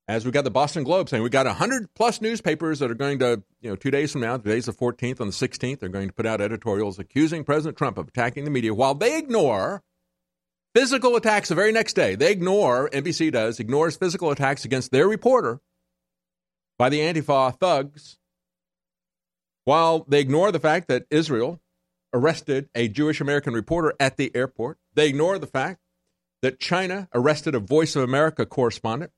[0.07, 3.19] as we got the Boston Globe saying we got 100 plus newspapers that are going
[3.19, 6.07] to, you know, two days from now, today's the 14th, on the 16th, they're going
[6.07, 9.83] to put out editorials accusing President Trump of attacking the media while they ignore
[10.73, 12.15] physical attacks the very next day.
[12.15, 15.61] They ignore, NBC does, ignores physical attacks against their reporter
[16.79, 18.17] by the Antifa thugs
[19.65, 21.59] while they ignore the fact that Israel
[22.13, 24.79] arrested a Jewish American reporter at the airport.
[24.99, 25.79] They ignore the fact
[26.41, 29.13] that China arrested a Voice of America correspondent.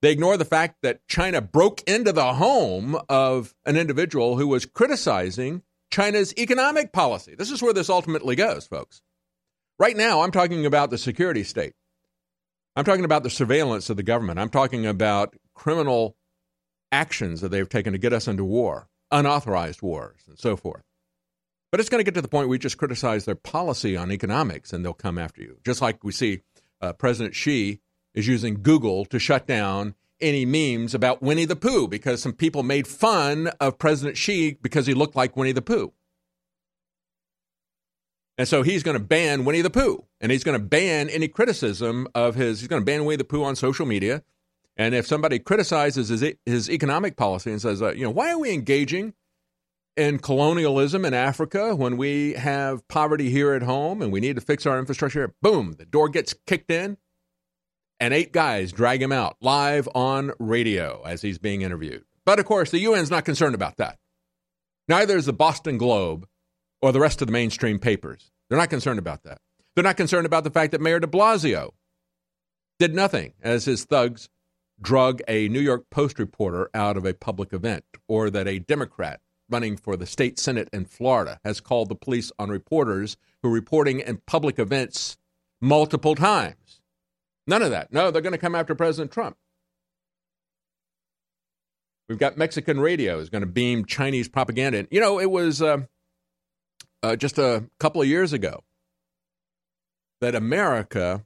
[0.00, 4.64] They ignore the fact that China broke into the home of an individual who was
[4.64, 7.34] criticizing China's economic policy.
[7.34, 9.02] This is where this ultimately goes, folks.
[9.76, 11.72] Right now, I'm talking about the security state.
[12.76, 14.38] I'm talking about the surveillance of the government.
[14.38, 16.14] I'm talking about criminal
[16.92, 20.84] actions that they've taken to get us into war, unauthorized wars, and so forth.
[21.74, 24.12] But it's going to get to the point where we just criticize their policy on
[24.12, 25.58] economics and they'll come after you.
[25.64, 26.42] Just like we see
[26.80, 27.80] uh, President Xi
[28.14, 32.62] is using Google to shut down any memes about Winnie the Pooh because some people
[32.62, 35.92] made fun of President Xi because he looked like Winnie the Pooh.
[38.38, 41.26] And so he's going to ban Winnie the Pooh and he's going to ban any
[41.26, 44.22] criticism of his, he's going to ban Winnie the Pooh on social media.
[44.76, 48.38] And if somebody criticizes his, his economic policy and says, uh, you know, why are
[48.38, 49.14] we engaging
[49.96, 54.42] in colonialism in Africa when we have poverty here at home and we need to
[54.42, 55.34] fix our infrastructure?
[55.40, 56.96] Boom, the door gets kicked in
[58.00, 62.04] and eight guys drag him out live on radio as he's being interviewed.
[62.26, 63.98] But of course, the UN's not concerned about that.
[64.88, 66.26] Neither is the Boston Globe
[66.82, 68.30] or the rest of the mainstream papers.
[68.48, 69.38] They're not concerned about that.
[69.74, 71.70] They're not concerned about the fact that Mayor de Blasio
[72.78, 74.28] did nothing as his thugs
[74.80, 79.20] drug a New York Post reporter out of a public event, or that a Democrat
[79.54, 83.52] running for the state Senate in Florida has called the police on reporters who are
[83.52, 85.16] reporting in public events
[85.60, 86.80] multiple times.
[87.46, 87.92] None of that.
[87.92, 89.36] No, they're going to come after President Trump.
[92.08, 94.88] We've got Mexican radio is going to beam Chinese propaganda.
[94.90, 95.82] You know, it was uh,
[97.04, 98.64] uh, just a couple of years ago
[100.20, 101.24] that America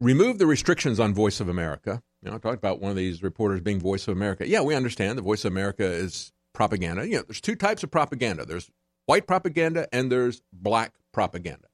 [0.00, 2.00] removed the restrictions on Voice of America.
[2.22, 4.48] You know, I talked about one of these reporters being Voice of America.
[4.48, 7.06] Yeah, we understand the Voice of America is propaganda.
[7.06, 8.44] You know, there's two types of propaganda.
[8.44, 8.70] There's
[9.06, 11.68] white propaganda and there's black propaganda.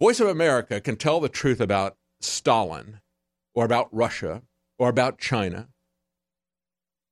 [0.00, 3.00] Voice of America can tell the truth about Stalin
[3.54, 4.42] or about Russia
[4.78, 5.68] or about China.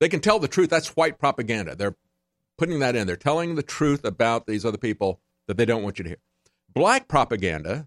[0.00, 0.70] They can tell the truth.
[0.70, 1.76] That's white propaganda.
[1.76, 1.96] They're
[2.56, 3.06] putting that in.
[3.06, 6.20] They're telling the truth about these other people that they don't want you to hear.
[6.72, 7.86] Black propaganda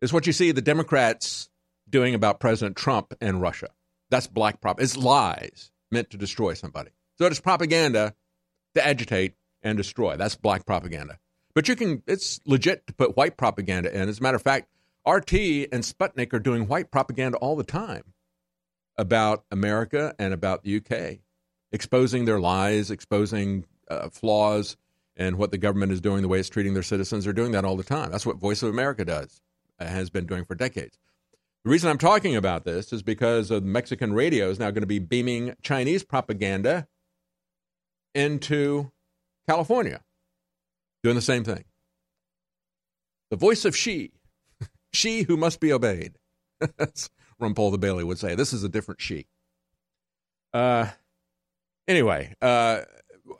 [0.00, 1.48] is what you see the Democrats
[1.92, 3.68] doing about President Trump and Russia.
[4.10, 4.80] That's black prop.
[4.80, 6.90] It's lies meant to destroy somebody.
[7.18, 8.14] So it is propaganda
[8.74, 10.16] to agitate and destroy.
[10.16, 11.18] That's black propaganda.
[11.54, 14.08] But you can, it's legit to put white propaganda in.
[14.08, 14.68] As a matter of fact,
[15.06, 18.14] RT and Sputnik are doing white propaganda all the time
[18.96, 21.18] about America and about the UK,
[21.70, 24.76] exposing their lies, exposing uh, flaws
[25.16, 27.24] and what the government is doing, the way it's treating their citizens.
[27.24, 28.10] They're doing that all the time.
[28.10, 29.42] That's what Voice of America does,
[29.78, 30.98] uh, has been doing for decades.
[31.64, 34.86] The reason I'm talking about this is because of Mexican radio is now going to
[34.86, 36.88] be beaming Chinese propaganda
[38.14, 38.90] into
[39.48, 40.00] California
[41.04, 41.64] doing the same thing.
[43.30, 44.12] The voice of Xi,
[44.92, 46.18] she who must be obeyed.
[46.76, 47.10] That's
[47.40, 48.34] Rumpole the Bailey would say.
[48.34, 49.26] This is a different she.
[50.52, 50.88] Uh,
[51.86, 52.80] anyway, uh,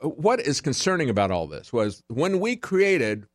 [0.01, 3.27] what is concerning about all this was when we created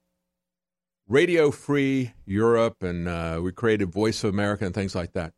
[1.08, 5.32] Radio Free Europe and uh, we created Voice of America and things like that,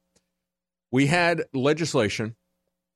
[0.91, 2.35] we had legislation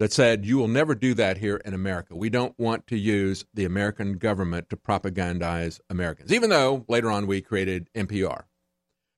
[0.00, 2.16] that said, You will never do that here in America.
[2.16, 7.28] We don't want to use the American government to propagandize Americans, even though later on
[7.28, 8.42] we created NPR.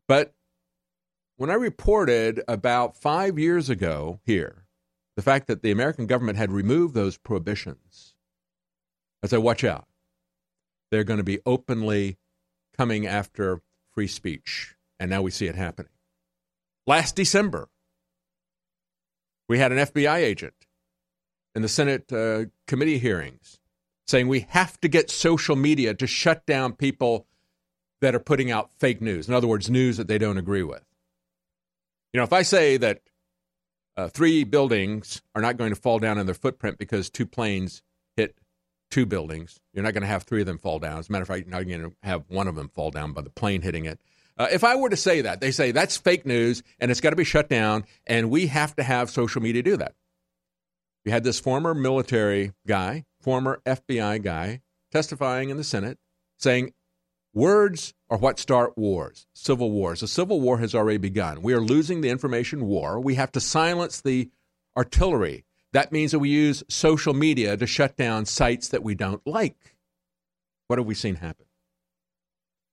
[0.06, 0.34] But
[1.36, 4.66] when I reported about five years ago here
[5.16, 8.12] the fact that the American government had removed those prohibitions,
[9.22, 9.86] I said, Watch out.
[10.90, 12.18] They're going to be openly
[12.76, 13.60] coming after
[13.92, 14.74] free speech.
[14.98, 15.92] And now we see it happening.
[16.86, 17.68] Last December,
[19.48, 20.54] we had an FBI agent
[21.54, 23.58] in the Senate uh, committee hearings
[24.06, 27.26] saying we have to get social media to shut down people
[28.00, 29.28] that are putting out fake news.
[29.28, 30.84] In other words, news that they don't agree with.
[32.12, 33.00] You know, if I say that
[33.96, 37.82] uh, three buildings are not going to fall down in their footprint because two planes
[38.16, 38.36] hit
[38.90, 40.98] two buildings, you're not going to have three of them fall down.
[40.98, 43.12] As a matter of fact, you're not going to have one of them fall down
[43.12, 44.00] by the plane hitting it.
[44.38, 47.10] Uh, if I were to say that, they say that's fake news and it's got
[47.10, 49.94] to be shut down, and we have to have social media do that.
[51.04, 54.60] We had this former military guy, former FBI guy,
[54.92, 55.98] testifying in the Senate
[56.38, 56.74] saying
[57.32, 60.02] words are what start wars, civil wars.
[60.02, 61.42] A civil war has already begun.
[61.42, 63.00] We are losing the information war.
[63.00, 64.30] We have to silence the
[64.76, 65.44] artillery.
[65.76, 69.76] That means that we use social media to shut down sites that we don't like.
[70.68, 71.44] What have we seen happen?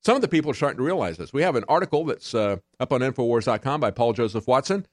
[0.06, 1.34] Some of the people are starting to realize this.
[1.34, 4.86] We have an article that's uh, up on Infowars.com by Paul Joseph Watson.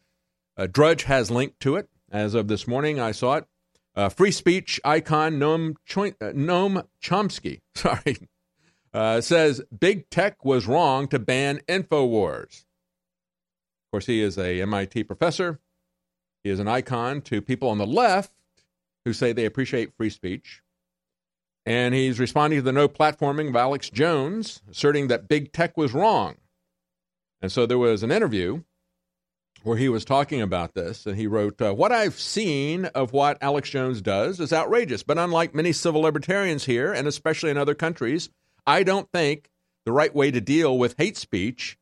[0.56, 1.88] Uh, Drudge has linked to it.
[2.10, 3.44] As of this morning, I saw it.
[3.94, 8.16] Uh, free speech icon Noam, uh, Noam Chomsky, sorry,
[8.92, 12.64] uh, says big tech was wrong to ban Infowars.
[13.84, 15.60] Of course, he is a MIT professor.
[16.42, 18.32] Is an icon to people on the left
[19.04, 20.62] who say they appreciate free speech.
[21.66, 25.92] And he's responding to the no platforming of Alex Jones, asserting that big tech was
[25.92, 26.36] wrong.
[27.42, 28.62] And so there was an interview
[29.62, 33.38] where he was talking about this, and he wrote, uh, What I've seen of what
[33.42, 37.74] Alex Jones does is outrageous, but unlike many civil libertarians here, and especially in other
[37.74, 38.30] countries,
[38.66, 39.50] I don't think
[39.84, 41.76] the right way to deal with hate speech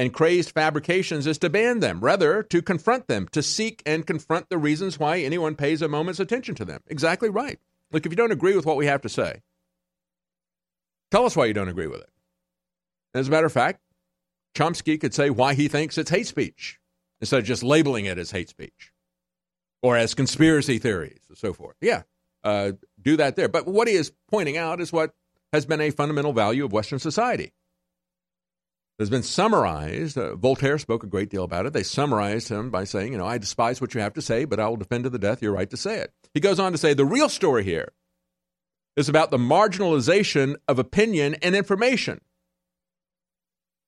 [0.00, 4.48] and crazed fabrications is to ban them, rather, to confront them, to seek and confront
[4.48, 6.80] the reasons why anyone pays a moment's attention to them.
[6.86, 7.58] Exactly right.
[7.92, 9.42] Look, if you don't agree with what we have to say,
[11.10, 12.08] tell us why you don't agree with it.
[13.12, 13.80] As a matter of fact,
[14.54, 16.80] Chomsky could say why he thinks it's hate speech
[17.20, 18.94] instead of just labeling it as hate speech
[19.82, 21.76] or as conspiracy theories and so forth.
[21.82, 22.04] Yeah,
[22.42, 22.72] uh,
[23.02, 23.50] do that there.
[23.50, 25.12] But what he is pointing out is what
[25.52, 27.52] has been a fundamental value of Western society.
[29.00, 30.18] Has been summarized.
[30.18, 31.72] Uh, Voltaire spoke a great deal about it.
[31.72, 34.60] They summarized him by saying, you know, I despise what you have to say, but
[34.60, 36.12] I will defend to the death your right to say it.
[36.34, 37.94] He goes on to say the real story here
[38.96, 42.20] is about the marginalization of opinion and information.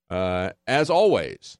[0.08, 1.58] Uh, as always,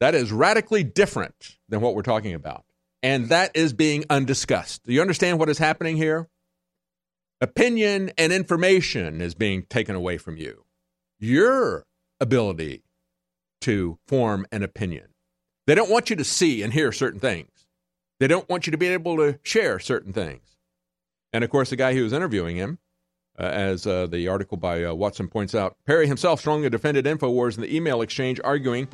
[0.00, 2.64] that is radically different than what we're talking about.
[3.00, 4.82] And that is being undiscussed.
[4.82, 6.28] Do you understand what is happening here?
[7.40, 10.64] Opinion and information is being taken away from you.
[11.20, 11.85] Your
[12.20, 12.82] ability
[13.62, 15.08] to form an opinion.
[15.66, 17.50] They don't want you to see and hear certain things.
[18.20, 20.56] They don't want you to be able to share certain things.
[21.32, 22.78] And of course, the guy who was interviewing him,
[23.38, 27.56] uh, as uh, the article by uh, Watson points out, Perry himself strongly defended InfoWars
[27.56, 28.88] in the email exchange, arguing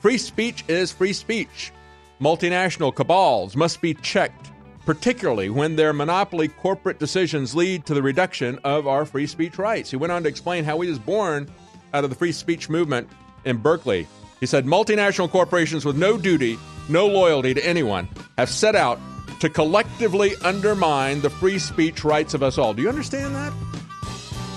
[0.00, 1.72] free speech is free speech.
[2.20, 4.52] Multinational cabals must be checked,
[4.84, 9.90] particularly when their monopoly corporate decisions lead to the reduction of our free speech rights.
[9.90, 11.50] He went on to explain how he was born
[11.94, 13.08] out of the free speech movement
[13.44, 14.06] in Berkeley.
[14.40, 16.58] He said multinational corporations with no duty,
[16.88, 18.98] no loyalty to anyone have set out
[19.40, 22.74] to collectively undermine the free speech rights of us all.
[22.74, 23.52] Do you understand that?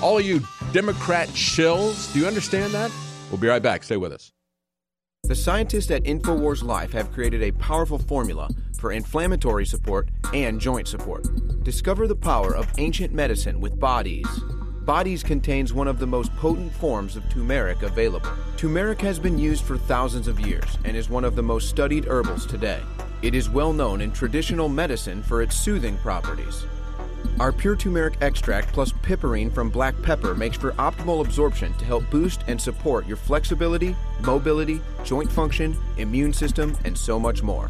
[0.01, 0.41] All of you
[0.71, 2.91] Democrat shills, do you understand that?
[3.29, 3.83] We'll be right back.
[3.83, 4.31] Stay with us.
[5.23, 10.87] The scientists at InfoWars Life have created a powerful formula for inflammatory support and joint
[10.87, 11.25] support.
[11.63, 14.60] Discover the power of ancient medicine with Bodease.
[14.85, 18.31] Bodease contains one of the most potent forms of turmeric available.
[18.57, 22.05] Turmeric has been used for thousands of years and is one of the most studied
[22.05, 22.81] herbals today.
[23.21, 26.65] It is well known in traditional medicine for its soothing properties.
[27.39, 32.09] Our pure turmeric extract plus piperine from black pepper makes for optimal absorption to help
[32.09, 37.69] boost and support your flexibility, mobility, joint function, immune system, and so much more.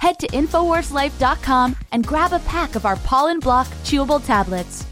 [0.00, 4.86] Head to InfoWarsLife.com and grab a pack of our Pollen Block chewable tablets.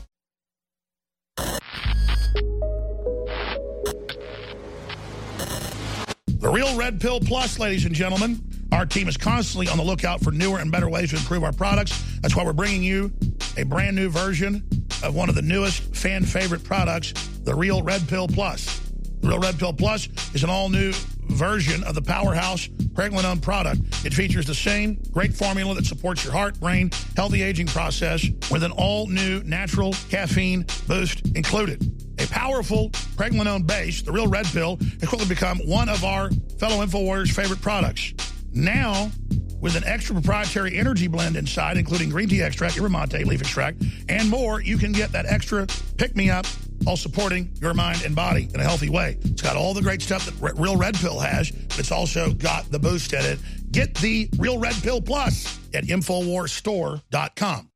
[6.27, 8.45] The Real Red Pill Plus, ladies and gentlemen.
[8.71, 11.55] Our team is constantly on the lookout for newer and better ways to improve our
[11.55, 12.05] products.
[12.21, 13.11] That's why we're bringing you
[13.57, 14.69] a brand new version
[15.03, 17.13] of one of the newest fan favorite products,
[17.45, 18.79] the Real Red Pill Plus.
[19.21, 20.93] The Real Red Pill Plus is an all new
[21.29, 22.69] version of the powerhouse
[22.99, 23.81] pregnenolone product.
[24.05, 28.65] It features the same great formula that supports your heart, brain, healthy aging process with
[28.65, 31.81] an all new natural caffeine boost included.
[32.21, 36.85] A powerful pregnenolone base, the Real Red Pill, has quickly become one of our fellow
[36.85, 38.15] InfoWarriors' favorite products.
[38.53, 39.13] Now,
[39.61, 43.81] with an extra proprietary energy blend inside, including green tea extract, yerba mate leaf extract,
[44.09, 45.69] and more, you can get that extra
[45.99, 46.47] pick-me-up
[46.89, 49.19] while supporting your mind and body in a healthy way.
[49.21, 52.33] It's got all the great stuff that Re- Real Red Pill has, but it's also
[52.33, 53.39] got the boost in it.
[53.71, 57.71] Get the Real Red Pill Plus at InfoWarsStore.com.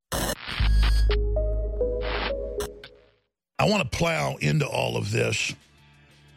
[3.58, 5.54] I want to plow into all of this,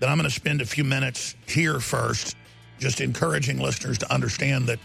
[0.01, 2.35] but I'm going to spend a few minutes here first
[2.77, 4.79] just encouraging listeners to understand that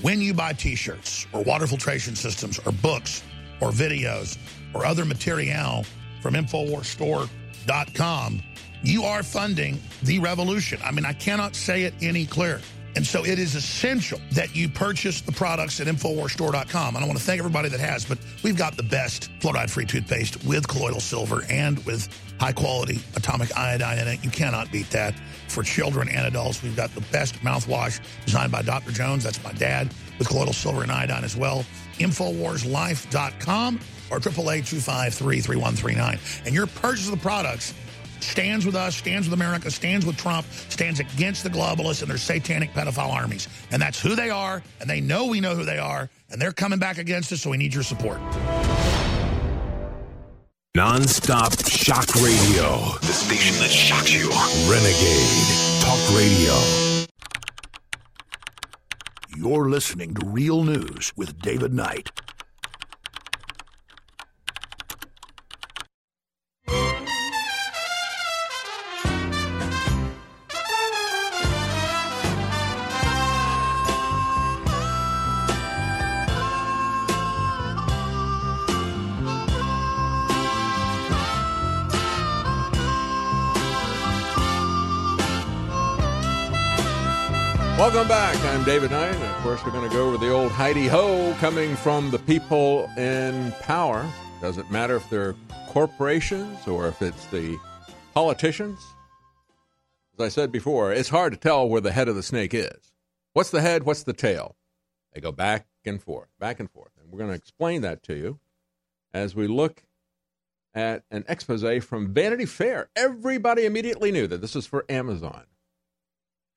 [0.00, 3.22] when you buy t-shirts or water filtration systems or books
[3.60, 4.38] or videos
[4.72, 5.84] or other material
[6.20, 8.42] from InfoWarsStore.com,
[8.82, 10.80] you are funding the revolution.
[10.84, 12.60] I mean, I cannot say it any clearer.
[12.96, 16.96] And so it is essential that you purchase the products at InfoWarsStore.com.
[16.96, 20.44] And I want to thank everybody that has, but we've got the best fluoride-free toothpaste
[20.44, 22.08] with colloidal silver and with
[22.40, 24.24] high-quality atomic iodine in it.
[24.24, 25.14] You cannot beat that.
[25.48, 28.92] For children and adults, we've got the best mouthwash designed by Dr.
[28.92, 29.24] Jones.
[29.24, 31.64] That's my dad, with colloidal silver and iodine as well.
[31.98, 33.80] InfoWarsLife.com
[34.10, 36.46] or 888-253-3139.
[36.46, 37.74] And your purchase of the products
[38.20, 42.18] stands with us, stands with America, stands with Trump, stands against the globalists and their
[42.18, 43.48] satanic pedophile armies.
[43.70, 46.52] And that's who they are, and they know we know who they are, and they're
[46.52, 48.20] coming back against us, so we need your support.
[50.76, 52.94] Non-stop shock radio.
[53.00, 54.30] The station that shocks you.
[54.70, 56.54] Renegade Talk Radio.
[59.36, 62.10] You're listening to Real News with David Knight.
[88.60, 89.14] I'm David Knight.
[89.14, 92.18] And of course, we're going to go over the old Heidi Ho coming from the
[92.18, 94.06] people in power.
[94.42, 95.34] Doesn't matter if they're
[95.68, 97.58] corporations or if it's the
[98.12, 98.78] politicians.
[100.18, 102.92] As I said before, it's hard to tell where the head of the snake is.
[103.32, 103.84] What's the head?
[103.84, 104.56] What's the tail?
[105.14, 106.92] They go back and forth, back and forth.
[107.00, 108.40] And we're going to explain that to you
[109.14, 109.84] as we look
[110.74, 112.90] at an expose from Vanity Fair.
[112.94, 115.46] Everybody immediately knew that this is for Amazon.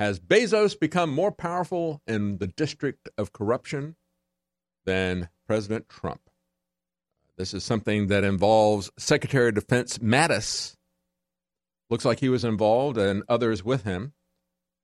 [0.03, 3.95] Has Bezos become more powerful in the district of corruption
[4.83, 6.29] than President Trump?
[7.37, 10.75] This is something that involves Secretary of Defense Mattis.
[11.89, 14.11] Looks like he was involved and others with him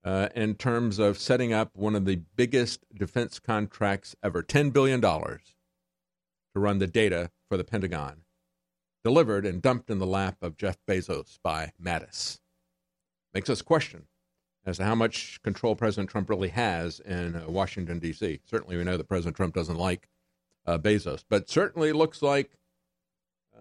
[0.06, 5.02] uh, in terms of setting up one of the biggest defense contracts ever $10 billion
[5.02, 5.40] to
[6.56, 8.22] run the data for the Pentagon,
[9.04, 12.40] delivered and dumped in the lap of Jeff Bezos by Mattis.
[13.34, 14.08] Makes us question
[14.70, 18.40] as to how much control President Trump really has in uh, Washington, D.C.
[18.46, 20.08] Certainly, we know that President Trump doesn't like
[20.68, 22.52] uh, Bezos, but certainly looks like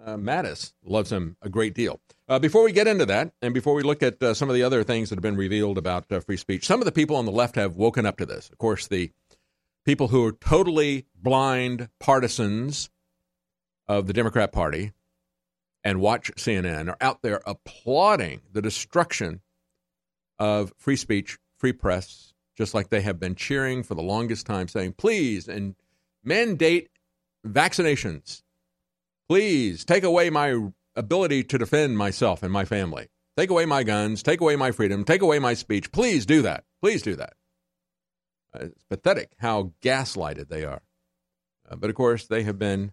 [0.05, 2.01] uh, Mattis loves him a great deal.
[2.29, 4.63] Uh, before we get into that, and before we look at uh, some of the
[4.63, 7.25] other things that have been revealed about uh, free speech, some of the people on
[7.25, 8.51] the left have woken up to this.
[8.51, 9.11] Of course, the
[9.87, 12.91] people who are totally blind partisans
[13.89, 14.93] of the Democrat Party
[15.83, 19.41] and watch CNN are out there applauding the destruction
[20.39, 24.69] of free speech, free press, just like they have been cheering for the longest time,
[24.69, 25.75] saying, please, and
[26.25, 26.89] mandate
[27.47, 28.43] vaccinations.
[29.29, 33.09] Please take away my ability to defend myself and my family.
[33.37, 35.93] Take away my guns, take away my freedom, take away my speech.
[35.93, 36.65] Please do that.
[36.83, 37.35] Please do that.
[38.53, 40.83] Uh, it's pathetic how gaslighted they are.
[41.71, 42.93] Uh, but of course, they have been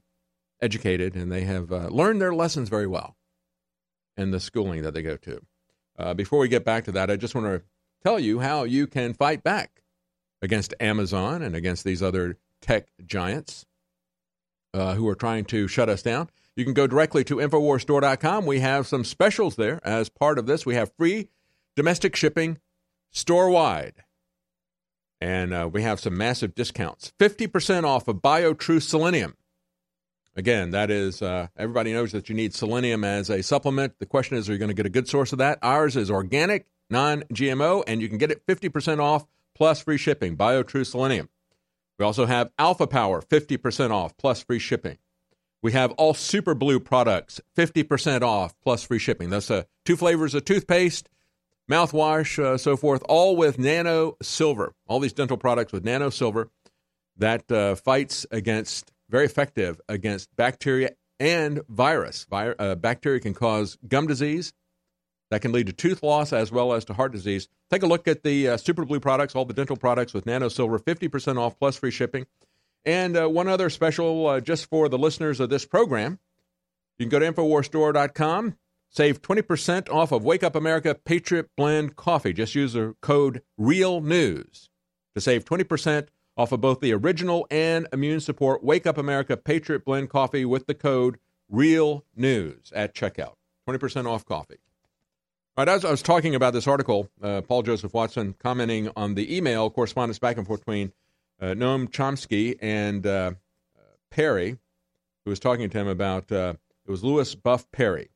[0.61, 3.15] educated and they have uh, learned their lessons very well
[4.17, 5.41] in the schooling that they go to.
[5.97, 7.63] Uh, before we get back to that, I just want to
[8.03, 9.81] tell you how you can fight back
[10.41, 13.65] against Amazon and against these other tech giants
[14.73, 16.29] uh, who are trying to shut us down.
[16.55, 18.45] You can go directly to InfoWarsStore.com.
[18.45, 20.65] We have some specials there as part of this.
[20.65, 21.29] We have free
[21.75, 22.59] domestic shipping
[23.11, 24.03] store wide.
[25.21, 29.35] And uh, we have some massive discounts 50% off of BioTrue Selenium.
[30.35, 33.99] Again, that is, uh, everybody knows that you need selenium as a supplement.
[33.99, 35.59] The question is, are you going to get a good source of that?
[35.61, 39.25] Ours is organic, non GMO, and you can get it 50% off
[39.55, 40.35] plus free shipping.
[40.35, 41.29] BioTrue Selenium.
[41.97, 44.97] We also have Alpha Power, 50% off plus free shipping.
[45.61, 49.29] We have all Super Blue products, 50% off plus free shipping.
[49.29, 51.09] That's uh, two flavors of toothpaste,
[51.71, 54.73] mouthwash, uh, so forth, all with nano silver.
[54.87, 56.49] All these dental products with nano silver
[57.17, 62.25] that uh, fights against, very effective against bacteria and virus.
[62.29, 64.53] Vi- uh, bacteria can cause gum disease
[65.31, 67.47] that can lead to tooth loss as well as to heart disease.
[67.71, 70.49] Take a look at the uh, Super Blue products, all the dental products with nano
[70.49, 72.25] silver, 50% off plus free shipping.
[72.85, 76.19] And uh, one other special uh, just for the listeners of this program.
[76.97, 78.55] You can go to InfoWarsStore.com,
[78.89, 82.31] save 20% off of Wake Up America Patriot Blend Coffee.
[82.31, 84.69] Just use the code REAL NEWS
[85.15, 86.07] to save 20%
[86.37, 90.67] off of both the original and immune support Wake Up America Patriot Blend Coffee with
[90.67, 91.17] the code
[91.49, 93.35] REAL NEWS at checkout.
[93.67, 94.57] 20% off coffee.
[95.57, 99.15] All right, as I was talking about this article, uh, Paul Joseph Watson commenting on
[99.15, 100.91] the email correspondence back and forth between
[101.39, 103.31] uh, Noam Chomsky and uh,
[104.11, 104.57] Perry,
[105.23, 106.55] who was talking to him about uh,
[106.85, 108.09] it was Lewis Buff Perry,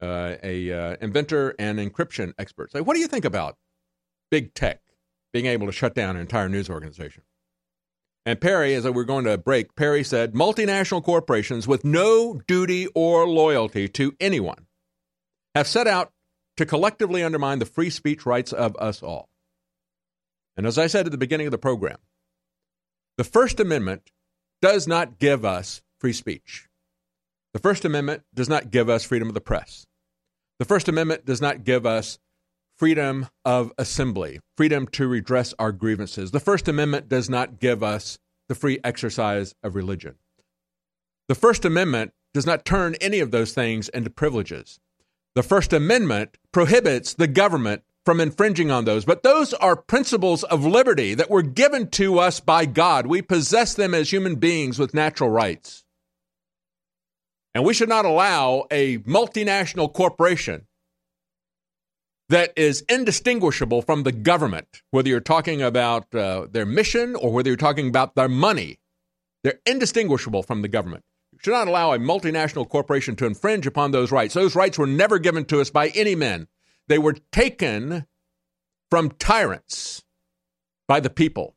[0.00, 2.72] uh, a uh, inventor and encryption expert.
[2.72, 3.56] So, what do you think about
[4.30, 4.82] big tech
[5.34, 7.24] being able to shut down an entire news organization?
[8.24, 12.86] And Perry, as we we're going to break, Perry said multinational corporations with no duty
[12.94, 14.66] or loyalty to anyone
[15.54, 16.12] have set out
[16.56, 19.28] to collectively undermine the free speech rights of us all.
[20.56, 21.98] And as I said at the beginning of the program,
[23.18, 24.10] the First Amendment
[24.62, 26.68] does not give us free speech.
[27.52, 29.86] The First Amendment does not give us freedom of the press.
[30.58, 32.18] The First Amendment does not give us
[32.78, 36.30] freedom of assembly, freedom to redress our grievances.
[36.30, 38.18] The First Amendment does not give us
[38.48, 40.16] the free exercise of religion.
[41.28, 44.78] The First Amendment does not turn any of those things into privileges.
[45.34, 50.66] The First Amendment prohibits the government from infringing on those, but those are principles of
[50.66, 53.06] liberty that were given to us by God.
[53.06, 55.84] We possess them as human beings with natural rights.
[57.54, 60.66] And we should not allow a multinational corporation
[62.28, 67.50] that is indistinguishable from the government, whether you're talking about uh, their mission or whether
[67.50, 68.78] you're talking about their money.
[69.42, 71.04] They're indistinguishable from the government.
[71.32, 74.34] You should not allow a multinational corporation to infringe upon those rights.
[74.34, 76.48] Those rights were never given to us by any men,
[76.88, 78.06] they were taken
[78.90, 80.02] from tyrants
[80.86, 81.56] by the people.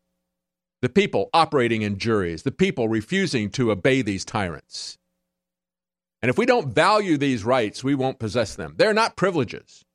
[0.82, 4.98] The people operating in juries, the people refusing to obey these tyrants.
[6.22, 8.76] And if we don't value these rights, we won't possess them.
[8.78, 9.86] They're not privileges.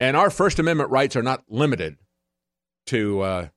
[0.00, 1.98] And our First Amendment rights are not limited
[2.86, 3.48] to uh,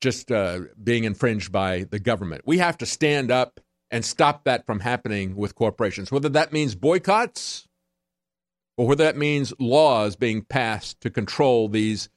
[0.00, 2.42] just uh, being infringed by the government.
[2.46, 3.60] We have to stand up
[3.90, 7.66] and stop that from happening with corporations, whether that means boycotts
[8.76, 12.08] or whether that means laws being passed to control these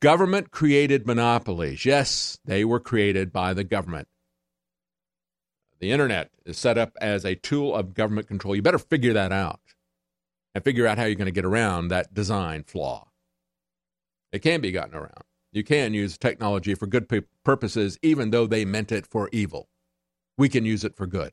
[0.00, 1.84] government created monopolies.
[1.84, 4.08] Yes, they were created by the government.
[5.80, 8.54] The internet is set up as a tool of government control.
[8.54, 9.60] You better figure that out
[10.54, 13.09] and figure out how you're going to get around that design flaw.
[14.32, 15.24] It can be gotten around.
[15.52, 17.08] You can use technology for good
[17.44, 19.68] purposes, even though they meant it for evil.
[20.38, 21.32] We can use it for good.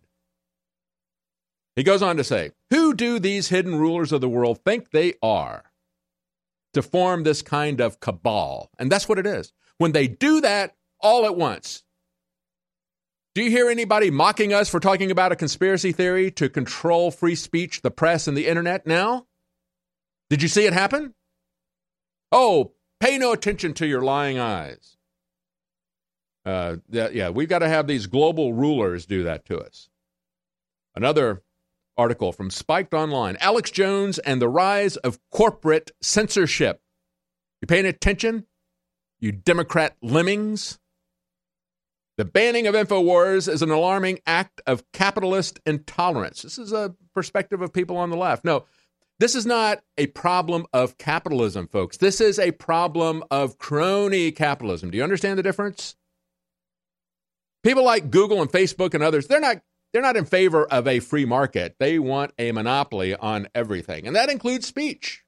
[1.76, 5.14] He goes on to say, Who do these hidden rulers of the world think they
[5.22, 5.72] are
[6.74, 8.72] to form this kind of cabal?
[8.80, 9.54] And that's what it is.
[9.78, 11.84] When they do that all at once,
[13.36, 17.36] do you hear anybody mocking us for talking about a conspiracy theory to control free
[17.36, 19.28] speech, the press, and the internet now?
[20.32, 21.14] Did you see it happen?
[22.32, 24.98] Oh, pay no attention to your lying eyes.
[26.46, 29.90] Uh, yeah, we've got to have these global rulers do that to us.
[30.96, 31.44] Another
[31.98, 36.82] article from Spiked Online Alex Jones and the Rise of Corporate Censorship.
[37.62, 38.46] You paying attention?
[39.20, 40.80] You Democrat lemmings?
[42.18, 46.42] The banning of InfoWars is an alarming act of capitalist intolerance.
[46.42, 48.44] This is a perspective of people on the left.
[48.44, 48.66] No,
[49.20, 51.98] this is not a problem of capitalism, folks.
[51.98, 54.92] This is a problem of crony capitalism.
[54.92, 55.96] Do you understand the difference?
[57.64, 59.58] People like Google and Facebook and others, they're not
[59.94, 61.76] they're not in favor of a free market.
[61.80, 65.24] They want a monopoly on everything, and that includes speech.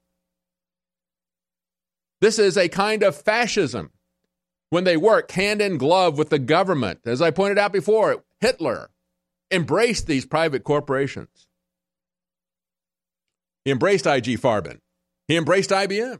[2.20, 3.90] This is a kind of fascism
[4.68, 7.00] when they work hand in glove with the government.
[7.04, 8.90] As I pointed out before, Hitler
[9.50, 11.48] embraced these private corporations.
[13.70, 14.80] He embraced IG Farben.
[15.28, 16.18] He embraced IBM.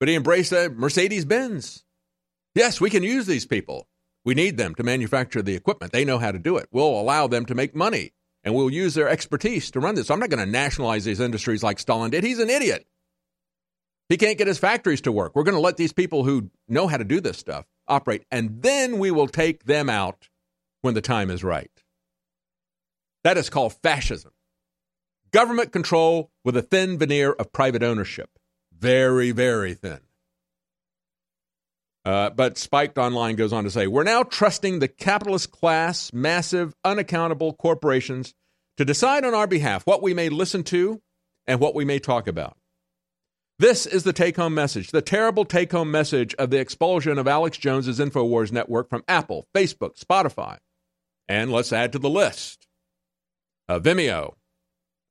[0.00, 1.84] But he embraced uh, Mercedes Benz.
[2.56, 3.86] Yes, we can use these people.
[4.24, 5.92] We need them to manufacture the equipment.
[5.92, 6.66] They know how to do it.
[6.72, 8.10] We'll allow them to make money
[8.42, 10.10] and we'll use their expertise to run this.
[10.10, 12.24] I'm not going to nationalize these industries like Stalin did.
[12.24, 12.88] He's an idiot.
[14.08, 15.36] He can't get his factories to work.
[15.36, 18.62] We're going to let these people who know how to do this stuff operate, and
[18.62, 20.28] then we will take them out
[20.80, 21.70] when the time is right.
[23.22, 24.31] That is called fascism.
[25.32, 28.30] Government control with a thin veneer of private ownership.
[28.76, 30.00] Very, very thin.
[32.04, 36.74] Uh, but Spiked Online goes on to say We're now trusting the capitalist class, massive,
[36.84, 38.34] unaccountable corporations
[38.76, 41.00] to decide on our behalf what we may listen to
[41.46, 42.56] and what we may talk about.
[43.58, 47.28] This is the take home message, the terrible take home message of the expulsion of
[47.28, 50.58] Alex Jones's InfoWars network from Apple, Facebook, Spotify.
[51.28, 52.66] And let's add to the list
[53.68, 54.34] uh, Vimeo,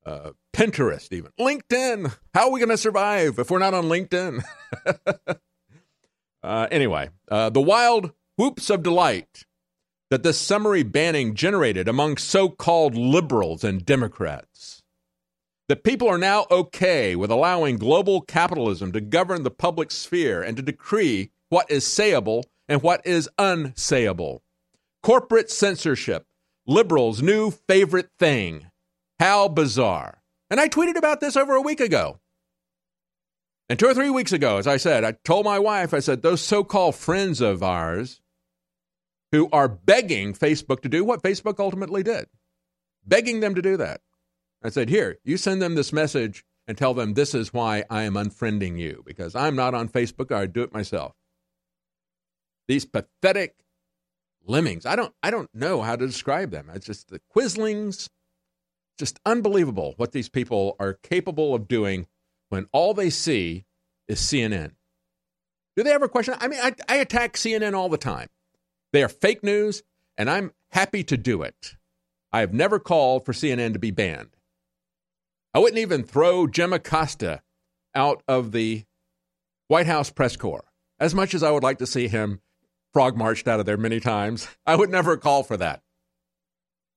[0.06, 2.14] uh, Pinterest, even LinkedIn.
[2.34, 4.44] How are we going to survive if we're not on LinkedIn?
[6.44, 9.46] uh, anyway, uh, the wild whoops of delight
[10.10, 14.84] that this summary banning generated among so called liberals and Democrats.
[15.70, 20.58] That people are now okay with allowing global capitalism to govern the public sphere and
[20.58, 24.40] to decree what is sayable and what is unsayable.
[25.02, 26.26] Corporate censorship,
[26.68, 28.71] liberals' new favorite thing.
[29.22, 30.24] How bizarre.
[30.50, 32.20] And I tweeted about this over a week ago.
[33.70, 36.24] And two or three weeks ago, as I said, I told my wife, I said,
[36.24, 38.20] those so called friends of ours
[39.32, 42.30] who are begging Facebook to do what Facebook ultimately did,
[43.06, 44.02] begging them to do that.
[44.64, 48.02] I said, Here, you send them this message and tell them this is why I
[48.02, 50.36] am unfriending you because I'm not on Facebook.
[50.36, 51.14] I do it myself.
[52.68, 53.54] These pathetic
[54.48, 54.88] lemmings.
[54.88, 56.72] I don't I don't know how to describe them.
[56.74, 58.10] It's just the quislings.
[58.98, 62.08] Just unbelievable what these people are capable of doing
[62.50, 63.66] when all they see
[64.08, 64.72] is CNN.
[65.76, 66.36] Do they ever question?
[66.40, 68.28] I mean, I, I attack CNN all the time.
[68.92, 69.84] They are fake news,
[70.18, 71.76] and I'm happy to do it.
[72.32, 74.36] I have never called for CNN to be banned.
[75.54, 77.42] I wouldn't even throw Jim Acosta
[77.96, 78.86] out of the
[79.68, 80.66] White House press corps,
[81.00, 82.42] as much as I would like to see him
[82.94, 84.48] frog marched out of there many times.
[84.66, 85.82] I would never call for that.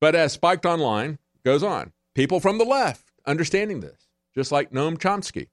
[0.00, 4.98] But as Spiked Online goes on, people from the left understanding this, just like Noam
[4.98, 5.48] Chomsky,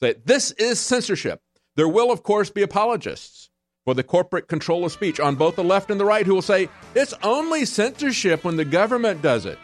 [0.00, 1.40] say this is censorship.
[1.76, 3.50] There will, of course, be apologists
[3.84, 6.42] for the corporate control of speech on both the left and the right who will
[6.42, 9.58] say it's only censorship when the government does it.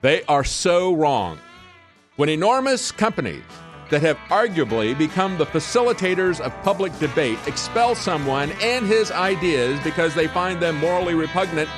[0.00, 1.38] They are so wrong.
[2.16, 3.42] When enormous companies
[3.90, 10.14] that have arguably become the facilitators of public debate expel someone and his ideas because
[10.14, 11.68] they find them morally repugnant,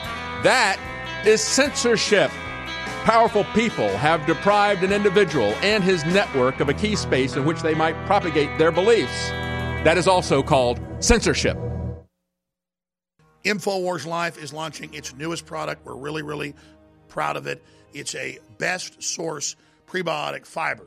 [0.43, 0.79] that
[1.25, 2.31] is censorship.
[3.05, 7.63] Powerful people have deprived an individual and his network of a key space in which
[7.63, 9.31] they might propagate their beliefs.
[9.85, 11.57] That is also called censorship.
[13.43, 15.87] InfoWars Life is launching its newest product.
[15.87, 16.55] We're really, really
[17.09, 17.65] proud of it.
[17.95, 19.57] It's a best source
[19.87, 20.87] prebiotic fiber,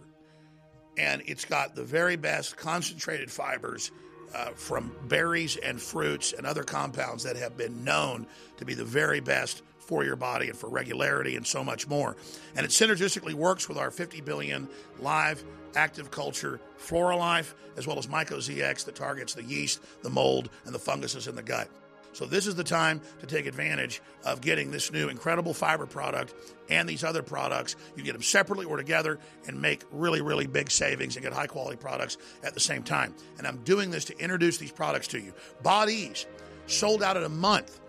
[0.99, 3.91] and it's got the very best concentrated fibers
[4.35, 8.27] uh, from berries and fruits and other compounds that have been known
[8.57, 12.15] to be the very best for your body and for regularity and so much more.
[12.55, 14.67] And it synergistically works with our 50 billion
[14.99, 15.43] live
[15.75, 20.79] active culture Floralife, as well as MycoZX that targets the yeast, the mold, and the
[20.79, 21.69] funguses in the gut.
[22.13, 26.35] So this is the time to take advantage of getting this new incredible fiber product
[26.69, 27.75] and these other products.
[27.95, 31.47] You get them separately or together and make really, really big savings and get high
[31.47, 33.15] quality products at the same time.
[33.39, 35.33] And I'm doing this to introduce these products to you.
[35.63, 36.27] Bodease
[36.67, 37.79] sold out in a month.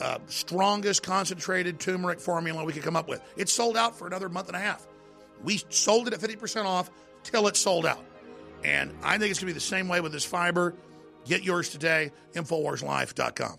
[0.00, 3.22] Uh, strongest concentrated turmeric formula we could come up with.
[3.36, 4.86] It's sold out for another month and a half.
[5.42, 6.90] We sold it at 50% off
[7.22, 8.04] till it sold out.
[8.64, 10.74] And I think it's going to be the same way with this fiber.
[11.26, 13.58] Get yours today, InfoWarsLife.com.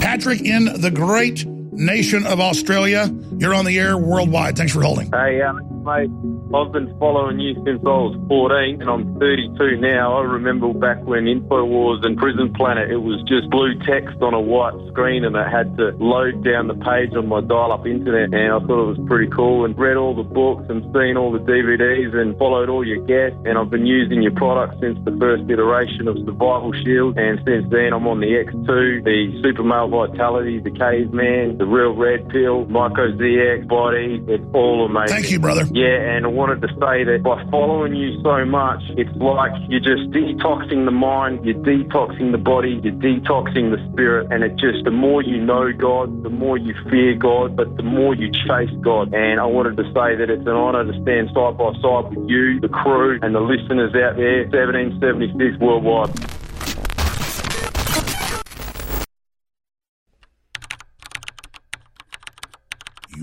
[0.00, 3.12] Patrick in the great nation of Australia.
[3.38, 4.56] You're on the air worldwide.
[4.56, 5.10] Thanks for holding.
[5.10, 6.10] Hey, um, mate.
[6.54, 10.18] I've been following you since I was 14 and I'm 32 now.
[10.18, 14.40] I remember back when InfoWars and Prison Planet, it was just blue text on a
[14.40, 18.52] white screen and I had to load down the page on my dial-up internet and
[18.52, 21.42] I thought it was pretty cool and read all the books and seen all the
[21.42, 25.48] DVDs and followed all your guests and I've been using your product since the first
[25.50, 30.60] iteration of Survival Shield and since then I'm on the X2, the Super Male Vitality,
[30.60, 34.22] the Caveman, the Real Red Pill, Myco ZX body.
[34.28, 35.16] It's all amazing.
[35.16, 35.64] Thank you, brother.
[35.72, 39.80] Yeah, and I wanted to say that by following you so much, it's like you're
[39.80, 44.84] just detoxing the mind, you're detoxing the body, you're detoxing the spirit, and it just,
[44.84, 48.68] the more you know God, the more you fear God, but the more you chase
[48.82, 49.14] God.
[49.14, 52.28] And I wanted to say that it's an honor to stand side by side with
[52.28, 56.41] you, the crew, and the listeners out there, 1776 worldwide.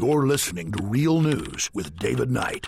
[0.10, 2.68] You're listening to Real News with David Knight.